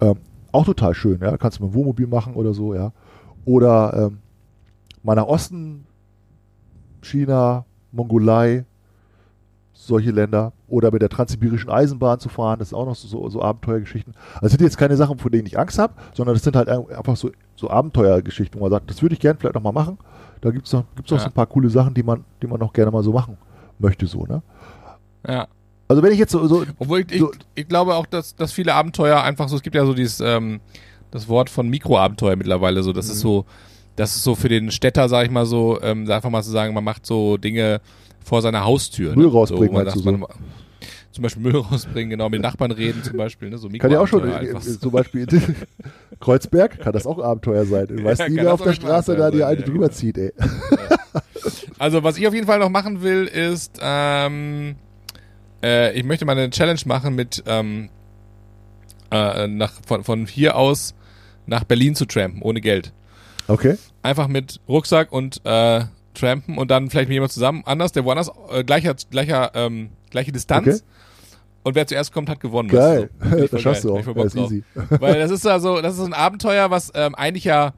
[0.01, 0.17] Ähm,
[0.51, 1.37] auch total schön, ja.
[1.37, 2.93] Kannst du mit dem Wohnmobil machen oder so, ja.
[3.45, 4.19] Oder ähm,
[5.03, 5.87] mal nach Osten,
[7.03, 8.65] China, Mongolei,
[9.87, 10.53] solche Länder.
[10.69, 14.15] Oder mit der transsibirischen Eisenbahn zu fahren, das ist auch noch so, so, so Abenteuergeschichten.
[14.35, 16.69] Also das sind jetzt keine Sachen, von denen ich Angst habe, sondern das sind halt
[16.69, 19.73] ein- einfach so, so Abenteuergeschichten, wo man sagt, das würde ich gerne vielleicht noch mal
[19.73, 19.99] machen.
[20.41, 21.25] Da gibt es noch, gibt's noch Ja.
[21.25, 23.37] so ein paar coole Sachen, die man, die man noch gerne mal so machen
[23.79, 24.43] möchte, so, ne?
[25.29, 25.47] ja.
[25.89, 28.51] Also wenn ich jetzt so, so Obwohl ich, ich, So- ich glaube auch, dass, dass
[28.53, 30.61] viele Abenteuer einfach so, es gibt ja so dieses, ähm,
[31.11, 33.21] das Wort von Mikroabenteuer mittlerweile, so, das ist Mhm.
[33.29, 33.45] so,
[33.97, 36.73] das ist so für den Städter, sag ich mal so, ähm, einfach mal zu sagen,
[36.73, 37.83] man macht so Dinge
[38.25, 39.15] vor seiner Haustür.
[39.15, 39.33] Müll ne?
[39.33, 40.27] rausbringen, so, wo man
[41.13, 44.09] zum Beispiel Müll rausbringen, genau, mit Nachbarn reden zum Beispiel, ne, so Kann ja auch
[44.09, 45.57] schon, äh, zum Beispiel in
[46.21, 47.87] Kreuzberg, kann das auch Abenteuer sein.
[47.89, 49.99] Du weißt Ja, nie, kann wer auf der Straße da die eine ja, drüber genau.
[49.99, 50.33] zieht, ey.
[51.79, 54.77] Also, was ich auf jeden Fall noch machen will, ist, ähm,
[55.63, 57.91] äh, ich möchte mal eine Challenge machen mit, ähm,
[59.11, 60.95] äh, nach, von, von hier aus
[61.47, 62.93] nach Berlin zu trampen, ohne Geld.
[63.49, 63.77] Okay.
[64.03, 65.85] Einfach mit Rucksack und äh,
[66.15, 70.33] trampen und dann vielleicht mit jemand zusammen, anders, der woanders, äh, gleicher, gleicher, ähm, gleiche
[70.33, 70.67] Distanz.
[70.67, 70.81] Okay.
[71.65, 72.69] Und wer zuerst kommt, hat gewonnen.
[72.69, 73.11] Geil.
[73.21, 73.59] Das so.
[73.59, 73.93] Schaffst geil.
[73.93, 74.05] du auch.
[74.05, 74.65] Das Bock ist easy.
[75.01, 77.73] Weil das ist also, das ist ein Abenteuer, was ähm, eigentlich ja,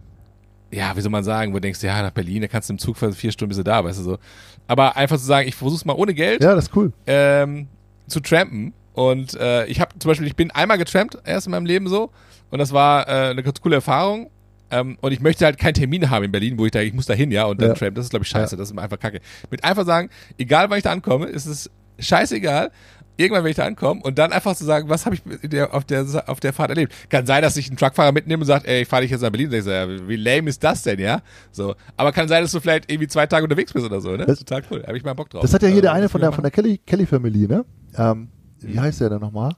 [0.70, 2.78] ja, wie soll man sagen, wo du denkst, ja, nach Berlin, da kannst du im
[2.78, 4.18] Zug für vier Stunden bist du da, weißt du so.
[4.66, 6.92] Aber einfach zu sagen, ich versuch's mal ohne Geld Ja, das ist cool.
[7.06, 7.68] ähm,
[8.06, 8.72] zu trampen.
[8.94, 12.10] Und äh, ich habe zum Beispiel, ich bin einmal getrampt, erst in meinem Leben so.
[12.50, 14.30] Und das war äh, eine ganz coole Erfahrung.
[14.74, 17.06] Ähm, und ich möchte halt keinen Termin haben in Berlin, wo ich da, ich muss
[17.06, 17.74] da hin, ja, und dann Ja.
[17.74, 17.94] trampen.
[17.94, 18.56] Das ist, glaube ich, scheiße.
[18.56, 19.20] Das ist einfach kacke.
[19.50, 22.70] Mit einfach sagen, egal wann ich da ankomme, ist es scheißegal.
[23.16, 25.84] Irgendwann werde ich da ankommen und dann einfach zu sagen, was habe ich der, auf,
[25.84, 26.92] der, auf der Fahrt erlebt.
[27.10, 29.30] Kann sein, dass ich einen Truckfahrer mitnehme und sagt, ey, ich fahre dich jetzt nach
[29.30, 29.50] Berlin.
[29.50, 31.22] Und ich so, ja, wie lame ist das denn, ja?
[31.52, 31.76] So.
[31.96, 34.26] Aber kann sein, dass du vielleicht irgendwie zwei Tage unterwegs bist oder so, ne?
[34.26, 34.82] Das- Total cool.
[34.84, 35.42] Habe ich mal Bock drauf.
[35.42, 37.64] Das hat ja hier Also, der eine von der, von der Kelly, Kelly Family, ne?
[37.96, 39.52] Ähm, wie heißt der denn nochmal?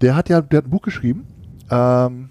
[0.00, 1.26] Der hat ja, der hat ein Buch geschrieben.
[1.70, 2.30] Ähm,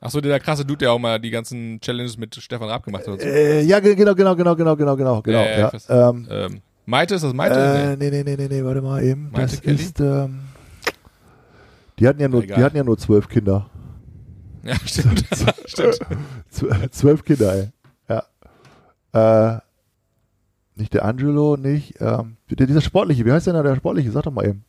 [0.00, 3.02] Ach so, der krasse Dude, der auch mal die ganzen Challenges mit Stefan Raab gemacht
[3.06, 3.12] hat.
[3.14, 3.26] Und so.
[3.26, 5.38] äh, ja, ge- genau, genau, genau, genau, genau, genau, genau.
[5.44, 7.58] Ja, ja, ich ähm, Ähm, Maite, ist das Maite?
[7.60, 8.10] äh, nee.
[8.10, 9.30] nee, nee, nee, nee, warte mal eben.
[9.30, 9.76] Maite das Kelly?
[9.82, 10.40] ist, ähm,
[11.98, 12.56] die hatten ja nur, Egal.
[12.58, 13.68] die hatten ja nur zwölf Kinder.
[14.62, 15.24] Ja, stimmt.
[15.66, 15.98] stimmt.
[16.52, 17.68] Zw- Zwölf Kinder, ey.
[19.12, 19.54] Ja.
[19.56, 19.60] Äh,
[20.76, 24.10] nicht der Angelo, nicht, ähm, der, dieser Sportliche, wie heißt denn da der Sportliche?
[24.10, 24.64] Sag doch mal eben.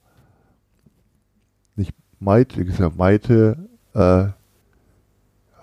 [1.77, 4.25] Nicht Maite, ist ja Maite, äh,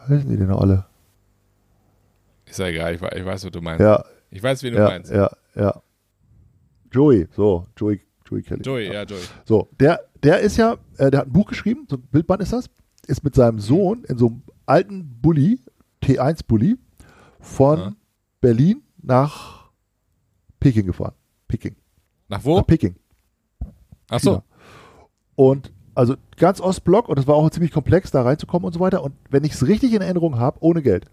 [0.09, 0.87] heißen die denn alle?
[2.47, 3.81] Ist ja egal, ich, ich weiß, was du meinst.
[3.81, 5.11] Ja, Ich weiß, wen du ja, meinst.
[5.11, 5.83] ja, ja.
[6.91, 8.63] Joey, so, Joey, Joey Kelly.
[8.63, 9.21] Joey, ja, Joey.
[9.45, 12.53] So, der, der ist ja, äh, der hat ein Buch geschrieben, so ein Bildband ist
[12.53, 12.71] das,
[13.07, 15.61] ist mit seinem Sohn in so einem alten Bulli,
[16.03, 16.79] T1-Bulli,
[17.41, 17.93] von Ja.
[18.41, 19.71] Berlin nach
[20.61, 21.15] Peking gefahren.
[21.47, 21.77] Peking.
[22.29, 22.57] Nach wo?
[22.59, 22.97] Nach Peking.
[24.11, 24.31] Ach so.
[24.31, 24.45] China.
[25.37, 29.03] Und also ganz Ostblock und es war auch ziemlich komplex, da reinzukommen und so weiter.
[29.03, 31.07] Und wenn ich es richtig in Erinnerung habe, ohne Geld.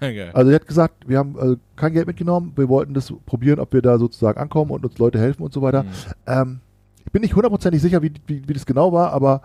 [0.00, 0.32] Geil.
[0.34, 3.72] Also er hat gesagt, wir haben äh, kein Geld mitgenommen, wir wollten das probieren, ob
[3.72, 5.84] wir da sozusagen ankommen und uns Leute helfen und so weiter.
[5.84, 5.88] Mhm.
[6.26, 6.60] Ähm,
[7.06, 9.42] ich bin nicht hundertprozentig sicher, wie, wie, wie das genau war, aber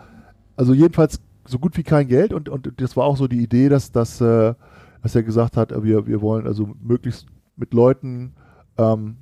[0.57, 3.69] also jedenfalls so gut wie kein Geld und, und das war auch so die Idee,
[3.69, 4.55] dass, dass, äh,
[5.03, 8.33] dass er gesagt hat, wir, wir wollen also möglichst mit Leuten
[8.77, 9.17] ähm,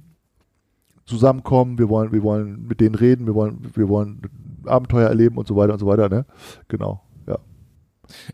[1.08, 4.22] zusammenkommen, wir wollen, wir wollen mit denen reden, wir wollen, wir wollen
[4.66, 6.26] Abenteuer erleben und so weiter und so weiter, ne?
[6.68, 7.40] Genau, ja.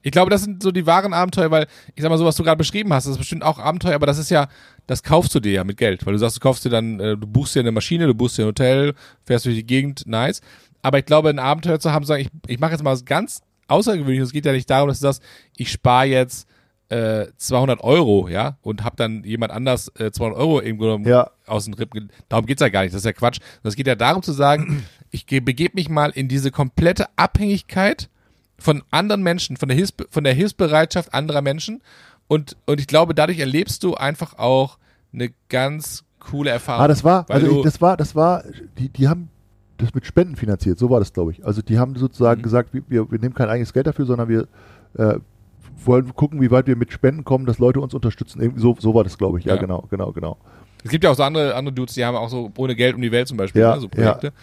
[0.02, 2.44] Ich glaube, das sind so die wahren Abenteuer, weil ich sag mal, so was du
[2.44, 4.48] gerade beschrieben hast, das ist bestimmt auch Abenteuer, aber das ist ja,
[4.88, 7.16] das kaufst du dir ja mit Geld, weil du sagst, du kaufst dir dann, äh,
[7.16, 8.94] du buchst dir eine Maschine, du buchst dir ein Hotel,
[9.24, 10.42] fährst durch die Gegend, nice.
[10.82, 13.42] Aber ich glaube, ein Abenteuer zu haben, sagen, ich, ich mache jetzt mal was ganz
[13.68, 14.28] Außergewöhnliches.
[14.28, 15.24] Es geht ja nicht darum, dass du sagst,
[15.56, 16.48] ich spare jetzt
[16.90, 21.32] äh, 200 Euro, ja, und hab dann jemand anders äh, 200 Euro irgendwo Ja.
[21.48, 22.10] aus den Rippen.
[22.30, 23.40] Darum geht's ja gar nicht, das ist ja Quatsch.
[23.64, 28.10] Es geht ja darum zu sagen, ich ge- begebe mich mal in diese komplette Abhängigkeit
[28.60, 31.82] von anderen Menschen, von der, Hilfs von der Hilfsbereitschaft anderer Menschen.
[32.28, 34.78] Und, und ich glaube, dadurch erlebst du einfach auch
[35.14, 36.86] eine ganz coole Erfahrung.
[36.86, 38.44] Ah, das war, also ich, das war, das war,
[38.78, 39.30] die, die haben
[39.78, 41.46] das mit Spenden finanziert, so war das, glaube ich.
[41.46, 42.44] Also die haben sozusagen Mhm.
[42.44, 44.48] gesagt, wir, wir, wir nehmen kein eigenes Geld dafür, sondern wir
[44.98, 45.16] äh,
[45.86, 48.42] wollen gucken, wie weit wir mit Spenden kommen, dass Leute uns unterstützen.
[48.42, 49.46] Irgendwie so, so war das, glaube ich.
[49.46, 49.62] Ja, Ja.
[49.62, 50.38] genau, genau, genau.
[50.84, 53.02] Es gibt ja auch so andere, andere Dudes, die haben auch so ohne Geld um
[53.02, 54.34] die Welt zum Beispiel, Ja, ne, so Projekte,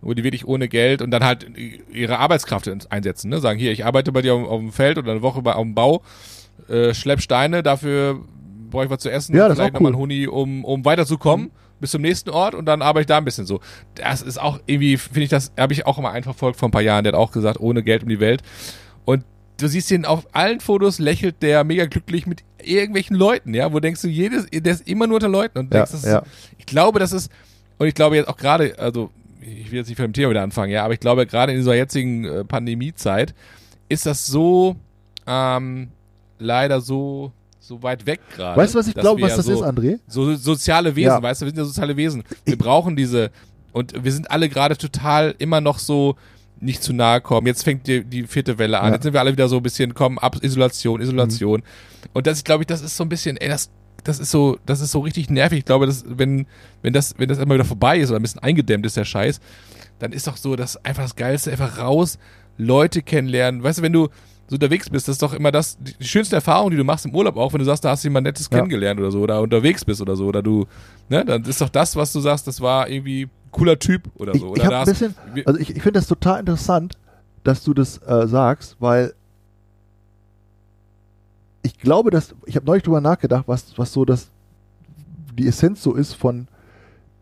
[0.00, 1.46] wo die wirklich ohne Geld und dann halt
[1.92, 3.28] ihre Arbeitskraft einsetzen.
[3.28, 3.40] Ne?
[3.40, 5.62] Sagen, hier, ich arbeite bei dir auf, auf dem Feld oder eine Woche bei, auf
[5.62, 6.02] dem Bau,
[6.68, 8.20] äh, schlepp Steine, dafür
[8.70, 9.96] brauche ich was zu essen, Ja, das vielleicht nochmal cool.
[9.96, 13.24] einen Huni, um, um weiterzukommen bis zum nächsten Ort und dann arbeite ich da ein
[13.26, 13.60] bisschen so.
[13.96, 16.72] Das ist auch irgendwie, finde ich, das habe ich auch immer einen verfolgt vor ein
[16.72, 18.40] paar Jahren, der hat auch gesagt, ohne Geld um die Welt.
[19.04, 19.24] Und
[19.58, 23.80] du siehst ihn auf allen Fotos lächelt der mega glücklich mit irgendwelchen Leuten, ja, wo
[23.80, 26.22] denkst du, jedes, der ist immer nur unter Leuten und Ja, denkst, das ist, ja.
[26.58, 27.30] ich glaube, das ist,
[27.78, 30.42] und ich glaube jetzt auch gerade, also ich will jetzt nicht von dem Thema wieder
[30.42, 33.34] anfangen, ja, aber ich glaube gerade in dieser jetzigen äh, Pandemiezeit
[33.88, 34.76] ist das so
[35.26, 35.88] ähm,
[36.38, 38.60] leider so so weit weg gerade.
[38.60, 40.00] Weißt du, was ich glaube, was ja das so, ist, André?
[40.08, 41.22] So soziale Wesen, Ja.
[41.22, 42.24] weißt du, wir sind ja soziale Wesen.
[42.44, 43.30] Wir Ich- brauchen diese
[43.72, 46.16] und wir sind alle gerade total immer noch so
[46.62, 47.46] nicht zu nahe kommen.
[47.46, 48.88] Jetzt fängt die, die vierte Welle an.
[48.88, 48.94] Ja.
[48.94, 51.62] Jetzt sind wir alle wieder so ein bisschen kommen ab Isolation, Isolation.
[52.12, 53.70] Und das glaube ich, das ist so ein bisschen, ey, das
[54.04, 55.60] das ist so, das ist so richtig nervig.
[55.60, 56.46] Ich glaube, dass, wenn,
[56.82, 59.40] wenn das, wenn das immer wieder vorbei ist oder ein bisschen eingedämmt ist, der Scheiß,
[60.00, 62.18] dann ist doch so, das einfach das Geilste, einfach raus,
[62.58, 63.62] Leute kennenlernen.
[63.62, 64.08] Weißt du, wenn du
[64.48, 67.06] so unterwegs bist, das ist doch immer das, die, die schönste Erfahrung, die du machst
[67.06, 68.58] im Urlaub auch, wenn du sagst, da hast du jemand Nettes Ja.
[68.58, 70.66] kennengelernt oder so, oder unterwegs bist oder so, oder du,
[71.08, 74.40] ne, dann ist doch das, was du sagst, das war irgendwie cooler Typ oder Ich,
[74.40, 74.54] so.
[74.56, 75.14] ich Oder habe da ein bisschen,
[75.46, 76.94] also ich, ich finde das total interessant,
[77.44, 79.14] dass du das äh, sagst, weil
[81.62, 84.30] ich glaube, dass ich habe neulich drüber nachgedacht, was was so das
[85.38, 86.48] die Essenz so ist von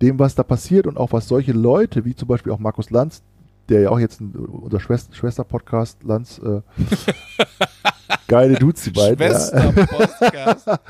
[0.00, 3.22] dem, was da passiert und auch was solche Leute wie zum Beispiel auch Markus Lanz,
[3.70, 6.60] der ja auch jetzt ein, unser Schwester, Schwester-Podcast Lanz, äh,
[8.28, 9.18] geile Dudes die beiden.
[9.20, 9.28] Ja.
[9.30, 10.68] Schwester-Podcast.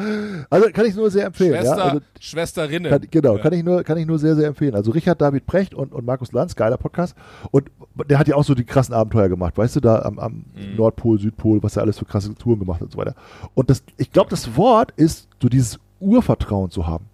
[0.50, 1.54] Also kann ich nur sehr empfehlen.
[1.54, 1.84] Schwester, ja.
[1.84, 2.90] also, Schwesterinnen.
[2.90, 3.42] kann, genau, Ja.
[3.42, 4.74] kann ich nur, kann ich nur sehr, sehr empfehlen.
[4.74, 7.14] Also Richard David Precht und, und Markus Lanz, geiler Podcast.
[7.50, 7.70] Und
[8.08, 10.76] der hat ja auch so die krassen Abenteuer gemacht, weißt du, da am, am Mhm.
[10.76, 13.14] Nordpol, Südpol, was er alles für krasse Touren gemacht hat und so weiter.
[13.54, 17.06] Und das, ich glaube, das Wort ist, so dieses Urvertrauen zu haben.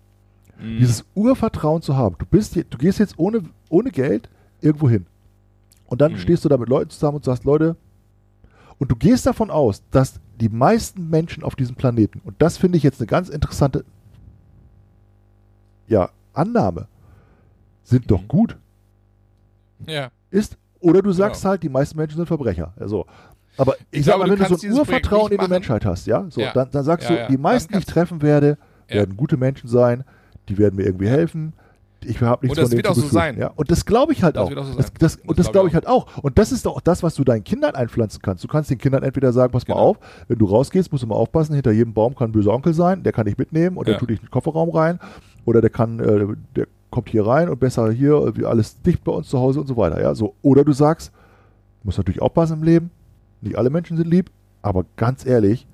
[0.61, 0.79] Mhm.
[0.79, 2.17] Dieses Urvertrauen zu haben.
[2.19, 4.29] Du bist, du gehst jetzt ohne, ohne Geld
[4.61, 5.07] irgendwo hin.
[5.87, 6.19] Und dann Mhm.
[6.19, 7.77] stehst du da mit Leuten zusammen und sagst, Leute,
[8.79, 12.77] und du gehst davon aus, dass die meisten Menschen auf diesem Planeten, und das finde
[12.77, 13.85] ich jetzt eine ganz interessante
[15.89, 16.89] ja, Annahme,
[17.85, 18.29] sind doch Mhm.
[18.29, 18.57] gut.
[19.87, 20.11] ja.
[20.31, 21.51] Ist, oder du sagst Genau.
[21.53, 22.73] halt, die meisten Menschen sind Verbrecher.
[22.77, 23.07] Also,
[23.57, 25.49] aber ich, Ich sag glaube, mal, wenn du so ein Urvertrauen in die.
[25.49, 26.53] Menschheit hast, ja, so, Ja.
[26.53, 27.29] Dann, dann sagst Ja, du, ja.
[27.29, 28.59] die meisten, die ich treffen werde,
[28.89, 30.05] werden gute Menschen sein,
[30.49, 31.53] die werden mir irgendwie helfen.
[32.07, 33.39] Ich habe nichts Und das wird auch so sein.
[33.39, 33.49] Ja?
[33.57, 34.57] Und das glaube ich halt Das auch.
[34.57, 36.23] auch so das, das, und das glaube glaube ich halt auch.
[36.23, 38.43] Und das ist doch das, was du deinen Kindern einpflanzen kannst.
[38.45, 39.87] Du kannst den Kindern entweder sagen, pass mal Genau.
[39.87, 39.99] auf,
[40.29, 43.03] wenn du rausgehst, musst du mal aufpassen, hinter jedem Baum kann ein böser Onkel sein,
[43.03, 44.01] der kann dich mitnehmen und der Ja.
[44.01, 44.99] tut dich in den Kofferraum rein.
[45.45, 46.27] Oder der kann, äh,
[46.57, 49.67] der kommt hier rein und besser hier, wie alles dicht bei uns zu Hause und
[49.67, 50.01] so weiter.
[50.01, 50.15] Ja?
[50.15, 50.35] So.
[50.43, 51.13] Oder du sagst,
[51.83, 52.91] musst natürlich aufpassen im Leben,
[53.41, 54.31] nicht alle Menschen sind lieb,
[54.63, 55.67] aber ganz ehrlich,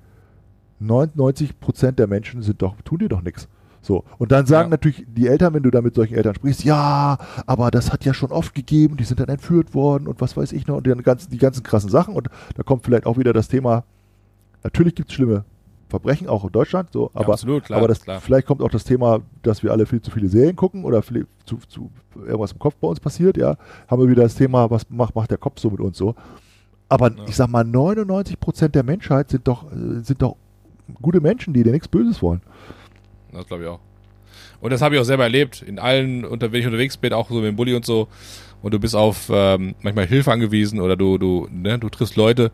[0.79, 3.47] 99 Prozent der Menschen sind doch, tun dir doch nichts.
[3.83, 4.03] So.
[4.17, 4.71] Und dann sagen Ja.
[4.71, 8.13] natürlich die Eltern, wenn du da mit solchen Eltern sprichst, ja, aber das hat ja
[8.13, 10.93] schon oft gegeben, die sind dann entführt worden und was weiß ich noch und die
[11.03, 12.15] ganzen, die ganzen krassen Sachen.
[12.15, 13.83] Und da kommt vielleicht auch wieder das Thema,
[14.63, 15.43] natürlich gibt es schlimme
[15.89, 18.19] Verbrechen, auch in Deutschland, so, Ja, aber, absolut, klar, aber das, klar.
[18.21, 21.27] vielleicht kommt auch das Thema, dass wir alle viel zu viele Serien gucken oder viel,
[21.45, 23.57] zu, zu irgendwas im Kopf bei uns passiert, ja.
[23.87, 26.15] Haben wir wieder das Thema, was macht, macht der Kopf so mit uns so.
[26.89, 27.23] Aber Ja.
[27.27, 30.35] ich sag mal, 99 Prozent der Menschheit sind doch, äh, sind doch
[31.01, 32.41] gute Menschen, die dir nichts Böses wollen.
[33.33, 33.79] Das glaube ich auch.
[34.61, 35.61] Und das habe ich auch selber erlebt.
[35.61, 38.07] In allen, unter, wenn ich unterwegs bin, auch so mit dem Bulli und so.
[38.61, 42.51] Und du bist auf ähm, manchmal Hilfe angewiesen oder du, du, ne, du triffst Leute,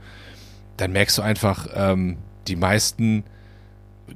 [0.78, 2.18] dann merkst du einfach, ähm,
[2.48, 3.24] die meisten,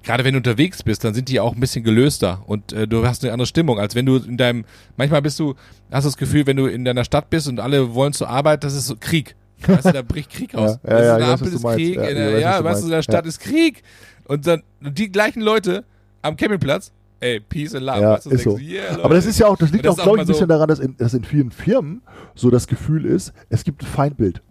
[0.02, 3.06] gerade wenn du unterwegs bist, dann sind die auch ein bisschen gelöster und äh, du
[3.06, 4.66] hast eine andere Stimmung, als wenn du in deinem,
[4.98, 5.54] manchmal bist du,
[5.92, 8.74] hast das Gefühl, wenn du in deiner Stadt bist und alle wollen zur Arbeit, das
[8.74, 9.36] ist so Krieg.
[9.68, 10.80] Weißt du, da bricht Krieg aus.
[10.84, 11.64] Ja, ja, ja, Ampel du ist.
[11.64, 13.02] Krieg, Ja, ja, du weißt du, in der.
[13.04, 13.84] Stadt ist Krieg.
[14.26, 15.86] Und dann und die gleichen Leute
[16.24, 18.02] am Campingplatz, ey, Peace and Love.
[18.02, 18.58] Ja, ist so.
[18.58, 19.00] yeah.
[19.04, 20.68] Aber das ist ja auch, das liegt das auch, glaube ich, ein bisschen so- daran,
[20.68, 22.02] dass in, dass in vielen Firmen
[22.34, 24.42] so das Gefühl ist, es gibt ein Feindbild.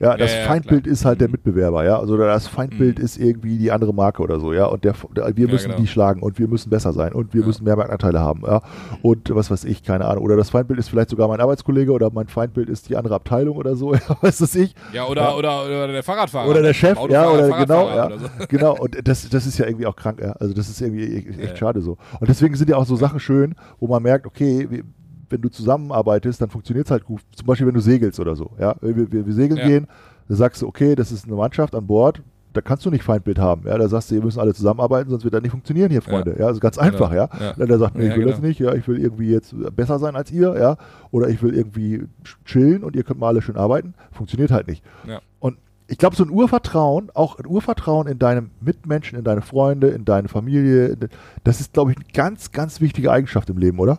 [0.00, 0.92] Ja, das ja, Feindbild klar.
[0.92, 1.32] ist halt der Mhm.
[1.32, 1.98] Mitbewerber, ja.
[1.98, 3.04] Also das Feindbild Mhm.
[3.04, 4.66] ist irgendwie die andere Marke oder so, ja.
[4.66, 5.80] Und der, der wir Ja, müssen genau.
[5.80, 7.46] die schlagen und wir müssen besser sein und wir Ja.
[7.48, 8.62] müssen mehr Marktanteile haben, ja.
[9.02, 10.22] Und was weiß ich, keine Ahnung.
[10.24, 13.56] Oder das Feindbild ist vielleicht sogar mein Arbeitskollege oder mein Feindbild ist die andere Abteilung
[13.56, 14.74] oder so, ja, weiß das ich.
[14.92, 15.34] Ja, oder, Ja.
[15.34, 16.48] Oder, oder der Fahrradfahrer.
[16.48, 18.26] Oder der Chef, ja, oder genau, ja, oder so.
[18.48, 18.76] genau.
[18.78, 20.30] Und das, das ist ja irgendwie auch krank, ja.
[20.32, 21.56] Also das ist irgendwie e- echt Ja.
[21.56, 21.96] schade so.
[22.20, 24.84] Und deswegen sind ja auch so Sachen schön, wo man merkt, okay, wie-
[25.30, 27.20] wenn du zusammenarbeitest, dann funktioniert es halt gut.
[27.34, 28.74] Zum Beispiel, wenn du segelst oder so, ja.
[28.80, 29.66] Wir, wir, wir segeln Ja.
[29.66, 29.86] gehen,
[30.28, 32.22] da sagst du, okay, das ist eine Mannschaft an Bord,
[32.54, 33.76] da kannst du nicht Feindbild haben, ja.
[33.78, 36.36] Da sagst du, ihr müssen alle zusammenarbeiten, sonst wird das nicht funktionieren hier, Freunde.
[36.38, 37.28] Ja, also ganz einfach, ja.
[37.38, 37.52] Ja.
[37.56, 38.48] Dann der sagt, nee, Ja, ich will das genau.
[38.48, 40.76] nicht, ja, ich will irgendwie jetzt besser sein als ihr, ja.
[41.10, 42.04] Oder ich will irgendwie
[42.44, 43.94] chillen und ihr könnt mal alle schön arbeiten.
[44.12, 44.82] Funktioniert halt nicht.
[45.06, 45.20] Ja.
[45.40, 45.58] Und
[45.90, 50.04] ich glaube, so ein Urvertrauen, auch ein Urvertrauen in deine Mitmenschen, in deine Freunde, in
[50.04, 50.96] deine Familie,
[51.44, 53.98] das ist, glaube ich, eine ganz, ganz wichtige Eigenschaft im Leben, oder?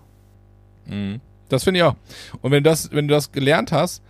[0.89, 1.21] Mhm.
[1.49, 1.95] Das finde ich auch.
[2.41, 4.03] Und wenn du das, wenn du das gelernt hast,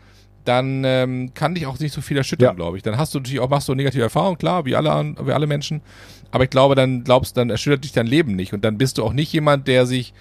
[0.45, 2.53] dann ähm, kann dich auch nicht so viel erschüttern, Ja.
[2.53, 2.83] glaube ich.
[2.83, 5.81] Dann hast du natürlich auch, machst du negative Erfahrungen, klar, wie alle, wie alle Menschen.
[6.31, 8.53] Aber ich glaube, dann glaubst, dann erschüttert dich dein Leben nicht.
[8.53, 10.13] Und dann bist du auch nicht jemand, der sich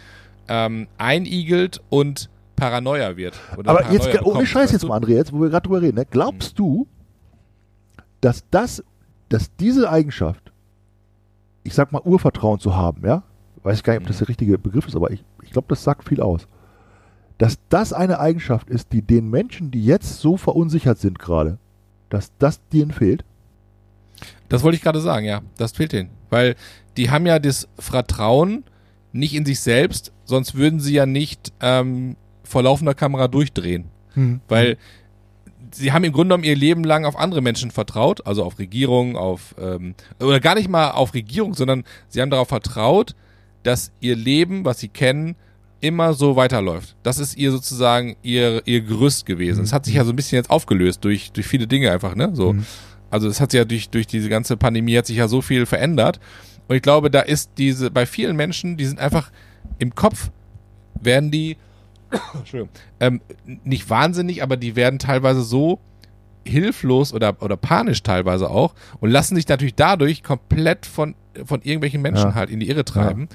[0.49, 3.35] ähm, einigelt und Paranoia wird.
[3.53, 5.83] Aber Paranoia jetzt, ohne bekommt, Scheiß weißt jetzt mal, André, jetzt, wo wir gerade drüber
[5.83, 6.07] reden, ne?
[6.11, 6.87] glaubst du,
[8.21, 8.83] dass das,
[9.29, 10.53] dass diese Eigenschaft,
[11.63, 13.23] ich sag mal, Urvertrauen zu haben, ja?
[13.69, 14.21] Weiß gar nicht, ob das Mhm.
[14.21, 16.49] der richtige Begriff ist, aber ich, ich glaube, das sagt viel aus.
[17.37, 21.59] Dass das eine Eigenschaft ist, die den Menschen, die jetzt so verunsichert sind gerade,
[22.09, 23.25] dass das denen fehlt.
[24.49, 25.43] Das wollte ich gerade sagen, ja.
[25.59, 26.09] Das fehlt denen.
[26.31, 26.57] Weil
[26.97, 28.65] die haben ja das Vertrauen
[29.13, 33.85] nicht in sich selbst, sonst würden sie ja nicht ähm, vor laufender Kamera durchdrehen.
[34.49, 34.79] Weil
[35.73, 39.17] sie haben im Grunde genommen ihr Leben lang auf andere Menschen vertraut, also auf Regierung,
[39.17, 43.15] auf ähm, oder gar nicht mal auf Regierung, sondern sie haben darauf vertraut,
[43.63, 45.37] dass ihr Leben, was sie kennen,
[45.81, 46.97] immer so weiterläuft.
[47.03, 49.63] Das ist ihr sozusagen ihr ihr Gerüst gewesen.
[49.63, 52.31] Es hat sich ja so ein bisschen jetzt aufgelöst durch durch viele Dinge einfach, ne?
[52.35, 52.55] So.
[52.55, 52.67] Mhm.
[53.11, 55.67] Also es hat sich ja durch durch diese ganze Pandemie hat sich ja so viel
[55.67, 56.19] verändert
[56.67, 59.31] und ich glaube, da ist diese bei vielen Menschen, die sind einfach
[59.79, 60.31] im Kopf
[61.01, 61.57] werden die
[62.35, 63.21] Entschuldigung, ähm,
[63.65, 65.79] nicht wahnsinnig, aber die werden teilweise so
[66.49, 72.03] hilflos oder, oder panisch teilweise auch und lassen sich natürlich dadurch komplett von, von irgendwelchen
[72.03, 72.35] Menschen Ja.
[72.35, 73.29] halt in die Irre treiben.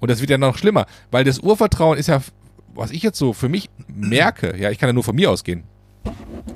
[0.00, 2.20] Und das wird ja noch schlimmer, weil das Urvertrauen ist ja,
[2.74, 5.64] was ich jetzt so für mich merke, ja, ich kann ja nur von mir ausgehen.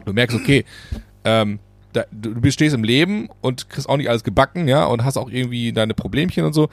[0.04, 0.64] Du merkst, okay,
[1.24, 1.58] ähm,
[1.92, 5.16] da, du du stehst im Leben und kriegst auch nicht alles gebacken, ja, und hast
[5.16, 6.68] auch irgendwie deine Problemchen und so.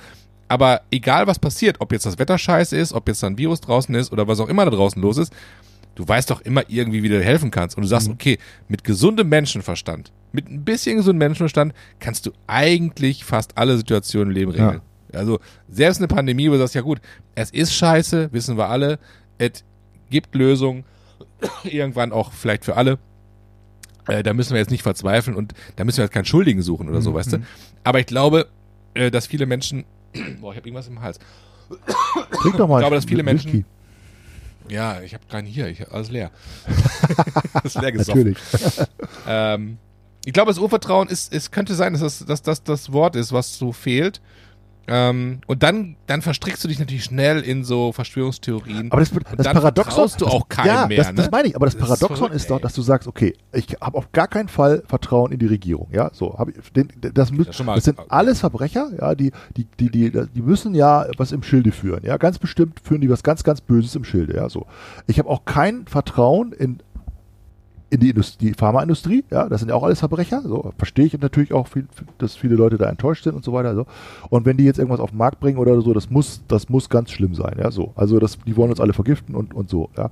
[0.47, 3.61] Aber egal was passiert, ob jetzt das Wetter scheiße ist, ob jetzt da ein Virus
[3.61, 5.33] draußen ist oder was auch immer da draußen los ist,
[5.95, 7.75] du weißt doch immer irgendwie, wie du helfen kannst.
[7.77, 8.37] Und du sagst, okay,
[8.67, 14.35] mit gesundem Menschenverstand, mit ein bisschen gesundem Menschenverstand kannst du eigentlich fast alle Situationen im
[14.35, 14.81] Leben regeln.
[15.13, 17.01] Also selbst eine Pandemie, wo du sagst, ja gut,
[17.35, 18.99] es ist scheiße, wissen wir alle,
[19.39, 19.63] es
[20.09, 20.83] gibt Lösungen,
[21.63, 22.99] irgendwann auch vielleicht für alle.
[24.07, 26.89] Äh, da müssen wir jetzt nicht verzweifeln und da müssen wir jetzt keinen Schuldigen suchen
[26.89, 27.37] oder so, weißt du.
[27.83, 28.47] Aber ich glaube,
[28.93, 29.83] äh, dass viele Menschen,
[30.41, 31.19] boah, ich habe irgendwas im Hals.
[32.41, 32.77] Trink doch mal.
[32.77, 33.23] Ich glaube, dass viele.
[33.23, 33.65] Menschen-
[34.69, 36.31] Ja, ich habe keinen hier, ich hab alles leer.
[37.53, 38.35] das ist leer gesoffen.
[38.35, 38.87] Natürlich.
[39.27, 39.77] Ähm,
[40.25, 43.31] ich glaube, das Urvertrauen ist, es könnte sein, dass das, dass das das Wort ist,
[43.31, 44.21] was so fehlt.
[44.91, 48.91] Ähm, und dann, dann verstrickst du dich natürlich schnell in so Verschwörungstheorien.
[48.91, 50.09] Aber das, das dann Paradoxon.
[50.17, 50.97] du auch keinem ja, mehr.
[50.97, 51.13] das, ne?
[51.15, 51.55] das meine ich.
[51.55, 54.27] Aber das, Das ist Paradoxon ist, doch, dass du sagst, okay, ich habe auf gar
[54.27, 55.87] keinen Fall Vertrauen in die Regierung.
[55.91, 56.71] Ja, so habe ich.
[56.73, 58.89] Den, das, mü- Das das sind alles Verbrecher.
[58.99, 62.01] Ja, die, die, die, die, die müssen ja was im Schilde führen.
[62.03, 64.35] Ja, ganz bestimmt führen die was ganz, ganz Böses im Schilde.
[64.35, 64.65] Ja, so.
[65.07, 66.79] Ich habe auch kein Vertrauen in
[67.89, 71.19] in die, Industrie, die Pharmaindustrie, ja, das sind ja auch alles Verbrecher, so verstehe ich
[71.19, 71.87] natürlich auch, viel,
[72.19, 73.85] dass viele Leute da enttäuscht sind und so weiter, so.
[74.29, 76.89] Und wenn die jetzt irgendwas auf den Markt bringen oder so, das muss, das muss
[76.89, 77.93] ganz schlimm sein, ja, so.
[77.95, 80.11] Also das, die wollen uns alle vergiften und, und so, ja.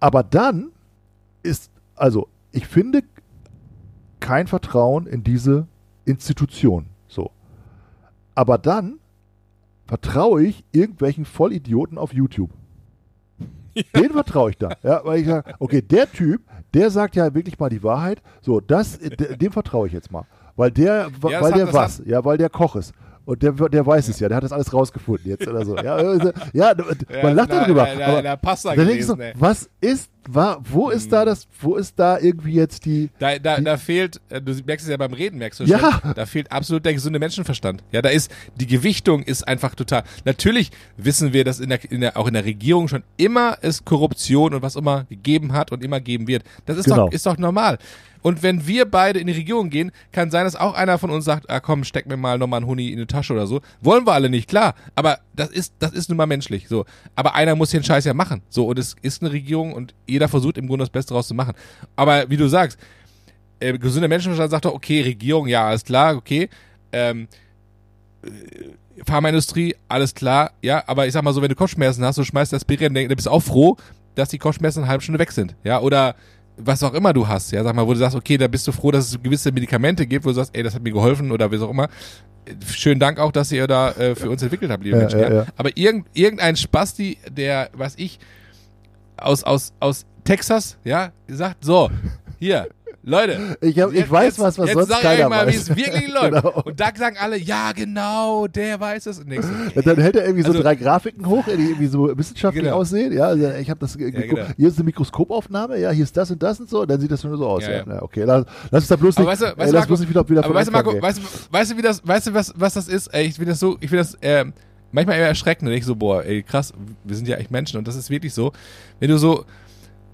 [0.00, 0.70] Aber dann
[1.42, 3.02] ist, also ich finde
[4.20, 5.66] kein Vertrauen in diese
[6.04, 7.30] Institution, so.
[8.34, 8.98] Aber dann
[9.86, 12.50] vertraue ich irgendwelchen Vollidioten auf YouTube.
[13.96, 14.70] Den vertraue ich da.
[14.82, 18.22] Ja, weil ich sage, okay, der Typ, der sagt ja wirklich mal die Wahrheit.
[18.40, 20.24] So, das, de- dem vertraue ich jetzt mal.
[20.56, 22.92] Weil der, Ja, weil der was, ja, weil der Koch ist.
[23.24, 25.76] Und der, der weiß es ja, der hat das alles rausgefunden jetzt oder so.
[25.76, 26.74] Ja, also, ja
[27.22, 27.84] man lacht na, darüber.
[27.86, 29.32] na, na, aber na, Pasta dann gelesen, ey.
[29.38, 33.60] was ist, wa, wo ist da das, wo ist da irgendwie jetzt die, Da, da,
[33.60, 35.78] da fehlt, äh, du merkst es ja beim Reden, merkst du Ja.
[36.02, 37.82] schon, da fehlt absolut der gesunde Menschenverstand.
[37.92, 42.00] Ja, da ist, die Gewichtung ist einfach total, natürlich wissen wir, dass in der, in
[42.00, 45.82] der, auch in der Regierung schon immer es Korruption und was immer gegeben hat und
[45.84, 46.44] immer geben wird.
[46.66, 47.06] Das ist Genau.
[47.06, 47.78] doch, ist doch normal.
[48.22, 51.26] Und wenn wir beide in die Regierung gehen, kann sein, dass auch einer von uns
[51.26, 53.60] sagt, ah komm, steck mir mal nochmal einen Huni in die Tasche oder so.
[53.82, 54.74] Wollen wir alle nicht, klar.
[54.94, 56.86] Aber das ist, das ist nun mal menschlich, so.
[57.16, 58.40] Aber einer muss den Scheiß ja machen.
[58.48, 61.34] So, und es ist eine Regierung und jeder versucht im Grunde das Beste draus zu
[61.34, 61.52] machen.
[61.96, 62.78] Aber wie du sagst,
[63.60, 66.48] äh, gesunder Menschenverstand sagt doch, okay, Regierung, ja, alles klar, okay.
[66.92, 67.28] Ähm,
[68.24, 68.30] äh,
[69.06, 72.54] Pharmaindustrie, alles klar, ja, aber ich sag mal so, wenn du Kopfschmerzen hast, du schmeißt
[72.54, 73.76] Aspirin, dann bist du auch froh,
[74.14, 76.14] dass die Kopfschmerzen eine halbe Stunde weg sind, ja, oder
[76.56, 78.72] was auch immer du hast, ja, sag mal, wo du sagst, okay, da bist du
[78.72, 81.50] froh, dass es gewisse Medikamente gibt, wo du sagst, ey, das hat mir geholfen oder
[81.50, 81.88] wie auch immer.
[82.66, 85.18] Schönen Dank auch, dass ihr da äh, für uns entwickelt habt, liebe Ja, Menschen.
[85.18, 85.46] ja, Ja, ja.
[85.56, 88.20] Aber irgend, irgendein Spasti, der, was ich,
[89.16, 91.90] aus, aus, aus Texas, ja, sagt, so,
[92.38, 92.68] hier,
[93.06, 93.58] Leute.
[93.60, 95.68] Ich hab- ich jetzt- weiß jetzt, was, was jetzt sonst sag keiner mal, wie weiß.
[95.68, 96.32] es wirklich läuft.
[96.42, 96.62] Genau.
[96.62, 99.18] Und da sagen alle, ja, genau, der weiß es.
[99.18, 99.36] Und du,
[99.74, 102.76] Und dann hält er irgendwie so Also- drei Grafiken hoch, die irgendwie so wissenschaftlich Genau.
[102.76, 103.12] aussehen.
[103.12, 104.30] Ja, also ich habe das geguckt.
[104.30, 104.46] genau.
[104.56, 107.10] Hier ist eine Mikroskopaufnahme, ja, hier ist das und das und so, und dann sieht
[107.10, 107.62] das nur so aus.
[107.64, 108.02] Ja, Ja, ja.
[108.02, 110.00] Okay, lass, lass uns da bloß nicht, weißt du, ey, weißt du, lass Marco, bloß
[110.00, 111.02] nicht wieder, wieder aber weißt du, Marco, ey.
[111.02, 113.08] weißt, du- weißt du, wie das, weißt du, was, was das ist?
[113.08, 114.54] Ey, ich finde das so, ich finde das, ähm,
[114.94, 115.68] manchmal eher erschreckend.
[115.68, 116.72] Und ich so, boah, ey, krass,
[117.02, 118.52] wir sind ja echt Menschen und das ist wirklich so.
[119.00, 119.44] Wenn du so,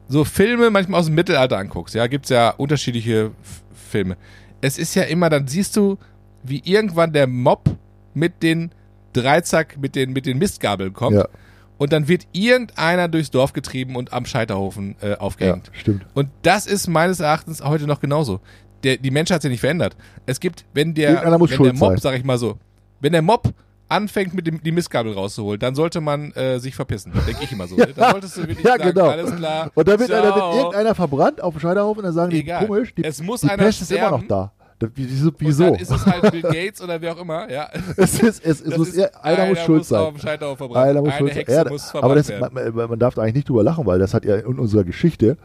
[0.09, 4.17] so Filme manchmal aus dem Mittelalter anguckst, ja, gibt's ja unterschiedliche F Filme.
[4.61, 5.99] Es ist ja immer, dann siehst du,
[6.45, 7.77] wie irgendwann der Mob
[8.15, 8.71] mit den
[9.13, 11.17] Dreizack, mit den, mit den Mistgabeln kommt.
[11.17, 11.29] Ja.
[11.77, 15.71] Und dann wird irgendeiner durchs Dorf getrieben und am Scheiterhaufen äh, Ja, aufgehängt.
[15.73, 16.07] stimmt.
[16.15, 18.41] Und das ist meines Erachtens heute noch genauso.
[18.85, 19.97] Der, die Menschheit hat sich nicht verändert.
[20.27, 21.31] Es gibt, wenn der, wenn
[21.63, 21.99] der Mob, sein.
[21.99, 22.59] sag ich mal so,
[23.01, 23.53] wenn der Mob
[23.91, 27.13] anfängt, mit dem, die Mistgabel rauszuholen, dann sollte man äh, sich verpissen.
[27.27, 27.77] Denke ich immer so.
[27.77, 27.89] ne?
[27.95, 29.09] Dann solltest du wirklich Ja, sagen, genau.
[29.09, 29.71] alles klar.
[29.75, 32.61] Und dann wird, dann wird irgendeiner verbrannt auf dem Scheiterhaufen und dann sagen Egal.
[32.61, 34.53] die, komisch, die, Es muss die einer Pest ist immer noch da.
[34.79, 35.29] Da- Wieso?
[35.29, 35.65] Und wieso?
[35.65, 37.69] Dann ist es halt Bill Gates oder wer auch immer, ja.
[37.99, 40.19] Es ist, es, es muss, ist- einer muss schuld Auf sein.
[40.19, 40.89] Scheiterhaufen verbrannt.
[40.89, 41.39] Einer muss Eine schuld sein.
[41.41, 44.15] Hexe Ja, muss aber das, man- man darf da eigentlich nicht drüber lachen, weil das
[44.15, 45.37] hat ja in unserer Geschichte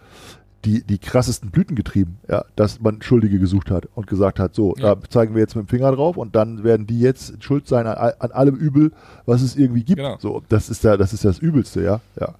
[0.66, 4.74] die, die krassesten Blüten getrieben, ja, dass man Schuldige gesucht hat und gesagt hat, so,
[4.78, 4.96] Ja.
[4.96, 7.86] da zeigen wir jetzt mit dem Finger drauf und dann werden die jetzt schuld sein
[7.88, 8.92] an, an allem Übel,
[9.26, 9.98] was es irgendwie gibt.
[9.98, 10.18] Genau.
[10.20, 12.02] So, das ist ja, das ist ja das Übelste, ja.
[12.20, 12.36] ja.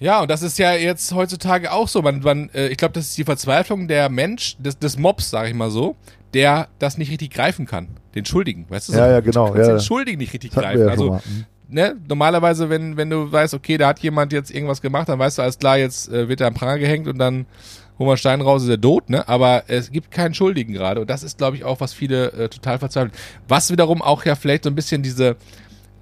[0.00, 2.02] Ja, und das ist ja jetzt heutzutage auch so.
[2.02, 5.48] Man, man, äh, ich glaube, das ist die Verzweiflung der Mensch, des, des Mobs, sage
[5.50, 5.94] ich mal so,
[6.34, 7.86] der das nicht richtig greifen kann.
[8.16, 8.92] Den Schuldigen, weißt du?
[8.94, 8.98] so?
[8.98, 9.64] Ja, ja, genau, ja.
[9.64, 10.80] den Schuldigen nicht richtig greifen.
[10.80, 11.20] ja also.
[11.74, 15.38] Ne, normalerweise, wenn, wenn du weißt, okay, da hat jemand jetzt irgendwas gemacht, dann weißt
[15.38, 17.46] du, alles klar, jetzt äh, wird er am Pranger gehängt und dann
[17.98, 19.26] holen wir Stein raus, ist er tot, ne?
[19.26, 21.00] Aber es gibt keinen Schuldigen gerade.
[21.00, 23.12] Und das ist, glaube ich, auch, was viele äh, total verzweifeln.
[23.48, 25.36] Was wiederum auch ja vielleicht so ein bisschen diese,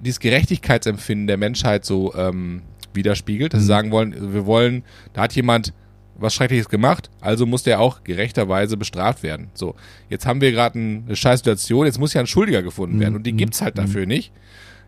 [0.00, 4.82] dieses Gerechtigkeitsempfinden der Menschheit so ähm, widerspiegelt, dass sie sagen wollen, wir wollen,
[5.12, 5.72] da hat jemand
[6.16, 9.50] was Schreckliches gemacht, also muss der auch gerechterweise bestraft werden.
[9.54, 9.76] So,
[10.08, 13.22] jetzt haben wir gerade eine scheiß Situation, jetzt muss ja ein Schuldiger gefunden werden und
[13.22, 14.32] die gibt's halt dafür nicht.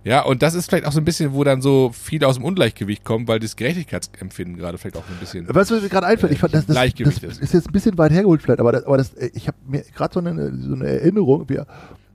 [0.05, 2.45] Ja, und das ist vielleicht auch so ein bisschen, wo dann so viele aus dem
[2.45, 5.47] Ungleichgewicht kommen, weil das Gerechtigkeitsempfinden gerade vielleicht auch ein bisschen.
[5.49, 6.33] Weißt du, was mir gerade einfällt?
[6.33, 7.23] Ich fand, das, das, das ist.
[7.41, 7.55] ist.
[7.55, 10.21] jetzt ein bisschen weit hergeholt vielleicht, aber, das, aber das, ich habe mir gerade so
[10.21, 11.49] eine, so eine Erinnerung.
[11.49, 11.67] Wir,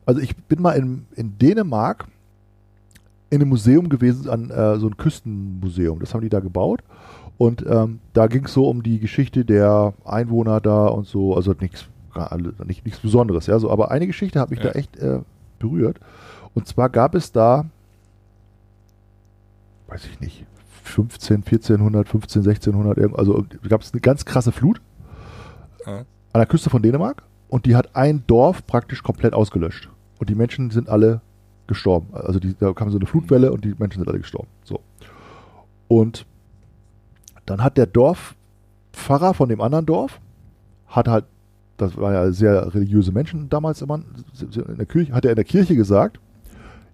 [0.06, 2.08] also ich bin mal in, in Dänemark
[3.30, 6.00] in einem Museum gewesen, an äh, so ein Küstenmuseum.
[6.00, 6.82] Das haben die da gebaut.
[7.38, 11.54] Und ähm, da ging es so um die Geschichte der Einwohner da und so, also
[11.60, 11.86] nichts
[12.66, 14.72] nicht, nichts Besonderes, ja, so, aber eine Geschichte hat mich Ja.
[14.72, 15.20] da echt äh,
[15.60, 16.00] berührt.
[16.56, 17.66] Und zwar gab es da,
[19.88, 20.46] weiß ich nicht,
[20.84, 24.82] 15, 1400, 15, 1600, irgend- also gab es eine ganz krasse Flut
[25.86, 26.00] Ja.
[26.00, 29.90] an der Küste von Dänemark und die hat ein Dorf praktisch komplett ausgelöscht.
[30.20, 31.22] Und die Menschen sind alle
[31.68, 32.08] gestorben.
[32.14, 34.48] Also die, da kam so eine Flutwelle und die Menschen sind alle gestorben.
[34.64, 34.80] So.
[35.88, 36.26] Und
[37.46, 40.20] dann hat der Dorfpfarrer von dem anderen Dorf,
[40.88, 41.26] hat halt,
[41.78, 44.00] das waren ja sehr religiöse Menschen damals immer,
[44.42, 46.20] in der Kirche, hat er in der Kirche gesagt,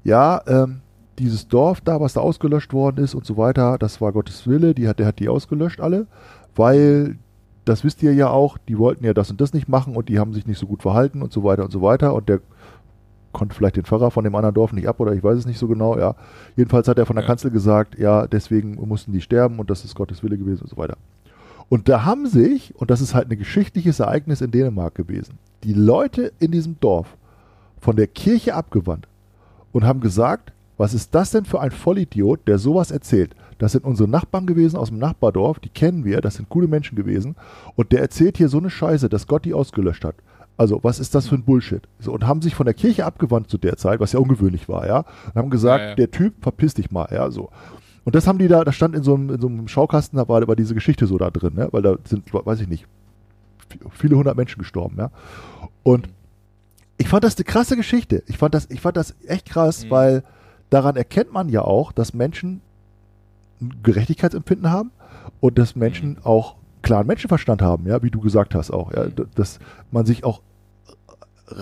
[0.04, 0.82] ja, ähm,
[1.20, 4.74] dieses Dorf da, was da ausgelöscht worden ist und so weiter, das war Gottes Wille,
[4.74, 6.08] die hat, der hat die ausgelöscht alle,
[6.56, 7.18] weil,
[7.66, 10.20] das wisst ihr ja auch, die wollten ja das und das nicht machen und die
[10.20, 12.42] haben sich nicht so gut verhalten und so weiter und so weiter und der
[13.32, 15.58] konnte vielleicht den Pfarrer von dem anderen Dorf nicht ab oder ich weiß es nicht
[15.58, 16.16] so genau, ja.
[16.56, 17.28] Jedenfalls hat er von der Ja.
[17.28, 20.78] Kanzel gesagt, ja, deswegen mussten die sterben und das ist Gottes Wille gewesen und so
[20.78, 20.98] weiter.
[21.70, 25.74] Und da haben sich, und das ist halt ein geschichtliches Ereignis in Dänemark gewesen, die
[25.74, 27.18] Leute in diesem Dorf
[27.80, 29.08] von der Kirche abgewandt
[29.72, 30.54] und haben gesagt,
[30.84, 33.36] was ist das denn für ein Vollidiot, der sowas erzählt?
[33.58, 36.98] Das sind unsere Nachbarn gewesen aus dem Nachbardorf, die kennen wir, das sind gute Menschen
[36.98, 37.38] gewesen.
[37.78, 40.16] Und der erzählt hier so eine Scheiße, dass Gott die ausgelöscht hat.
[40.58, 41.88] Also, was ist das für ein Bullshit?
[42.00, 44.86] So, und haben sich von der Kirche abgewandt zu der Zeit, was ja ungewöhnlich war,
[44.86, 45.06] ja.
[45.28, 45.96] Und haben gesagt, Ja, ja.
[45.96, 47.50] der Typ, verpiss dich mal, ja, so.
[48.04, 50.28] Und das haben die da, das stand in so einem, in so einem Schaukasten, da
[50.28, 51.70] war, war diese Geschichte so da drin, ne?
[51.72, 52.86] weil da sind, weiß ich nicht,
[53.92, 55.12] viele hundert Menschen gestorben, ja.
[55.84, 56.10] Und
[56.98, 58.22] ich fand das eine krasse Geschichte.
[58.28, 59.90] Ich fand das, ich fand das echt krass, Mhm.
[59.90, 60.24] weil
[60.70, 62.62] daran erkennt man ja auch, dass Menschen
[63.62, 64.92] ein Gerechtigkeitsempfinden haben
[65.40, 66.18] und dass Menschen Mhm.
[66.26, 69.28] auch klaren Menschenverstand haben, ja, wie du gesagt hast auch, ja, Mhm.
[69.36, 69.60] dass
[69.92, 70.42] man sich auch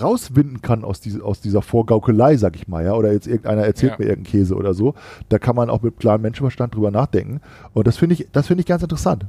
[0.02, 3.94] rauswinden kann aus, diese, aus dieser Vorgaukelei, sag ich mal, ja, oder jetzt irgendeiner erzählt
[3.94, 3.98] Ja.
[4.00, 4.94] mir irgendeinen Käse oder so,
[5.30, 7.42] da kann man auch mit klarem Menschenverstand drüber nachdenken
[7.74, 9.26] und das finde ich, das finde ich ganz interessant.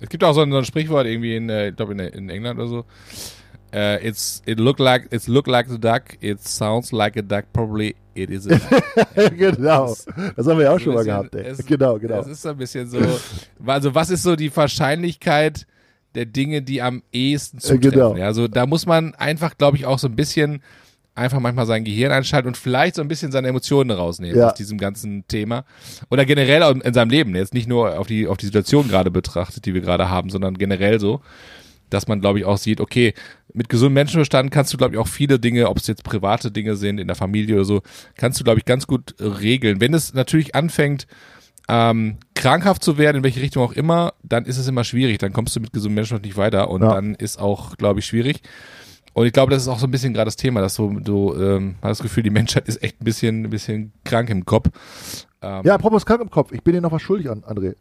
[0.00, 2.28] Es gibt auch so ein, so ein Sprichwort irgendwie in, äh, ich glaube in, in
[2.28, 2.84] England oder so.
[3.72, 6.02] Äh, it's it look like it's look like a duck.
[6.20, 7.44] It sounds like a duck.
[7.52, 8.46] Probably it is.
[8.46, 9.36] A duck.
[9.38, 9.94] genau,
[10.36, 11.46] Das haben wir ja auch schon mal gehabt, ey.
[11.46, 12.16] es- genau, genau.
[12.16, 12.98] Das ist so ein bisschen so.
[13.64, 15.66] Also was ist so die Wahrscheinlichkeit
[16.14, 17.90] der Dinge, die am ehesten zutreffen?
[17.92, 18.16] genau.
[18.16, 20.62] Ja, also da muss man einfach, glaube ich, auch so ein bisschen
[21.14, 24.48] einfach manchmal sein Gehirn einschalten und vielleicht so ein bisschen seine Emotionen rausnehmen Ja.
[24.48, 25.64] aus diesem ganzen Thema.
[26.10, 27.34] Oder generell in seinem Leben.
[27.34, 30.56] Jetzt nicht nur auf die, auf die Situation gerade betrachtet, die wir gerade haben, sondern
[30.56, 31.20] generell so,
[31.92, 33.14] dass man, glaube ich, auch sieht, okay,
[33.52, 36.76] mit gesundem Menschenverstand kannst du, glaube ich, auch viele Dinge, ob es jetzt private Dinge
[36.76, 37.82] sind, in der Familie oder so,
[38.16, 39.80] kannst du, glaube ich, ganz gut regeln.
[39.80, 41.06] Wenn es natürlich anfängt,
[41.68, 45.18] ähm, krankhaft zu werden, in welche Richtung auch immer, dann ist es immer schwierig.
[45.18, 46.94] Dann kommst du mit gesundem Menschenverstand nicht weiter und Ja.
[46.94, 48.40] dann ist auch, glaube ich, schwierig.
[49.14, 51.34] Und ich glaube, das ist auch so ein bisschen gerade das Thema, dass so, du
[51.34, 54.70] ähm, hast das Gefühl, die Menschheit ist echt ein bisschen, ein bisschen krank im Kopf.
[55.42, 56.50] Ähm, Ja, apropos krank im Kopf.
[56.52, 57.74] Ich bin dir noch was schuldig an, André.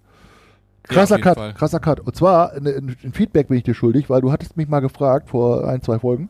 [0.83, 1.53] Krasser jeden Cut, Fall.
[1.53, 1.99] krasser Cut.
[1.99, 2.65] Und zwar ein,
[3.03, 5.99] ein Feedback bin ich dir schuldig, weil du hattest mich mal gefragt vor ein, zwei
[5.99, 6.29] Folgen,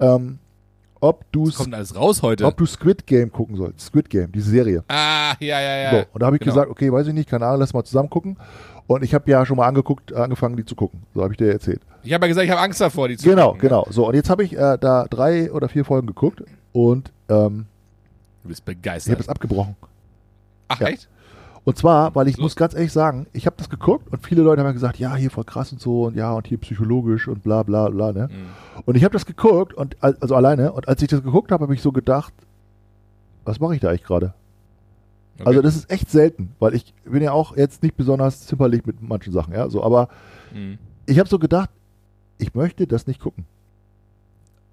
[0.00, 0.38] ähm,
[1.00, 2.46] ob du kommt alles raus heute?
[2.46, 3.80] ob du Squid Game gucken sollst.
[3.86, 4.82] Squid Game, diese Serie.
[4.88, 5.90] ah, ja, ja, ja.
[5.90, 6.54] so, und da habe ich genau.
[6.54, 8.36] gesagt, okay, weiß ich nicht, keine Ahnung, lass mal zusammen gucken.
[8.86, 11.02] Und ich habe ja schon mal angeguckt, angefangen, die zu gucken.
[11.14, 11.80] So habe ich dir erzählt.
[12.04, 13.68] Ich habe ja gesagt, ich habe Angst davor, die zu Genau, gucken, ne?
[13.68, 13.86] genau.
[13.90, 16.42] So, und jetzt habe ich äh, da drei oder vier Folgen geguckt
[16.72, 17.66] und ähm,
[18.42, 19.20] Du bist ich habe begeistert.
[19.20, 19.74] es abgebrochen.
[20.68, 20.86] Ach, ja.
[20.88, 21.08] echt?
[21.66, 22.42] Und zwar, weil ich Los.
[22.44, 25.30] muss ganz ehrlich sagen, ich habe das geguckt und viele Leute haben gesagt, ja, hier
[25.32, 28.28] voll krass und so und ja, und hier psychologisch und bla bla bla, ne?
[28.30, 28.82] Mhm.
[28.84, 31.64] Und ich habe das geguckt und al- also alleine und als ich das geguckt habe,
[31.64, 32.32] habe ich so gedacht,
[33.44, 34.32] was mache ich da eigentlich gerade?
[35.38, 35.48] Okay.
[35.48, 39.02] Also das ist echt selten, weil ich bin ja auch jetzt nicht besonders zimperlich mit
[39.02, 40.08] manchen Sachen, ja, so, aber
[40.54, 40.78] Mhm.
[41.06, 41.70] ich habe so gedacht,
[42.38, 43.44] ich möchte das nicht gucken.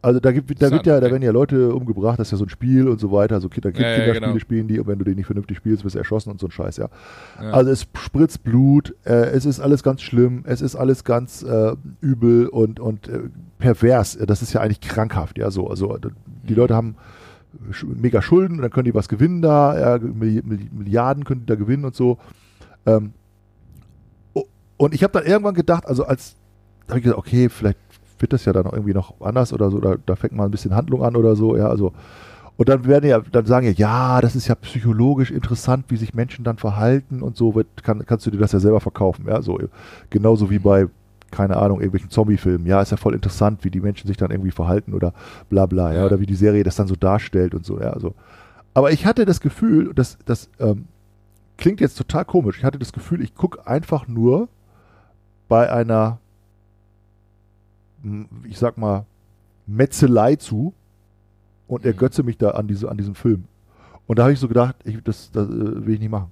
[0.04, 2.44] Also da gibt, da wird ja, da werden ja Leute umgebracht, das ist ja so
[2.46, 4.40] ein Spiel und so weiter, so Kinder, Ja, ja, Kinderspiele genau.
[4.40, 6.52] spielen die und wenn du den nicht vernünftig spielst, wirst du erschossen und so ein
[6.52, 6.90] Scheiß, ja.
[7.42, 7.52] Ja.
[7.52, 11.76] Also es spritzt Blut, äh, es ist alles ganz schlimm, es ist alles ganz äh,
[12.02, 13.22] übel und, und äh,
[13.60, 14.18] pervers.
[14.28, 15.70] Das ist ja eigentlich krankhaft, ja so.
[15.70, 16.10] Also d-
[16.48, 16.60] die Mhm.
[16.60, 16.96] Leute haben
[17.96, 22.18] mega Schulden, dann können die was gewinnen da, Milliarden können die da gewinnen und so.
[22.86, 23.14] Ähm,
[24.78, 26.36] und ich habe dann irgendwann gedacht, also als,
[26.88, 27.78] da habe ich gesagt, okay, vielleicht
[28.24, 30.74] wird das ja dann irgendwie noch anders oder so, da, da fängt mal ein bisschen
[30.74, 31.94] Handlung an oder so, ja, also
[32.56, 36.14] und dann werden ja, dann sagen ja, ja, das ist ja psychologisch interessant, wie sich
[36.14, 39.42] Menschen dann verhalten und so, wird, kann, kannst du dir das ja selber verkaufen, ja,
[39.42, 39.60] so
[40.10, 40.88] genauso wie bei,
[41.32, 44.52] keine Ahnung, irgendwelchen Zombie-Filmen, ja, ist ja voll interessant, wie die Menschen sich dann irgendwie
[44.52, 45.14] verhalten oder
[45.50, 48.16] bla bla, ja, oder wie die Serie das dann so darstellt und so, ja, also.
[48.74, 50.86] Aber ich hatte das Gefühl, das, das ähm,
[51.58, 54.48] klingt jetzt total komisch, ich hatte das Gefühl, ich gucke einfach nur
[55.50, 56.20] bei einer,
[58.48, 59.06] ich sag mal,
[59.66, 60.74] Metzelei zu
[61.68, 63.46] und ergötze mich da an, diese, an diesem Film.
[64.08, 66.32] Und da habe ich so gedacht, ich, das, das äh, will ich nicht machen.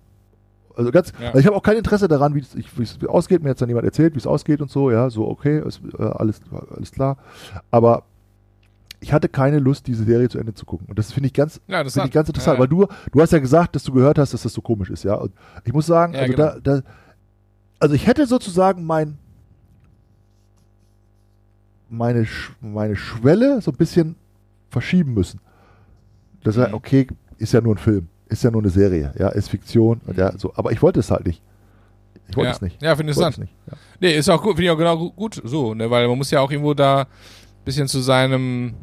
[0.76, 1.27] Also ganz, Ja.
[1.27, 3.43] also ich habe auch kein Interesse daran, wie es ausgeht.
[3.43, 4.91] Mir hat dann jemand erzählt, wie es ausgeht und so.
[4.91, 6.41] Ja, so okay, ist, äh, alles,
[6.73, 7.18] alles klar.
[7.72, 8.03] Aber
[8.99, 10.88] ich hatte keine Lust, diese Serie zu Ende zu gucken.
[10.88, 12.61] Und das finde ich ganz, Ja, das finde ich ganz interessant, ja.
[12.61, 15.03] weil du, du hast ja gesagt, dass du gehört hast, dass das so komisch ist,
[15.03, 15.15] ja.
[15.15, 15.31] Und
[15.65, 16.53] ich muss sagen, also genau.
[16.61, 16.81] da, da,
[17.80, 19.18] also ich hätte sozusagen mein,
[21.91, 22.26] meine,
[22.61, 24.15] meine Schwelle so ein bisschen
[24.69, 25.39] verschieben müssen.
[26.43, 26.73] Das heißt, Mhm.
[26.76, 27.07] okay,
[27.38, 30.35] ist ja nur ein Film, ist ja nur eine Serie, ja, ist Fiktion, und ja,
[30.38, 31.41] so, aber ich wollte es halt nicht.
[32.30, 32.55] Ich wollte ja.
[32.55, 32.81] es nicht.
[32.81, 33.34] Ja, finde ich interessant.
[33.35, 33.53] es nicht.
[33.69, 33.73] Ja.
[33.99, 36.31] Nee, ist auch gut, finde ich auch genau gu- gut so, ne, weil man muss
[36.31, 37.07] ja auch irgendwo da ein
[37.65, 38.73] bisschen zu seinem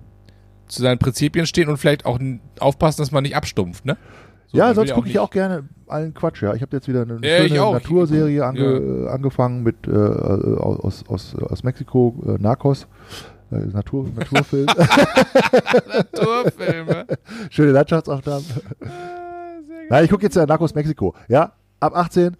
[0.66, 2.18] zu seinen Prinzipien stehen und vielleicht auch
[2.60, 3.96] aufpassen, dass man nicht abstumpft, ne?
[4.50, 6.54] So, ja, sonst gucke ich auch gerne allen Quatsch, ja.
[6.54, 7.72] Ich habe jetzt wieder eine Ja, schöne.
[7.72, 9.06] Naturserie ange, Ja.
[9.06, 12.86] äh, angefangen mit äh, äh, aus, aus, aus Mexiko, äh, Narcos.
[13.50, 14.66] Äh, Natur, Naturfilm.
[15.86, 17.06] Naturfilme.
[17.50, 18.44] Schöne Landschaftsaufnahmen.
[19.90, 21.14] Nein, ich gucke jetzt ja Narcos Mexiko.
[21.28, 22.36] Ja, ab 18.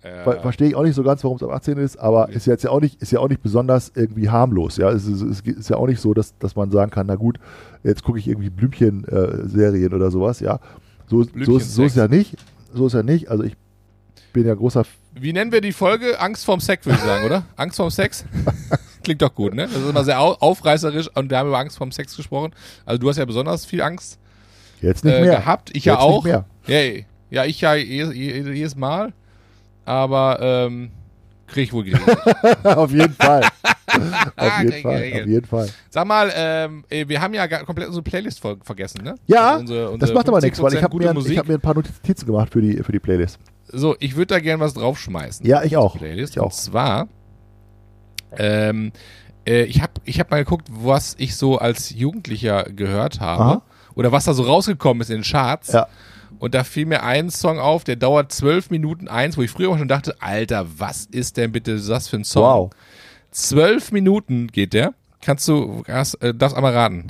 [0.00, 0.40] Ver Ja.
[0.40, 2.70] Verstehe ich auch nicht so ganz, warum es ab 18 ist, aber ist jetzt ja
[2.70, 4.76] auch nicht, ist ja auch nicht besonders irgendwie harmlos.
[4.76, 7.16] Ja, es ist, es ist ja auch nicht so, dass, dass man sagen kann, na
[7.16, 7.38] gut,
[7.82, 10.38] jetzt gucke ich irgendwie Blümchen-Serien oder sowas.
[10.40, 10.60] Ja,
[11.08, 12.36] so, so, ist, so ist ja nicht.
[12.72, 13.28] So ist ja nicht.
[13.28, 13.56] Also ich
[14.32, 16.20] bin ja großer Wie nennen wir die Folge?
[16.20, 17.44] Angst vorm Sex, würde ich sagen, oder?
[17.56, 18.24] Angst vorm Sex?
[19.02, 19.62] Klingt doch gut, ne?
[19.66, 22.52] Das ist immer sehr au aufreißerisch und wir haben über Angst vorm Sex gesprochen.
[22.84, 24.18] Also du hast ja besonders viel Angst
[24.82, 25.36] Jetzt nicht äh, mehr.
[25.36, 25.70] gehabt.
[25.74, 26.24] Ich ja Jetzt auch.
[26.24, 26.44] Nicht mehr.
[26.66, 29.12] Ja, ja, ich ja jedes, jedes jedes Mal.
[29.84, 30.90] Aber ähm,
[31.48, 32.18] krieg ich wohl geregelt.
[32.64, 33.42] auf jeden Fall.
[34.36, 34.94] auf Krieg jeden Fall.
[35.22, 35.68] Auf jeden Fall.
[35.90, 39.16] Sag mal, ähm, äh, wir haben ja komplett unsere Playlist ver vergessen, ne?
[39.26, 41.48] Ja, Also unsere, Das unsere macht aber nichts, weil ich 50% habe mir, ich hab
[41.48, 43.38] mir ein paar Notizen gemacht für die, für die Playlist.
[43.66, 45.44] So, ich würde da gerne was draufschmeißen.
[45.46, 45.96] Ja, ich auch.
[45.96, 46.34] Playlist.
[46.34, 46.46] Ich auch.
[46.46, 47.08] Und zwar,
[48.36, 48.92] ähm,
[49.46, 53.42] äh, ich habe ich hab mal geguckt, was ich so als Jugendlicher gehört habe.
[53.42, 53.62] Aha.
[53.94, 55.72] Oder was da so rausgekommen ist in den Charts.
[55.72, 55.88] Ja.
[56.38, 59.70] Und da fiel mir ein Song auf, der dauert zwölf Minuten eins, wo ich früher
[59.70, 62.42] auch schon dachte, Alter, was ist denn bitte das für ein Song?
[62.42, 62.70] Wow.
[63.30, 64.94] Zwölf Minuten geht der.
[65.20, 67.08] Kannst du, hast, äh, darfst einmal raten.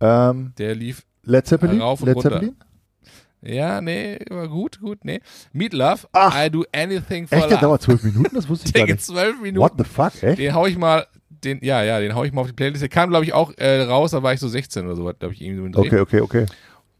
[0.00, 1.80] Ähm, Der lief Led Zeppelin?
[1.80, 2.30] Rauf und Led runter.
[2.30, 2.56] Zeppelin?
[3.42, 5.20] Ja, nee, war gut, gut, nee.
[5.52, 6.34] Meat Love, Ach.
[6.46, 7.60] I do anything for Echt, der love.
[7.66, 8.34] dauert zwölf Minuten?
[8.34, 9.04] Das wusste ich Der gar nicht.
[9.04, 9.62] zwölf Minuten.
[9.62, 10.38] What the fuck, echt?
[10.38, 11.06] Den hau ich mal,
[11.44, 12.82] den, ja, ja, den hau ich mal auf die Playlist.
[12.82, 15.34] Der kam, glaube ich, auch äh, raus, da war ich so 16 oder so, glaube
[15.34, 15.78] ich, irgendwie so.
[15.80, 16.46] Okay, okay, okay.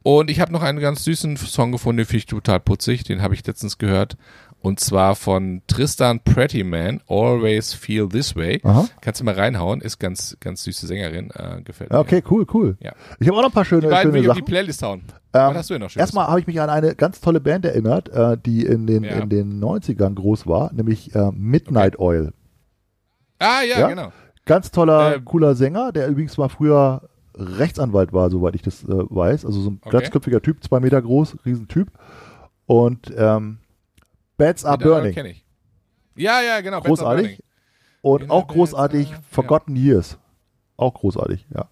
[0.08, 3.02] Und ich habe noch einen ganz süßen Song gefunden, den finde ich total putzig.
[3.02, 4.16] Den habe ich letztens gehört.
[4.60, 8.60] Und zwar von Tristan Prettyman, Always Feel This Way.
[8.62, 8.86] Aha.
[9.00, 11.98] Kannst du mal reinhauen, ist ganz, ganz süße Sängerin, äh, gefällt mir.
[11.98, 12.76] Okay, cool, cool.
[12.80, 12.92] Ja.
[13.18, 14.44] Ich habe auch noch ein paar schöne, Die beiden schöne auf die Sachen.
[14.44, 15.00] Playlist hauen.
[15.00, 16.00] Ähm, Was hast du denn noch schönes?
[16.02, 19.10] Erstmal habe ich mich an eine ganz tolle Band erinnert, äh, die in den, Ja.
[19.18, 22.32] in den 90ern groß war, nämlich äh, Midnight Oil.
[23.40, 23.88] Ah, ja, Ja?
[23.88, 24.12] genau.
[24.44, 25.24] Ganz toller, Ähm.
[25.24, 27.02] cooler Sänger, der übrigens mal früher
[27.36, 29.44] Rechtsanwalt war, soweit ich das äh, weiß.
[29.44, 29.90] Also so ein Okay.
[29.90, 31.90] glatzköpfiger Typ, zwei Meter groß, Riesentyp.
[32.66, 33.58] Und ähm,
[34.36, 35.12] Bats Are Burning.
[35.14, 35.44] Kenn ich.
[36.16, 36.80] Ja, ja, genau.
[36.80, 37.42] Großartig.
[38.02, 40.18] Und In auch the Bats großartig Are- Forgotten Years.
[40.76, 41.68] Auch großartig, ja.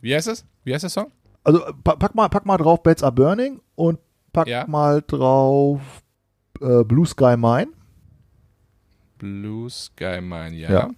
[0.00, 0.44] Wie heißt es?
[0.64, 1.10] Wie heißt der Song?
[1.44, 3.98] Also äh, pa- pack mal, pack mal drauf Bats Are Burning und
[4.32, 4.66] pack Ja.
[4.66, 5.80] mal drauf
[6.60, 7.68] äh, Blue Sky Mine.
[9.18, 10.70] Blue Sky Mine, ja.
[10.70, 10.90] Ja.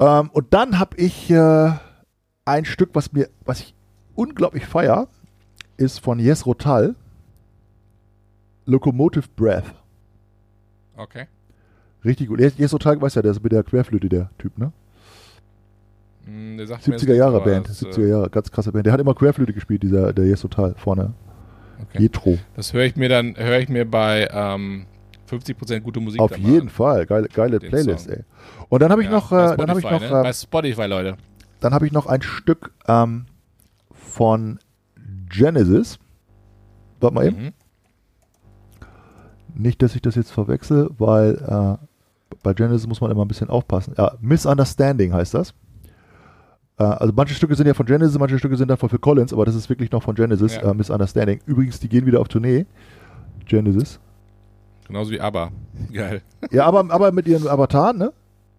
[0.00, 1.70] Ähm, und dann habe ich äh,
[2.44, 3.74] ein Stück, was mir, was ich
[4.14, 5.08] unglaublich feier,
[5.76, 6.94] ist von Yes Rotal.
[8.64, 9.74] Locomotive Breath.
[10.96, 11.26] Okay.
[12.04, 12.40] Richtig gut.
[12.40, 14.72] Yes Yes Rotal, weißt ja, der ist mit der Querflöte der Typ, ne?
[16.26, 18.86] Der sagt mir jetzt 70er Jahre Band, Das, äh, 70er Jahre, ganz krasse Band.
[18.86, 21.14] Der hat immer Querflöte gespielt, dieser der Yes Rotal vorne.
[21.80, 22.02] Okay.
[22.02, 22.38] Jetro.
[22.54, 24.86] Das höre ich mir dann, höre ich mir bei ähm,
[25.32, 26.68] 50% gute Musik Auf jeden.
[26.68, 28.14] Fall, geile, geile Playlist, Song.
[28.14, 28.24] ey.
[28.68, 30.20] Und dann habe ich Ja, noch, bei äh, dann habe ich Spotify, noch, ne?
[30.20, 31.16] äh, Bei Spotify, Leute.
[31.60, 33.26] dann habe ich noch ein Stück ähm,
[33.92, 34.58] von
[35.28, 35.98] Genesis.
[37.00, 37.42] Warte mal eben.
[37.44, 37.52] Mhm.
[39.54, 41.86] Nicht, dass ich das jetzt verwechsel, weil äh,
[42.42, 43.94] bei Genesis muss man immer ein bisschen aufpassen.
[43.98, 45.52] Ja, Misunderstanding heißt das.
[46.78, 49.32] Äh, also manche Stücke sind ja von Genesis, manche Stücke sind dann von Phil Collins,
[49.32, 50.70] aber das ist wirklich noch von Genesis, Ja.
[50.70, 51.40] äh, Misunderstanding.
[51.44, 52.64] Übrigens, die gehen wieder auf Tournee.
[53.46, 54.00] Genesis.
[54.92, 55.50] Genauso wie ABBA.
[55.92, 56.20] Geil.
[56.50, 58.12] Ja, aber, aber mit ihren Avataren, ne?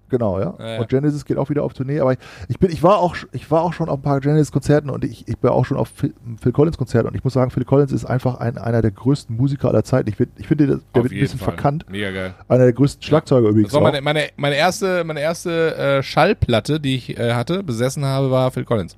[0.10, 0.56] Genau, ja.
[0.58, 0.80] Ja, ja.
[0.80, 2.00] Und Genesis geht auch wieder auf Tournee.
[2.00, 2.16] Aber
[2.48, 5.28] ich, bin, ich war auch, ich war auch schon auf ein paar Genesis-Konzerten und ich,
[5.28, 8.06] ich war auch schon auf Phil, Phil Collins-Konzerten und ich muss sagen, Phil Collins ist
[8.06, 10.10] einfach ein, einer der größten Musiker aller Zeiten.
[10.10, 11.54] Ich, ich finde, der, der wird ein bisschen Fall.
[11.54, 11.86] verkannt.
[11.88, 12.34] Mega geil.
[12.48, 13.72] Einer der größten Schlagzeuger übrigens.
[13.72, 18.06] Das war meine, meine, meine erste, meine erste äh, Schallplatte, die ich äh, hatte, besessen
[18.06, 18.98] habe, war Phil Collins.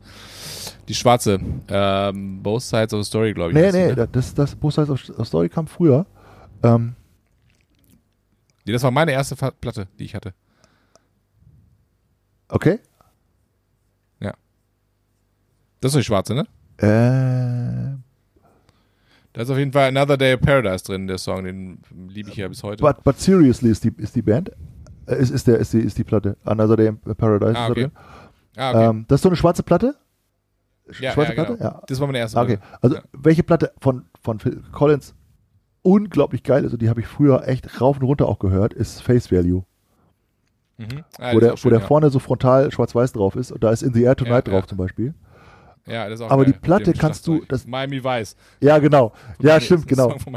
[0.87, 1.39] Die schwarze.
[1.67, 3.55] Ähm, Both Sides of the Story, glaube ich.
[3.57, 4.07] Nee, nee, ne?
[4.09, 6.05] das, das Both Sides of of Story kam früher.
[6.63, 6.95] Ähm,
[8.65, 10.33] Nee, das war meine erste Platte, die ich hatte.
[12.49, 12.79] okay.
[15.81, 16.47] Das ist die schwarze, ne?
[16.77, 17.97] Äh,
[19.33, 22.37] Da ist auf jeden Fall Another Day of Paradise drin, der Song, den liebe ich
[22.37, 22.81] ja bis heute.
[22.81, 24.49] but, but seriously ist die, ist die Band.
[25.05, 26.37] Äh, ist, ist, der, ist, die, ist die Platte.
[26.43, 27.55] Another Day in Paradise.
[27.55, 27.81] Ah, okay.
[27.83, 27.91] drin.
[28.55, 28.85] ah, okay.
[28.89, 29.95] Ähm, das ist so eine schwarze Platte?
[30.89, 31.57] Sch- ja, schwarze ja, Platte?
[31.57, 31.69] genau.
[31.75, 31.81] Ja.
[31.85, 32.57] Das war meine erste Ah, Okay.
[32.57, 32.77] Platte.
[32.83, 33.03] Also, Ja.
[33.13, 35.13] welche Platte von, von Phil Collins
[35.85, 39.01] unglaublich geil ist und die habe ich früher echt rauf und runter auch gehört, ist
[39.03, 39.63] Face Value.
[40.77, 41.03] Mhm.
[41.19, 41.85] Ah, wo der, auch wo schön, der ja.
[41.87, 44.63] vorne so frontal schwarz-weiß drauf ist und da ist In the Air Tonight Ja, drauf
[44.63, 44.67] ja.
[44.67, 45.13] zum Beispiel.
[45.85, 46.53] Ja, das ist auch Aber geil.
[46.53, 48.35] die Platte kannst du- das- Miami Vice.
[48.59, 49.13] Ja, genau.
[49.39, 50.09] Ja, Miami- stimmt, genau.
[50.17, 50.35] Von.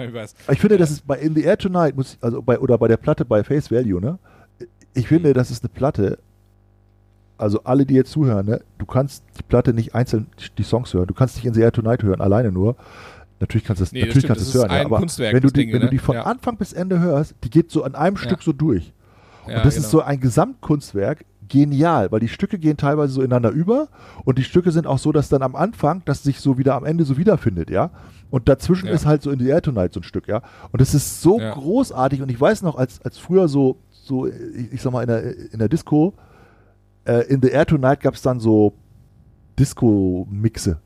[0.52, 2.98] Ich finde, das ist bei In the Air Tonight, muss, also bei, oder bei der
[2.98, 4.18] Platte bei Face Value, ne?
[4.92, 5.08] Ich Mhm.
[5.08, 6.18] finde, das ist eine Platte,
[7.38, 8.60] also alle, die jetzt zuhören, ne?
[8.76, 10.26] Du kannst die Platte nicht einzeln
[10.58, 11.06] die Songs hören.
[11.06, 12.76] Du kannst nicht In the Air Tonight hören, alleine nur.
[13.40, 15.06] Natürlich kannst du es Nee, das natürlich stimmt, kannst das es hören, ja, aber wenn
[15.34, 15.90] du das die, Ding, wenn du ne?
[15.90, 16.22] die von Ja.
[16.24, 18.22] Anfang bis Ende hörst, die geht so an einem Ja.
[18.22, 18.92] Stück so durch.
[19.46, 19.84] Und das genau.
[19.86, 23.88] ist so ein Gesamtkunstwerk, genial, weil die Stücke gehen teilweise so ineinander über
[24.24, 26.84] und die Stücke sind auch so, dass dann am Anfang, das sich so wieder am
[26.84, 27.90] Ende so wiederfindet, ja.
[28.30, 30.42] Und dazwischen ist halt so in the Air Tonight so ein Stück, ja.
[30.72, 34.72] Und es ist so großartig und ich weiß noch, als, als früher so, so, ich,
[34.72, 36.12] ich sag mal, in der, in der Disco,
[37.06, 38.74] äh, in the Air Tonight gab es dann so
[39.58, 40.78] Disco-Mixe,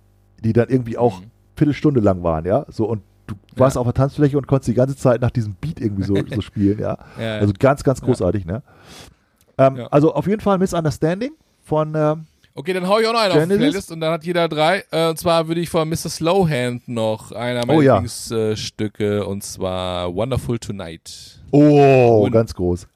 [0.45, 1.27] die dann irgendwie auch Mhm.
[1.57, 2.65] Viertelstunde lang waren, ja.
[2.69, 3.81] So und du warst Ja.
[3.81, 6.79] auf der Tanzfläche und konntest die ganze Zeit nach diesem Beat irgendwie so, so spielen,
[6.79, 6.99] ja.
[7.19, 7.39] Ja, ja.
[7.39, 8.63] Also ganz, ganz großartig, ne?
[9.59, 9.87] Ähm, Ja.
[9.89, 13.39] Also auf jeden Fall Misunderstanding von, ähm, Okay, dann hau ich auch noch einen auf
[13.39, 13.59] die Genesis?
[13.71, 14.85] Playlist und dann hat jeder drei.
[14.91, 15.97] Äh, und zwar würde ich von Mr.
[16.11, 17.95] Slowhand noch einer meiner Oh ja.
[17.99, 21.41] Lieblingsstücke und zwar Wonderful Tonight.
[21.51, 22.87] oh, Und- ganz groß.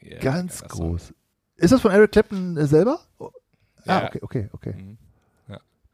[0.00, 0.68] Ja, Ganz Song.
[0.68, 1.12] groß.
[1.56, 3.00] Ist das von Eric Clapton äh, selber?
[3.18, 3.28] Oh,
[3.86, 4.06] Ah, Ja.
[4.06, 4.72] okay, okay, okay.
[4.76, 4.96] Mhm.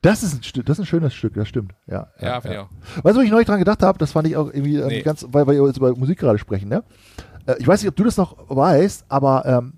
[0.05, 0.11] Ja.
[0.13, 1.73] Das ist ein das ist ein schönes Stück, das stimmt.
[1.87, 2.69] Ja, Ja, ich auch.
[3.03, 3.99] Weißt du, wo ich neulich dran gedacht habe?
[3.99, 5.03] Das fand ich auch irgendwie ähm, Nee.
[5.03, 6.85] ganz, weil, weil wir jetzt über Musik gerade sprechen, ne?
[7.47, 9.73] Äh, ich weiß nicht, ob du das noch weißt, aber ähm,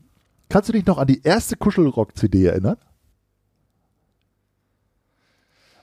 [0.51, 2.77] kannst du dich noch an die erste Kuschelrock-CD erinnern?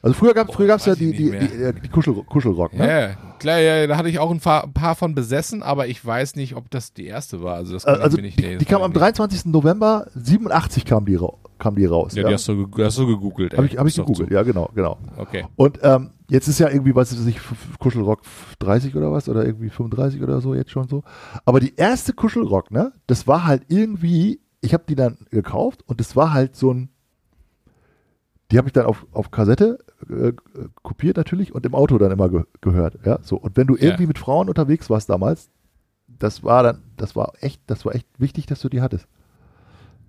[0.01, 2.87] Also früher gab es gab's ja die, die, die, äh, die Kuschel, Kuschelrock, ne?
[2.87, 5.87] Ja, ja, klar, ja, da hatte ich auch ein paar, ein paar von besessen, aber
[5.87, 7.55] ich weiß nicht, ob das die erste war.
[7.55, 9.45] Also, das Äh, kann Also nicht die, die kam am 23.
[9.45, 12.13] November 87 kam die, ra kam die raus.
[12.15, 13.55] Ja, Ja, die hast du, hast du gegoogelt.
[13.55, 14.97] Habe ich, hab ich gegoogelt, ja genau, genau.
[15.17, 15.45] Okay.
[15.55, 18.21] Und ähm, jetzt ist ja irgendwie, was weiß ich, F- Kuschelrock
[18.59, 21.03] 30 oder was, oder irgendwie 35 oder so, jetzt schon so.
[21.45, 25.99] Aber die erste Kuschelrock, ne, das war halt irgendwie, ich habe die dann gekauft und
[25.99, 26.89] das war halt so ein,
[28.51, 29.79] die habe ich dann auf, auf Kassette
[30.09, 30.33] äh,
[30.83, 33.37] kopiert natürlich und im Auto dann immer ge gehört, ja, so.
[33.37, 33.83] Und wenn du Ja.
[33.83, 35.49] irgendwie mit Frauen unterwegs warst damals,
[36.07, 39.07] das war dann, das war echt, das war echt wichtig, dass du die hattest.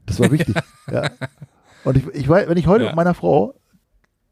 [0.06, 0.56] Das war wichtig,
[0.90, 1.10] ja.
[1.84, 2.90] Und ich, ich weiß, wenn ich heute Ja.
[2.90, 3.54] mit meiner Frau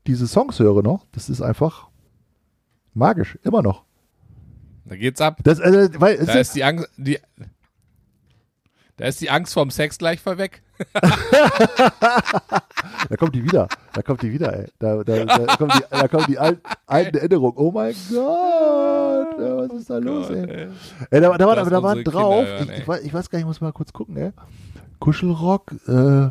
[0.06, 1.88] diese Songs höre noch, das ist einfach
[2.94, 3.84] magisch, immer noch.
[4.84, 5.38] Da geht's ab.
[5.44, 7.18] Das, äh, weil, Da ist die Angst, die,
[8.96, 10.62] da ist die Angst vorm Sex gleich vorweg.
[13.08, 14.68] da kommt die wieder, da kommt die wieder, ey.
[14.78, 17.56] Da, da, da kommen die, da kommen die alten, alten Erinnerungen.
[17.56, 20.68] Oh mein Gott, was ist da los, Gott, ey?
[21.10, 21.20] ey.
[21.20, 23.48] da, da, war, da waren drauf, hören, ich, ich, weiß, ich weiß gar nicht, ich
[23.48, 24.32] muss mal kurz gucken, ey.
[25.00, 26.30] Kuschelrock, äh,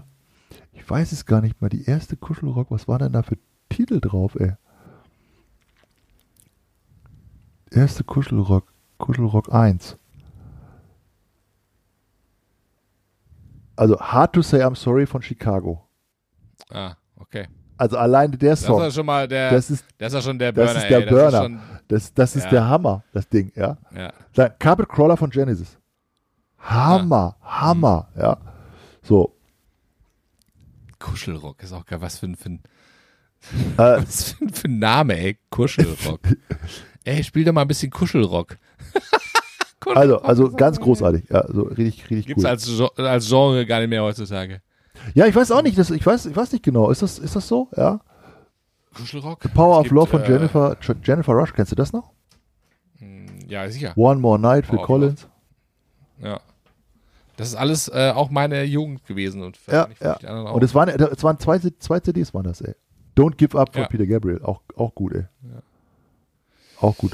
[0.72, 3.38] ich weiß es gar nicht mal, die erste Kuschelrock, was war denn da für
[3.70, 4.54] Titel drauf, ey?
[7.72, 9.98] Erste Kuschelrock, Kuschelrock 1.
[13.76, 15.88] Also Hard to Say I'm Sorry von Chicago.
[16.70, 17.48] Ah, okay.
[17.78, 20.22] Also alleine der Das ist Song, ja schon mal der, das ist, das ist ja
[20.22, 21.06] schon der das Burner, ist der ey.
[21.10, 21.32] Burner.
[21.32, 22.50] Das ist schon, das, das ist Ja.
[22.52, 23.78] der Hammer, das Ding, ja.
[23.96, 24.14] ja.
[24.36, 25.78] Dann Carpet Crawler von Genesis.
[26.60, 28.38] Hammer, Hammer, ja.
[29.02, 29.36] So,
[31.00, 32.00] Kuschelrock ist auch geil.
[32.02, 32.64] Was für ein, für ein,
[33.78, 35.40] äh, was für ein, für ein Name, ey.
[35.50, 36.22] Kuschelrock.
[37.04, 38.58] ey, spiel doch mal ein bisschen Kuschelrock.
[39.84, 42.50] Kuschelrock also, also ganz großartig, ja, so richtig, richtig Gibt's cool.
[42.50, 44.62] als, als Genre gar nicht mehr heutzutage.
[45.14, 47.36] Ja, ich weiß auch nicht, das, ich weiß, ich weiß nicht genau, ist das, ist
[47.36, 48.00] das so, ja?
[48.96, 49.40] Kuschelrock?
[49.54, 52.12] Power Es of gibt, Love von äh, Jennifer, Jennifer Rush, kennst du das noch?
[53.48, 53.94] Ja, sicher.
[53.98, 55.28] One More Night, Phil Power of Collins.
[56.22, 56.40] Ja.
[57.36, 60.14] Das ist alles äh, auch meine Jugend gewesen und Ja, ja.
[60.52, 62.76] Und es waren, es waren zwei, zwei CDs, waren das, ey.
[63.18, 63.88] Don't Give Up von Ja.
[63.88, 64.42] Peter Gabriel.
[64.44, 65.26] Auch, auch gut, ey.
[66.80, 67.14] Auch gut.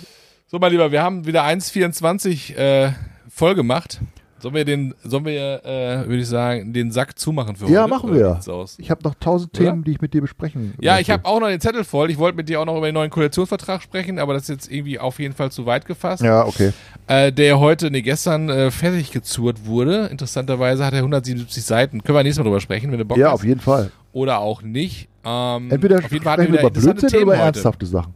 [0.52, 2.92] So, mein Lieber, wir haben wieder 1,24 äh,
[3.30, 4.00] voll gemacht.
[4.40, 7.74] Sollen wir den, sollen wir, äh, würde ich sagen, den Sack zumachen für heute?
[7.76, 8.40] Ja, machen wir.
[8.80, 9.70] Ich habe noch tausend Oder?
[9.70, 11.02] Themen, die ich mit dir besprechen Ja, möchte.
[11.04, 12.10] ich habe auch noch den Zettel voll.
[12.10, 14.72] Ich wollte mit dir auch noch über den neuen Koalitionsvertrag sprechen, aber das ist jetzt
[14.72, 16.24] irgendwie auf jeden Fall zu weit gefasst.
[16.24, 16.74] Ja, okay.
[17.06, 20.08] Äh, der heute, nee, gestern äh, fertig gezurrt wurde.
[20.08, 22.02] Interessanterweise hat er 177 Seiten.
[22.04, 23.34] Können wir nächstes Mal drüber sprechen, wenn du Bock Ja, hast.
[23.36, 23.92] auf jeden Fall.
[24.14, 25.10] Oder auch nicht.
[25.24, 28.16] Ähm, Entweder auf jeden Fall sprechen wir über Blödsinn oder über ernsthafte Sachen.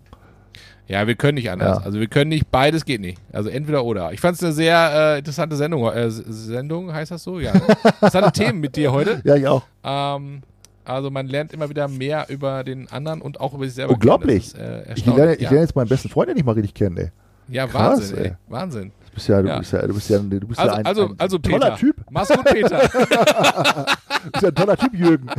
[0.88, 1.80] Ja, wir können nicht anders.
[1.80, 1.86] Ja.
[1.86, 3.18] Also wir können nicht, beides geht nicht.
[3.32, 4.12] Also entweder oder.
[4.12, 5.90] Ich fand es eine sehr äh, interessante Sendung.
[5.90, 7.40] Äh, Sendung heißt das so?
[7.40, 7.54] Ja.
[8.02, 9.22] Interessante Themen mit dir heute.
[9.24, 9.64] Ja, ich auch.
[9.84, 10.42] Ähm,
[10.86, 13.94] also man lernt immer wieder mehr über den anderen und auch über sich selber.
[13.94, 14.48] Unglaublich.
[14.48, 16.98] ist, äh, Ich lerne, ich lerne jetzt meinen besten Freund ja nicht mal richtig kennen,
[16.98, 17.12] ey.
[17.48, 18.26] ja, krass, Wahnsinn, ey.
[18.28, 18.34] ey.
[18.50, 18.92] Wahnsinn.
[19.10, 19.60] Du bist ja, du Ja.
[19.60, 21.60] bist ja, du bist ja, du bist Also, ja ein, also, ein also Peter.
[21.60, 21.96] toller Typ.
[22.10, 22.80] Mach's gut, Peter.
[24.24, 25.28] Du bist ja ein toller Typ, Jürgen.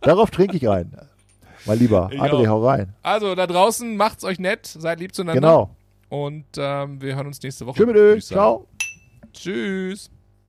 [0.00, 0.92] Darauf trinke ich ein.
[1.66, 2.94] Mein Lieber, André, hau rein.
[3.02, 5.40] Also da draußen macht's euch nett, seid lieb zueinander.
[5.40, 5.76] Genau.
[6.08, 7.84] Und ähm, wir hören uns nächste Woche.
[7.84, 8.28] Tschüss.
[8.28, 8.66] Ciao.
[9.32, 10.10] Tschüss.